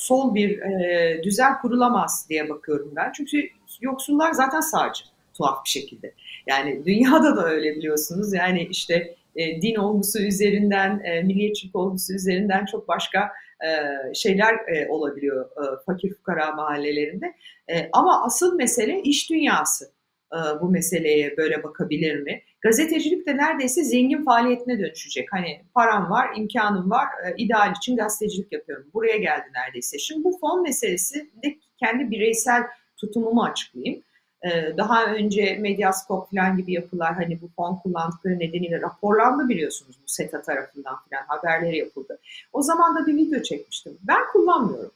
sol 0.00 0.34
bir 0.34 0.58
e, 0.58 1.20
düzen 1.22 1.58
kurulamaz 1.58 2.26
diye 2.28 2.48
bakıyorum 2.48 2.92
ben. 2.96 3.12
Çünkü 3.12 3.48
yoksullar 3.80 4.32
zaten 4.32 4.60
sağcı 4.60 5.04
tuhaf 5.34 5.64
bir 5.64 5.70
şekilde. 5.70 6.14
Yani 6.46 6.84
dünyada 6.84 7.36
da 7.36 7.48
öyle 7.48 7.76
biliyorsunuz. 7.76 8.34
Yani 8.34 8.68
işte 8.70 9.14
e, 9.36 9.62
din 9.62 9.74
olgusu 9.74 10.18
üzerinden, 10.22 11.02
e, 11.04 11.22
milliyetçilik 11.22 11.76
olgusu 11.76 12.14
üzerinden 12.14 12.64
çok 12.64 12.88
başka 12.88 13.32
e, 13.64 13.68
şeyler 14.14 14.54
e, 14.54 14.88
olabiliyor 14.88 15.44
e, 15.44 15.84
fakir 15.86 16.14
fukara 16.14 16.52
mahallelerinde. 16.52 17.34
E, 17.68 17.88
ama 17.92 18.24
asıl 18.24 18.56
mesele 18.56 19.02
iş 19.02 19.30
dünyası 19.30 19.84
e, 20.32 20.38
bu 20.60 20.70
meseleye 20.70 21.36
böyle 21.36 21.62
bakabilir 21.62 22.22
mi? 22.22 22.42
Gazetecilik 22.60 23.26
de 23.26 23.36
neredeyse 23.36 23.84
zengin 23.84 24.24
faaliyetine 24.24 24.78
dönüşecek. 24.78 25.32
Hani 25.32 25.62
param 25.74 26.10
var, 26.10 26.30
imkanım 26.36 26.90
var, 26.90 27.06
e, 27.24 27.34
ideal 27.36 27.72
için 27.76 27.96
gazetecilik 27.96 28.52
yapıyorum. 28.52 28.86
Buraya 28.94 29.16
geldi 29.16 29.46
neredeyse. 29.54 29.98
Şimdi 29.98 30.24
bu 30.24 30.38
fon 30.40 30.62
meselesi 30.62 31.30
de 31.44 31.56
kendi 31.76 32.10
bireysel 32.10 32.62
tutumumu 32.96 33.44
açıklayayım. 33.44 34.02
Ee, 34.44 34.76
daha 34.76 35.06
önce 35.06 35.58
Medyascope 35.60 36.36
falan 36.36 36.56
gibi 36.56 36.72
yapılar 36.72 37.14
hani 37.14 37.40
bu 37.40 37.48
fon 37.56 37.76
kullandıkları 37.76 38.38
nedeniyle 38.38 38.80
raporlandı 38.80 39.48
biliyorsunuz 39.48 39.96
bu 40.02 40.04
SETA 40.06 40.42
tarafından 40.42 40.96
falan 41.10 41.24
haberleri 41.26 41.76
yapıldı. 41.76 42.18
O 42.52 42.62
zaman 42.62 42.96
da 42.96 43.06
bir 43.06 43.16
video 43.16 43.42
çekmiştim. 43.42 43.98
Ben 44.02 44.26
kullanmıyorum. 44.32 44.92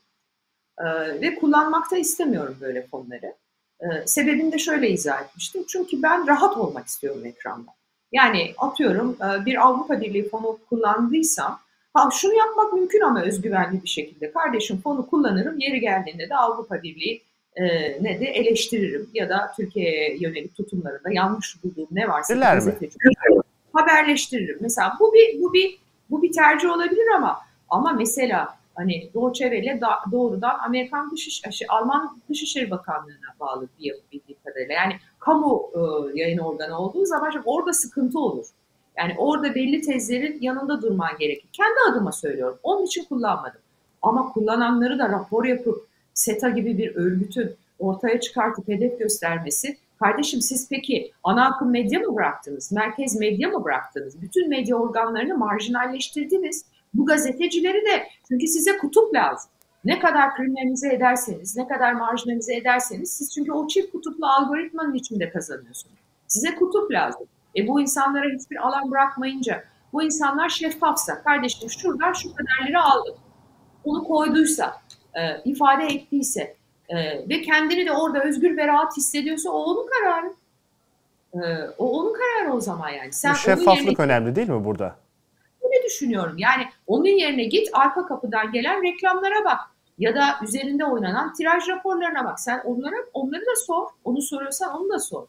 Ee, 0.78 0.84
ve 1.20 1.34
kullanmak 1.34 1.90
da 1.90 1.96
istemiyorum 1.96 2.56
böyle 2.60 2.86
fonları. 2.86 3.34
Ee, 3.80 4.06
sebebini 4.06 4.52
de 4.52 4.58
şöyle 4.58 4.90
izah 4.90 5.24
etmiştim. 5.24 5.64
Çünkü 5.68 6.02
ben 6.02 6.26
rahat 6.26 6.56
olmak 6.56 6.86
istiyorum 6.86 7.26
ekranda. 7.26 7.70
Yani 8.12 8.54
atıyorum 8.58 9.16
e, 9.20 9.46
bir 9.46 9.66
Avrupa 9.66 10.00
Birliği 10.00 10.28
fonu 10.28 10.58
kullandıysam 10.70 11.60
ha 11.94 12.08
şunu 12.12 12.34
yapmak 12.34 12.72
mümkün 12.72 13.00
ama 13.00 13.22
özgüvenli 13.22 13.82
bir 13.82 13.88
şekilde. 13.88 14.32
Kardeşim 14.32 14.80
fonu 14.80 15.06
kullanırım 15.06 15.58
yeri 15.58 15.80
geldiğinde 15.80 16.28
de 16.28 16.36
Avrupa 16.36 16.82
Birliği 16.82 17.22
e, 17.56 17.64
ne 18.02 18.20
de 18.20 18.26
eleştiririm 18.26 19.10
ya 19.14 19.28
da 19.28 19.52
Türkiye'ye 19.56 20.16
yönelik 20.20 20.56
tutumlarında 20.56 21.12
yanlış 21.12 21.64
bulduğum 21.64 21.88
ne 21.90 22.08
varsa 22.08 22.34
gazeteci 22.34 22.98
haberleştiririm. 23.72 24.58
Mesela 24.60 24.96
bu 25.00 25.14
bir 25.14 25.42
bu 25.42 25.52
bir 25.52 25.78
bu 26.10 26.22
bir 26.22 26.32
tercih 26.32 26.70
olabilir 26.70 27.06
ama 27.16 27.40
ama 27.68 27.92
mesela 27.92 28.58
hani 28.74 29.10
Deutsche 29.14 29.50
Welle 29.50 29.80
doğrudan 30.12 30.58
Amerikan 30.58 31.10
Dışişleri, 31.10 31.68
Alman 31.68 32.18
Dışişleri 32.28 32.70
Bakanlığı'na 32.70 33.34
bağlı 33.40 33.68
bir 33.78 33.84
yapı 33.84 34.00
bildiği 34.12 34.36
kadarıyla. 34.44 34.74
Yani 34.74 34.94
kamu 35.18 35.70
e, 35.74 35.80
yayın 36.20 36.38
organı 36.38 36.78
olduğu 36.78 37.06
zaman 37.06 37.32
orada 37.44 37.72
sıkıntı 37.72 38.18
olur. 38.18 38.46
Yani 38.98 39.14
orada 39.18 39.54
belli 39.54 39.80
tezlerin 39.80 40.38
yanında 40.40 40.82
durman 40.82 41.18
gerekir. 41.18 41.48
Kendi 41.52 41.76
adıma 41.90 42.12
söylüyorum. 42.12 42.58
Onun 42.62 42.86
için 42.86 43.04
kullanmadım. 43.04 43.60
Ama 44.02 44.32
kullananları 44.32 44.98
da 44.98 45.08
rapor 45.08 45.44
yapıp 45.44 45.86
SETA 46.14 46.50
gibi 46.50 46.78
bir 46.78 46.96
örgütün 46.96 47.56
ortaya 47.78 48.20
çıkartıp 48.20 48.68
hedef 48.68 48.98
göstermesi 48.98 49.76
Kardeşim 49.98 50.40
siz 50.40 50.68
peki 50.68 51.12
ana 51.24 51.46
akım 51.46 51.70
medya 51.70 52.00
mı 52.00 52.16
bıraktınız? 52.16 52.72
Merkez 52.72 53.16
medya 53.16 53.48
mı 53.48 53.64
bıraktınız? 53.64 54.22
Bütün 54.22 54.48
medya 54.48 54.76
organlarını 54.76 55.38
marjinalleştirdiniz. 55.38 56.64
Bu 56.94 57.06
gazetecileri 57.06 57.84
de 57.84 58.06
çünkü 58.28 58.46
size 58.46 58.78
kutup 58.78 59.14
lazım. 59.14 59.50
Ne 59.84 59.98
kadar 59.98 60.34
kriminalize 60.34 60.94
ederseniz, 60.94 61.56
ne 61.56 61.68
kadar 61.68 61.92
marjinalize 61.92 62.56
ederseniz 62.56 63.16
siz 63.16 63.34
çünkü 63.34 63.52
o 63.52 63.66
çift 63.66 63.92
kutuplu 63.92 64.26
algoritmanın 64.26 64.94
içinde 64.94 65.30
kazanıyorsunuz. 65.30 65.96
Size 66.26 66.54
kutup 66.54 66.92
lazım. 66.92 67.26
E 67.56 67.68
bu 67.68 67.80
insanlara 67.80 68.26
hiçbir 68.38 68.56
alan 68.56 68.90
bırakmayınca 68.90 69.64
bu 69.92 70.02
insanlar 70.02 70.48
şeffafsa, 70.48 71.22
kardeşim 71.22 71.70
şuradan 71.70 72.12
şu 72.12 72.28
kadarları 72.34 72.82
aldım. 72.82 73.14
Onu 73.84 74.04
koyduysa, 74.04 74.76
e, 75.14 75.42
ifade 75.44 75.86
ettiyse 75.86 76.56
e, 76.88 77.28
ve 77.28 77.42
kendini 77.42 77.86
de 77.86 77.92
orada 77.92 78.22
özgür 78.22 78.56
ve 78.56 78.66
rahat 78.66 78.96
hissediyorsa 78.96 79.50
o 79.50 79.58
onun 79.58 79.86
kararı. 79.86 80.34
E, 81.34 81.70
o 81.78 82.00
onun 82.00 82.12
kararı 82.12 82.54
o 82.54 82.60
zaman 82.60 82.88
yani. 82.88 83.12
Sen 83.12 83.34
şeffaflık 83.34 83.86
yerine... 83.86 84.02
önemli 84.02 84.36
değil 84.36 84.48
mi 84.48 84.64
burada? 84.64 84.96
Düşünüyorum. 85.84 86.34
Yani 86.38 86.62
onun 86.86 87.18
yerine 87.18 87.44
git 87.44 87.68
arka 87.72 88.06
kapıdan 88.06 88.52
gelen 88.52 88.82
reklamlara 88.82 89.44
bak 89.44 89.60
ya 89.98 90.14
da 90.14 90.34
üzerinde 90.42 90.84
oynanan 90.84 91.32
tiraj 91.32 91.68
raporlarına 91.68 92.24
bak. 92.24 92.40
Sen 92.40 92.62
onlara 92.64 92.96
onları 93.12 93.40
da 93.40 93.56
sor. 93.66 93.86
Onu 94.04 94.22
soruyorsan 94.22 94.80
onu 94.80 94.88
da 94.88 94.98
sor. 94.98 95.26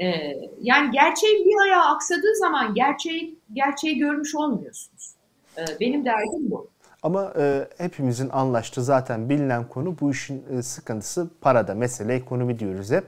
Ee, 0.00 0.36
yani 0.60 0.90
gerçeğin 0.90 1.44
bir 1.44 1.62
ayağı 1.62 1.94
aksadığı 1.94 2.36
zaman 2.38 2.74
gerçeği 2.74 3.38
gerçeği 3.52 3.98
görmüş 3.98 4.34
olmuyorsunuz. 4.34 5.14
Ee, 5.58 5.64
benim 5.80 6.04
derdim 6.04 6.50
bu. 6.50 6.68
Ama 7.02 7.32
e, 7.38 7.68
hepimizin 7.78 8.28
anlaştığı 8.28 8.82
zaten 8.82 9.28
bilinen 9.28 9.68
konu 9.68 9.96
bu 10.00 10.10
işin 10.10 10.44
e, 10.58 10.62
sıkıntısı 10.62 11.30
parada. 11.40 11.74
Mesele 11.74 12.14
ekonomi 12.14 12.58
diyoruz 12.58 12.90
hep. 12.90 13.04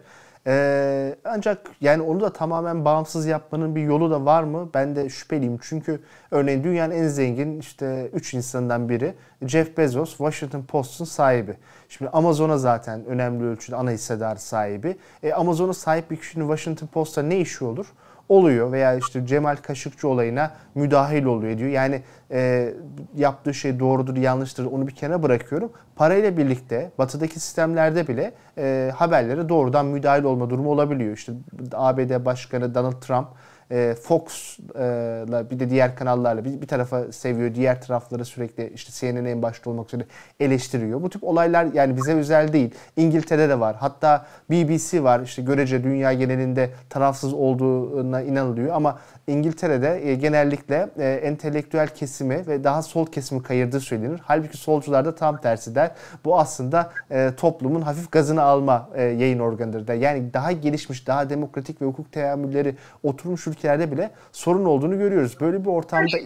Ee, 0.46 1.16
ancak 1.24 1.70
yani 1.80 2.02
onu 2.02 2.20
da 2.20 2.32
tamamen 2.32 2.84
bağımsız 2.84 3.26
yapmanın 3.26 3.76
bir 3.76 3.82
yolu 3.82 4.10
da 4.10 4.24
var 4.24 4.42
mı? 4.42 4.70
Ben 4.74 4.96
de 4.96 5.08
şüpheliyim. 5.08 5.58
Çünkü 5.62 6.00
örneğin 6.30 6.64
dünyanın 6.64 6.94
en 6.94 7.08
zengin 7.08 7.60
işte 7.60 8.10
3 8.12 8.34
insanından 8.34 8.88
biri 8.88 9.14
Jeff 9.42 9.78
Bezos, 9.78 10.10
Washington 10.10 10.62
Post'un 10.62 11.04
sahibi. 11.04 11.54
Şimdi 11.88 12.10
Amazon'a 12.10 12.58
zaten 12.58 13.04
önemli 13.04 13.44
ölçüde 13.44 13.76
ana 13.76 13.90
hissedar 13.90 14.36
sahibi. 14.36 14.96
E, 15.22 15.32
Amazon'a 15.32 15.74
sahip 15.74 16.10
bir 16.10 16.16
kişinin 16.16 16.44
Washington 16.44 16.86
Post'ta 16.86 17.22
ne 17.22 17.40
işi 17.40 17.64
olur? 17.64 17.86
Oluyor 18.28 18.72
veya 18.72 18.94
işte 18.94 19.26
Cemal 19.26 19.56
Kaşıkçı 19.56 20.08
olayına 20.08 20.50
müdahil 20.74 21.24
oluyor 21.24 21.58
diyor. 21.58 21.70
Yani 21.70 22.02
e, 22.30 22.72
yaptığı 23.16 23.54
şey 23.54 23.78
doğrudur 23.78 24.16
yanlıştır 24.16 24.64
onu 24.64 24.88
bir 24.88 24.94
kenara 24.94 25.22
bırakıyorum. 25.22 25.72
Parayla 25.96 26.36
birlikte 26.36 26.90
batıdaki 26.98 27.40
sistemlerde 27.40 28.08
bile 28.08 28.32
e, 28.58 28.92
haberlere 28.96 29.48
doğrudan 29.48 29.86
müdahil 29.86 30.24
olma 30.24 30.50
durumu 30.50 30.70
olabiliyor. 30.70 31.16
İşte 31.16 31.32
ABD 31.72 32.24
Başkanı 32.24 32.74
Donald 32.74 33.00
Trump 33.00 33.28
e, 33.72 33.94
Fox'la 34.02 35.50
bir 35.50 35.60
de 35.60 35.70
diğer 35.70 35.96
kanallarla 35.96 36.44
bir, 36.44 36.60
bir 36.60 36.66
tarafa 36.66 37.12
seviyor, 37.12 37.54
diğer 37.54 37.82
tarafları 37.82 38.24
sürekli 38.24 38.72
işte 38.74 38.92
CNN 38.92 39.24
en 39.24 39.42
başta 39.42 39.70
olmak 39.70 39.88
üzere 39.88 40.04
eleştiriyor. 40.40 41.02
Bu 41.02 41.10
tip 41.10 41.24
olaylar 41.24 41.66
yani 41.74 41.96
bize 41.96 42.14
özel 42.14 42.52
değil. 42.52 42.74
İngiltere'de 42.96 43.48
de 43.48 43.60
var. 43.60 43.76
Hatta 43.76 44.26
BBC 44.50 45.02
var. 45.02 45.20
İşte 45.20 45.42
görece 45.42 45.84
dünya 45.84 46.12
genelinde 46.12 46.70
tarafsız 46.90 47.32
olduğuna 47.32 48.22
inanılıyor 48.22 48.74
ama 48.74 48.98
İngiltere'de 49.26 50.08
e, 50.08 50.14
genellikle 50.14 50.90
e, 50.98 51.04
entelektüel 51.04 51.88
kesimi 51.88 52.46
ve 52.46 52.64
daha 52.64 52.82
sol 52.82 53.06
kesimi 53.06 53.42
kayırdığı 53.42 53.80
söylenir. 53.80 54.20
Halbuki 54.24 54.56
solcular 54.56 55.04
da 55.04 55.14
tam 55.14 55.40
tersi 55.40 55.74
der. 55.74 55.90
Bu 56.24 56.38
aslında 56.38 56.92
e, 57.10 57.30
toplumun 57.36 57.82
hafif 57.82 58.12
gazını 58.12 58.42
alma 58.42 58.90
yayın 58.96 59.38
organıdır 59.38 59.86
der. 59.86 59.94
Yani 59.94 60.32
daha 60.32 60.52
gelişmiş, 60.52 61.06
daha 61.06 61.30
demokratik 61.30 61.82
ve 61.82 61.86
hukuk 61.86 62.12
teamülleri 62.12 62.76
oturmuş 63.02 63.46
ülkelerde 63.46 63.92
bile 63.92 64.10
sorun 64.32 64.64
olduğunu 64.64 64.98
görüyoruz. 64.98 65.40
Böyle 65.40 65.60
bir 65.64 65.68
ortamda... 65.70 66.16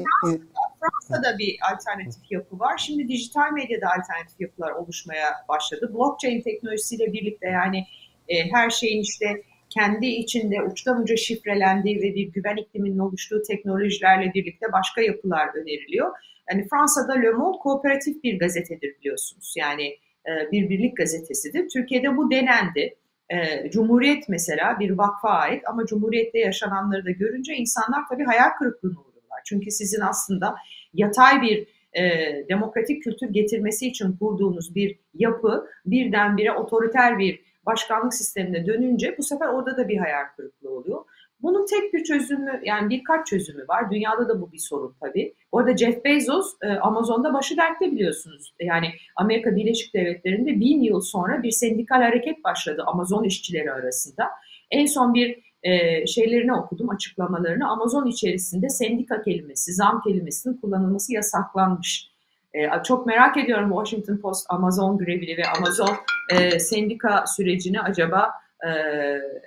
Fransa'da 0.81 1.39
bir 1.39 1.57
alternatif 1.73 2.31
yapı 2.31 2.59
var. 2.59 2.79
Şimdi 2.79 3.09
dijital 3.09 3.53
medyada 3.53 3.87
alternatif 3.87 4.41
yapılar 4.41 4.71
oluşmaya 4.71 5.27
başladı. 5.49 5.91
Blockchain 5.95 6.43
teknolojisiyle 6.43 7.13
birlikte 7.13 7.49
yani 7.49 7.87
e, 8.29 8.51
her 8.53 8.71
şeyin 8.71 9.03
işte 9.03 9.43
kendi 9.71 10.07
içinde 10.07 10.63
uçtan 10.63 11.03
uca 11.03 11.17
şifrelendiği 11.17 11.97
ve 11.97 12.15
bir 12.15 12.33
güven 12.33 12.57
ikliminin 12.57 12.99
oluştuğu 12.99 13.43
teknolojilerle 13.43 14.35
birlikte 14.35 14.73
başka 14.73 15.03
yapılar 15.03 15.49
öneriliyor. 15.55 16.11
Yani 16.51 16.69
Fransa'da 16.69 17.13
Le 17.13 17.31
Monde 17.31 17.59
kooperatif 17.59 18.25
bir 18.25 18.39
gazetedir 18.39 18.97
biliyorsunuz. 19.01 19.55
Yani 19.59 19.87
e, 20.27 20.53
bir 20.53 20.69
birlik 20.69 20.97
gazetesidir. 20.97 21.69
Türkiye'de 21.69 22.17
bu 22.17 22.31
denendi. 22.31 22.95
E, 23.31 23.71
Cumhuriyet 23.71 24.29
mesela 24.29 24.79
bir 24.81 24.91
vakfa 24.91 25.29
ait 25.29 25.63
ama 25.67 25.87
Cumhuriyet'te 25.87 26.39
yaşananları 26.39 27.05
da 27.05 27.11
görünce 27.11 27.55
insanlar 27.55 28.03
tabii 28.11 28.25
hayal 28.25 28.51
kırıklığına 28.59 29.01
uğruyorlar. 29.01 29.41
Çünkü 29.45 29.71
sizin 29.71 30.01
aslında 30.01 30.55
yatay 30.95 31.43
bir 31.43 31.67
e, 31.93 32.03
demokratik 32.49 33.03
kültür 33.03 33.29
getirmesi 33.29 33.87
için 33.87 34.17
kurduğunuz 34.17 34.75
bir 34.75 34.99
yapı 35.15 35.67
birdenbire 35.87 36.53
otoriter 36.53 37.19
bir 37.19 37.41
başkanlık 37.67 38.15
sistemine 38.15 38.67
dönünce 38.67 39.15
bu 39.19 39.23
sefer 39.23 39.49
orada 39.49 39.77
da 39.77 39.89
bir 39.89 39.97
hayal 39.97 40.25
kırıklığı 40.37 40.71
oluyor. 40.71 41.05
Bunun 41.43 41.67
tek 41.67 41.95
bir 41.95 42.05
çözümü 42.05 42.61
yani 42.65 42.91
birkaç 42.91 43.27
çözümü 43.27 43.69
var. 43.69 43.91
Dünyada 43.91 44.29
da 44.29 44.41
bu 44.41 44.53
bir 44.53 44.59
sorun 44.59 44.95
tabii. 45.01 45.35
Orada 45.53 45.77
Jeff 45.77 46.05
Bezos 46.05 46.55
e, 46.63 46.69
Amazon'da 46.69 47.35
başı 47.35 47.57
dertte 47.57 47.93
biliyorsunuz. 47.93 48.55
Yani 48.61 48.89
Amerika 49.17 49.57
Birleşik 49.57 49.95
Devletleri'nde 49.95 50.61
bin 50.61 50.83
yıl 50.83 51.01
sonra 51.01 51.43
bir 51.43 51.51
sendikal 51.51 52.03
hareket 52.03 52.45
başladı 52.45 52.83
Amazon 52.87 53.25
işçileri 53.25 53.73
arasında. 53.73 54.25
En 54.71 54.87
son 54.87 55.15
bir 55.15 55.47
e, 55.63 56.07
şeylerini 56.07 56.55
okudum 56.55 56.91
açıklamalarını. 56.91 57.69
Amazon 57.69 58.07
içerisinde 58.07 58.69
sendika 58.69 59.23
kelimesi, 59.23 59.73
zam 59.73 60.03
kelimesinin 60.07 60.57
kullanılması 60.57 61.13
yasaklanmış. 61.13 62.16
E, 62.57 62.83
çok 62.85 63.07
merak 63.07 63.37
ediyorum 63.37 63.71
Washington 63.71 64.17
Post 64.17 64.47
Amazon 64.49 64.99
grevini 64.99 65.37
ve 65.37 65.43
Amazon 65.59 65.97
e, 66.33 66.59
sendika 66.59 67.25
sürecini 67.37 67.81
acaba 67.81 68.31
e, 68.67 68.71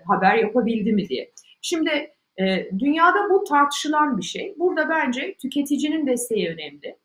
haber 0.07 0.35
yapabildi 0.35 0.93
mi 0.93 1.09
diye. 1.09 1.31
Şimdi 1.61 1.89
e, 2.39 2.69
dünyada 2.79 3.29
bu 3.29 3.43
tartışılan 3.43 4.17
bir 4.17 4.23
şey. 4.23 4.55
Burada 4.57 4.89
bence 4.89 5.35
tüketicinin 5.41 6.07
desteği 6.07 6.49
önemli. 6.49 6.97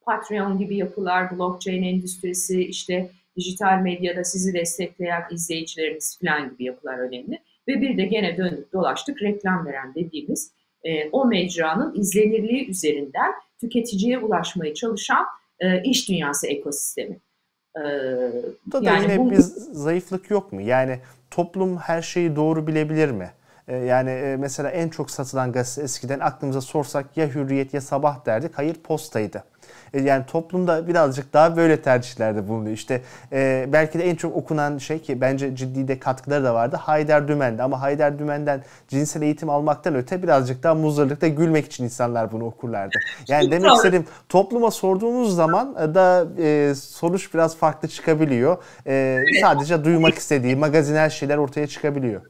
Patreon 0.00 0.58
gibi 0.58 0.76
yapılar, 0.76 1.38
blockchain 1.38 1.82
endüstrisi, 1.82 2.64
işte 2.64 3.10
dijital 3.36 3.80
medyada 3.82 4.24
sizi 4.24 4.54
destekleyen 4.54 5.22
izleyicilerimiz 5.30 6.18
falan 6.20 6.50
gibi 6.50 6.64
yapılar 6.64 6.98
önemli. 6.98 7.38
Ve 7.68 7.80
bir 7.80 7.98
de 7.98 8.04
gene 8.04 8.36
döndük 8.36 8.72
dolaştık 8.72 9.22
reklam 9.22 9.66
veren 9.66 9.94
dediğimiz 9.94 10.52
e, 10.84 11.08
o 11.08 11.26
mecranın 11.26 12.00
izlenirliği 12.00 12.70
üzerinden 12.70 13.32
tüketiciye 13.60 14.18
ulaşmaya 14.18 14.74
çalışan 14.74 15.26
e, 15.60 15.82
iş 15.82 16.08
dünyası 16.08 16.46
ekosistemi. 16.46 17.20
E, 17.76 17.82
Burada 18.66 18.90
yani 18.90 19.08
da 19.08 19.12
yine 19.12 19.18
bu... 19.18 19.30
bir 19.30 19.38
zayıflık 19.72 20.30
yok 20.30 20.52
mu? 20.52 20.60
Yani 20.60 21.00
toplum 21.30 21.76
her 21.76 22.02
şeyi 22.02 22.36
doğru 22.36 22.66
bilebilir 22.66 23.10
mi? 23.10 23.30
E, 23.68 23.76
yani 23.76 24.10
e, 24.10 24.36
mesela 24.36 24.70
en 24.70 24.88
çok 24.88 25.10
satılan 25.10 25.52
gazete 25.52 25.82
eskiden 25.82 26.20
aklımıza 26.20 26.60
sorsak 26.60 27.16
ya 27.16 27.26
Hürriyet 27.26 27.74
ya 27.74 27.80
Sabah 27.80 28.26
derdik. 28.26 28.52
Hayır 28.54 28.74
Posta'ydı. 28.74 29.44
E, 29.94 30.00
yani 30.00 30.26
toplumda 30.26 30.88
birazcık 30.88 31.32
daha 31.32 31.56
böyle 31.56 31.82
tercihlerde 31.82 32.48
bulunuyor. 32.48 32.74
İşte 32.74 33.02
e, 33.32 33.68
belki 33.72 33.98
de 33.98 34.10
en 34.10 34.14
çok 34.14 34.36
okunan 34.36 34.78
şey 34.78 34.98
ki 34.98 35.20
bence 35.20 35.56
ciddi 35.56 35.88
de 35.88 35.98
katkıları 35.98 36.44
da 36.44 36.54
vardı. 36.54 36.76
Hayder 36.76 37.28
Dümen'di 37.28 37.62
ama 37.62 37.80
Hayder 37.80 38.18
Dümen'den 38.18 38.62
cinsel 38.88 39.22
eğitim 39.22 39.50
almaktan 39.50 39.94
öte 39.94 40.22
birazcık 40.22 40.62
daha 40.62 40.74
muzdarlıkta 40.74 41.28
gülmek 41.28 41.66
için 41.66 41.84
insanlar 41.84 42.32
bunu 42.32 42.44
okurlardı. 42.44 42.98
Yani 43.28 43.50
demek 43.50 43.72
istediğim 43.72 44.06
topluma 44.28 44.70
sorduğumuz 44.70 45.36
zaman 45.36 45.94
da 45.94 46.26
e, 46.38 46.74
sonuç 46.74 47.34
biraz 47.34 47.56
farklı 47.56 47.88
çıkabiliyor. 47.88 48.56
E, 48.86 49.18
sadece 49.40 49.84
duymak 49.84 50.14
istediği 50.14 50.56
magazinel 50.56 51.10
şeyler 51.10 51.36
ortaya 51.36 51.66
çıkabiliyor. 51.66 52.22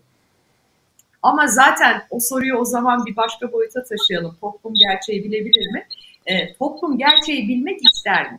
Ama 1.22 1.46
zaten 1.46 2.02
o 2.10 2.20
soruyu 2.20 2.56
o 2.56 2.64
zaman 2.64 3.06
bir 3.06 3.16
başka 3.16 3.52
boyuta 3.52 3.82
taşıyalım. 3.82 4.36
Toplum 4.40 4.74
gerçeği 4.74 5.24
bilebilir 5.24 5.72
mi? 5.72 5.86
E, 6.26 6.52
toplum 6.52 6.98
gerçeği 6.98 7.48
bilmek 7.48 7.80
ister 7.82 8.32
mi? 8.32 8.38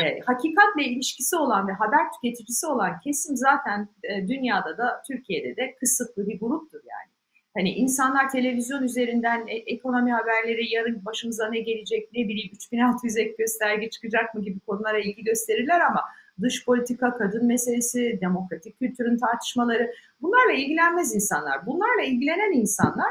E, 0.00 0.20
hakikatle 0.20 0.84
ilişkisi 0.84 1.36
olan 1.36 1.68
ve 1.68 1.72
haber 1.72 2.12
tüketicisi 2.12 2.66
olan 2.66 3.00
kesim 3.04 3.36
zaten 3.36 3.88
e, 4.02 4.28
dünyada 4.28 4.78
da 4.78 5.02
Türkiye'de 5.08 5.56
de 5.56 5.74
kısıtlı 5.80 6.28
bir 6.28 6.40
gruptur 6.40 6.80
yani. 6.90 7.12
Hani 7.56 7.70
insanlar 7.70 8.30
televizyon 8.30 8.82
üzerinden 8.82 9.46
e, 9.46 9.54
ekonomi 9.54 10.12
haberleri 10.12 10.74
yarın 10.74 11.04
başımıza 11.04 11.48
ne 11.50 11.60
gelecek 11.60 12.12
ne 12.12 12.28
bileyim 12.28 12.50
3600 12.54 13.16
ek 13.16 13.34
gösterge 13.38 13.90
çıkacak 13.90 14.34
mı 14.34 14.42
gibi 14.42 14.60
konulara 14.60 14.98
ilgi 14.98 15.24
gösterirler 15.24 15.80
ama 15.80 16.04
dış 16.42 16.64
politika, 16.64 17.18
kadın 17.18 17.46
meselesi, 17.46 18.18
demokratik 18.20 18.78
kültürün 18.78 19.18
tartışmaları 19.18 19.94
bunlarla 20.22 20.52
ilgilenmez 20.52 21.14
insanlar. 21.14 21.66
Bunlarla 21.66 22.02
ilgilenen 22.02 22.52
insanlar 22.52 23.10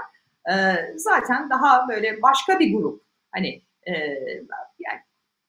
e, 0.51 0.55
zaten 0.95 1.49
daha 1.49 1.89
böyle 1.89 2.21
başka 2.21 2.59
bir 2.59 2.73
grup. 2.73 3.01
Hani 3.31 3.61
e, 3.87 3.93
yani 4.79 4.99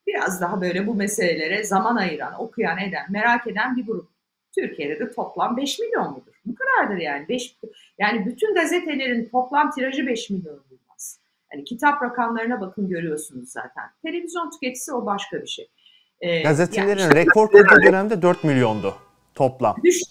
biraz 0.07 0.41
daha 0.41 0.61
böyle 0.61 0.87
bu 0.87 0.95
meselelere 0.95 1.65
zaman 1.65 1.97
ayıran, 1.97 2.41
okuyan, 2.41 2.79
eden, 2.79 3.13
merak 3.13 3.47
eden 3.47 3.77
bir 3.77 3.87
grup. 3.87 4.13
Türkiye'de 4.55 5.01
de 5.01 5.11
toplam 5.11 5.57
5 5.57 5.79
milyon 5.79 6.11
mudur? 6.11 6.41
Bu 6.45 6.55
kadardır 6.55 7.01
yani. 7.01 7.29
5, 7.29 7.57
yani 7.99 8.27
bütün 8.27 8.55
gazetelerin 8.55 9.29
toplam 9.29 9.71
tirajı 9.71 10.07
5 10.07 10.31
milyon 10.31 10.65
bulmaz. 10.71 11.21
Yani 11.53 11.65
kitap 11.65 12.03
rakamlarına 12.03 12.61
bakın 12.61 12.89
görüyorsunuz 12.89 13.51
zaten. 13.51 13.85
Televizyon 14.03 14.51
tüketisi 14.51 14.93
o 14.93 15.07
başka 15.07 15.43
bir 15.43 15.47
şey. 15.47 15.69
Ee, 16.23 16.43
Gazetelerin 16.43 17.01
yani, 17.01 17.15
rekor 17.15 17.51
kırdığı 17.51 17.83
dönemde 17.83 18.23
4 18.23 18.45
milyondu 18.45 18.95
toplam. 19.35 19.77
Düşün, 19.85 20.07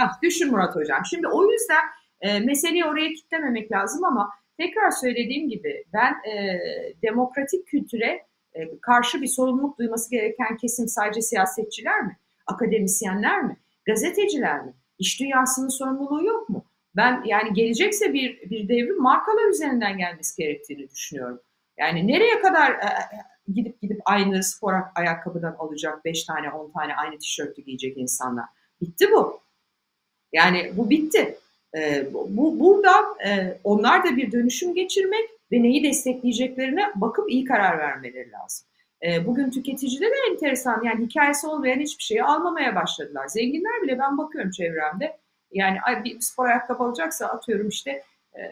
ah, 0.00 0.22
düşün 0.22 0.50
Murat 0.50 0.76
Hocam. 0.76 1.02
Şimdi 1.10 1.28
o 1.28 1.52
yüzden 1.52 1.84
e, 2.20 2.40
meseleyi 2.40 2.84
oraya 2.84 3.12
kitlememek 3.12 3.72
lazım 3.72 4.04
ama 4.04 4.30
tekrar 4.58 4.90
söylediğim 4.90 5.48
gibi 5.48 5.84
ben 5.92 6.12
e, 6.30 6.60
demokratik 7.02 7.66
kültüre 7.66 8.26
e, 8.54 8.78
karşı 8.80 9.22
bir 9.22 9.26
sorumluluk 9.26 9.78
duyması 9.78 10.10
gereken 10.10 10.56
kesim 10.56 10.88
sadece 10.88 11.22
siyasetçiler 11.22 12.02
mi? 12.02 12.16
Akademisyenler 12.46 13.42
mi? 13.42 13.56
Gazeteciler 13.86 14.64
mi? 14.64 14.74
İş 14.98 15.20
dünyasının 15.20 15.68
sorumluluğu 15.68 16.24
yok 16.24 16.48
mu? 16.48 16.64
Ben 16.96 17.22
yani 17.24 17.52
gelecekse 17.52 18.12
bir, 18.12 18.50
bir 18.50 18.68
devrim 18.68 19.02
markalar 19.02 19.48
üzerinden 19.50 19.98
gelmesi 19.98 20.42
gerektiğini 20.42 20.90
düşünüyorum. 20.90 21.40
Yani 21.78 22.06
nereye 22.06 22.40
kadar 22.40 22.70
e, 22.70 22.86
e 22.86 23.35
gidip 23.54 23.82
gidip 23.82 24.00
aynı 24.04 24.42
spor 24.42 24.72
ayakkabıdan 24.94 25.56
alacak 25.58 26.04
5 26.04 26.24
tane 26.24 26.50
10 26.50 26.70
tane 26.70 26.94
aynı 26.94 27.18
tişörtü 27.18 27.62
giyecek 27.62 27.98
insanlar. 27.98 28.44
Bitti 28.80 29.10
bu. 29.12 29.40
Yani 30.32 30.72
bu 30.76 30.90
bitti. 30.90 31.38
E, 31.76 32.06
bu 32.12 32.60
burada 32.60 32.92
e, 33.26 33.58
onlar 33.64 34.04
da 34.04 34.16
bir 34.16 34.32
dönüşüm 34.32 34.74
geçirmek 34.74 35.30
ve 35.52 35.62
neyi 35.62 35.84
destekleyeceklerine 35.84 36.92
bakıp 36.94 37.30
iyi 37.30 37.44
karar 37.44 37.78
vermeleri 37.78 38.30
lazım. 38.30 38.66
E, 39.06 39.26
bugün 39.26 39.50
tüketicide 39.50 40.04
de 40.04 40.14
enteresan 40.30 40.82
yani 40.84 41.06
hikayesi 41.06 41.46
olmayan 41.46 41.80
hiçbir 41.80 42.04
şeyi 42.04 42.22
almamaya 42.22 42.74
başladılar. 42.74 43.28
Zenginler 43.28 43.82
bile 43.82 43.98
ben 43.98 44.18
bakıyorum 44.18 44.50
çevremde 44.50 45.16
yani 45.52 45.78
bir 46.04 46.20
spor 46.20 46.46
ayakkabı 46.46 46.82
alacaksa 46.84 47.26
atıyorum 47.26 47.68
işte 47.68 48.02
e, 48.34 48.42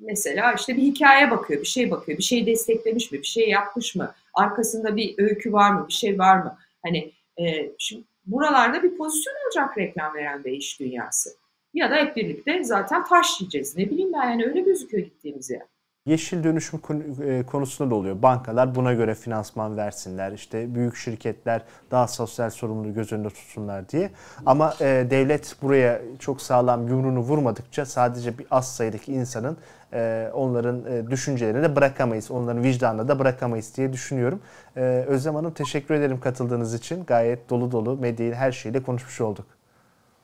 mesela 0.00 0.52
işte 0.52 0.76
bir 0.76 0.82
hikaye 0.82 1.30
bakıyor, 1.30 1.60
bir 1.60 1.66
şey 1.66 1.90
bakıyor, 1.90 2.18
bir 2.18 2.22
şey 2.22 2.46
desteklemiş 2.46 3.12
mi, 3.12 3.18
bir 3.18 3.26
şey 3.26 3.48
yapmış 3.48 3.94
mı, 3.94 4.14
arkasında 4.34 4.96
bir 4.96 5.14
öykü 5.18 5.52
var 5.52 5.70
mı, 5.70 5.84
bir 5.88 5.92
şey 5.92 6.18
var 6.18 6.36
mı? 6.36 6.58
Hani 6.82 7.12
e, 7.38 7.72
şimdi 7.78 8.04
buralarda 8.26 8.82
bir 8.82 8.96
pozisyon 8.96 9.34
olacak 9.46 9.78
reklam 9.78 10.14
veren 10.14 10.44
bir 10.44 10.52
iş 10.52 10.80
dünyası. 10.80 11.30
Ya 11.74 11.90
da 11.90 11.94
hep 11.94 12.16
birlikte 12.16 12.64
zaten 12.64 13.04
taş 13.04 13.40
yiyeceğiz. 13.40 13.76
Ne 13.76 13.90
bileyim 13.90 14.12
ben 14.12 14.30
yani 14.30 14.44
öyle 14.44 14.60
gözüküyor 14.60 15.04
gittiğimiz 15.04 15.50
yer. 15.50 15.62
Yeşil 16.06 16.44
dönüşüm 16.44 16.80
e, 17.24 17.42
konusunda 17.46 17.90
da 17.90 17.94
oluyor. 17.94 18.22
Bankalar 18.22 18.74
buna 18.74 18.94
göre 18.94 19.14
finansman 19.14 19.76
versinler. 19.76 20.32
İşte 20.32 20.74
büyük 20.74 20.96
şirketler 20.96 21.62
daha 21.90 22.08
sosyal 22.08 22.50
sorumluluğu 22.50 22.94
göz 22.94 23.12
önünde 23.12 23.28
tutsunlar 23.28 23.88
diye. 23.88 24.10
Ama 24.46 24.74
e, 24.80 25.06
devlet 25.10 25.56
buraya 25.62 26.00
çok 26.18 26.42
sağlam 26.42 26.88
yumruğunu 26.88 27.18
vurmadıkça 27.20 27.86
sadece 27.86 28.38
bir 28.38 28.46
az 28.50 28.76
sayıdaki 28.76 29.12
insanın 29.12 29.56
e, 29.92 30.30
onların 30.34 30.84
e, 30.92 31.10
düşüncelerini 31.10 31.62
de 31.62 31.76
bırakamayız. 31.76 32.30
Onların 32.30 32.62
vicdanına 32.62 33.08
da 33.08 33.18
bırakamayız 33.18 33.76
diye 33.76 33.92
düşünüyorum. 33.92 34.42
E, 34.76 34.80
Özlem 35.06 35.34
Hanım 35.34 35.52
teşekkür 35.52 35.94
ederim 35.94 36.20
katıldığınız 36.20 36.74
için. 36.74 37.04
Gayet 37.04 37.50
dolu 37.50 37.72
dolu 37.72 37.96
medyayı 37.96 38.34
her 38.34 38.52
şeyle 38.52 38.82
konuşmuş 38.82 39.20
olduk. 39.20 39.46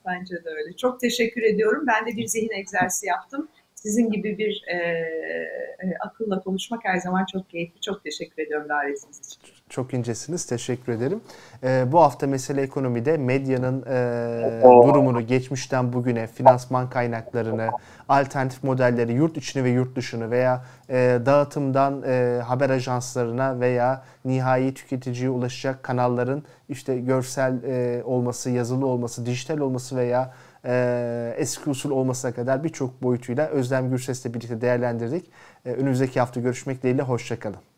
Bence 0.07 0.35
de 0.35 0.49
öyle. 0.51 0.77
Çok 0.77 1.01
teşekkür 1.01 1.43
ediyorum. 1.43 1.85
Ben 1.87 2.07
de 2.07 2.17
bir 2.17 2.27
zihin 2.27 2.53
egzersizi 2.53 3.07
yaptım. 3.07 3.49
Sizin 3.75 4.11
gibi 4.11 4.39
bir 4.39 4.65
e, 4.67 4.77
e, 4.77 5.97
akılla 6.01 6.41
konuşmak 6.41 6.85
her 6.85 6.97
zaman 6.97 7.27
çok 7.33 7.51
keyifli. 7.51 7.81
Çok 7.81 8.05
teşekkür 8.05 8.43
ediyorum 8.43 8.69
davetiniz 8.69 9.19
için. 9.19 9.56
Çok 9.71 9.95
incesiniz. 9.95 10.47
Teşekkür 10.47 10.93
ederim. 10.93 11.21
E, 11.63 11.93
bu 11.93 12.01
hafta 12.01 12.27
Mesele 12.27 12.63
Ekonomi'de 12.63 13.17
medyanın 13.17 13.83
e, 13.83 14.63
durumunu 14.89 15.27
geçmişten 15.27 15.93
bugüne, 15.93 16.27
finansman 16.27 16.91
kaynaklarını, 16.91 17.69
alternatif 18.09 18.65
modelleri 18.65 19.13
yurt 19.13 19.37
içini 19.37 19.65
ve 19.65 19.71
yurt 19.71 19.97
dışını 19.97 20.31
veya 20.31 20.65
e, 20.91 21.19
dağıtımdan 21.27 22.03
e, 22.07 22.41
haber 22.45 22.71
ajanslarına 22.71 23.61
veya 23.61 24.03
nihai 24.25 24.75
tüketiciye 24.75 25.31
ulaşacak 25.31 25.83
kanalların 25.83 26.43
işte 26.69 26.99
görsel 26.99 27.63
e, 27.63 28.03
olması, 28.05 28.51
yazılı 28.51 28.87
olması, 28.87 29.27
dijital 29.27 29.59
olması 29.59 29.97
veya 29.97 30.35
e, 30.65 31.35
eski 31.37 31.71
usul 31.71 31.91
olmasına 31.91 32.33
kadar 32.33 32.65
birçok 32.65 33.03
boyutuyla 33.03 33.47
Özlem 33.47 33.91
Gürses'le 33.91 34.35
birlikte 34.35 34.61
değerlendirdik. 34.61 35.31
E, 35.65 35.71
önümüzdeki 35.71 36.21
hafta 36.21 36.41
görüşmek 36.41 36.83
dileğiyle, 36.83 37.03
hoşçakalın. 37.03 37.76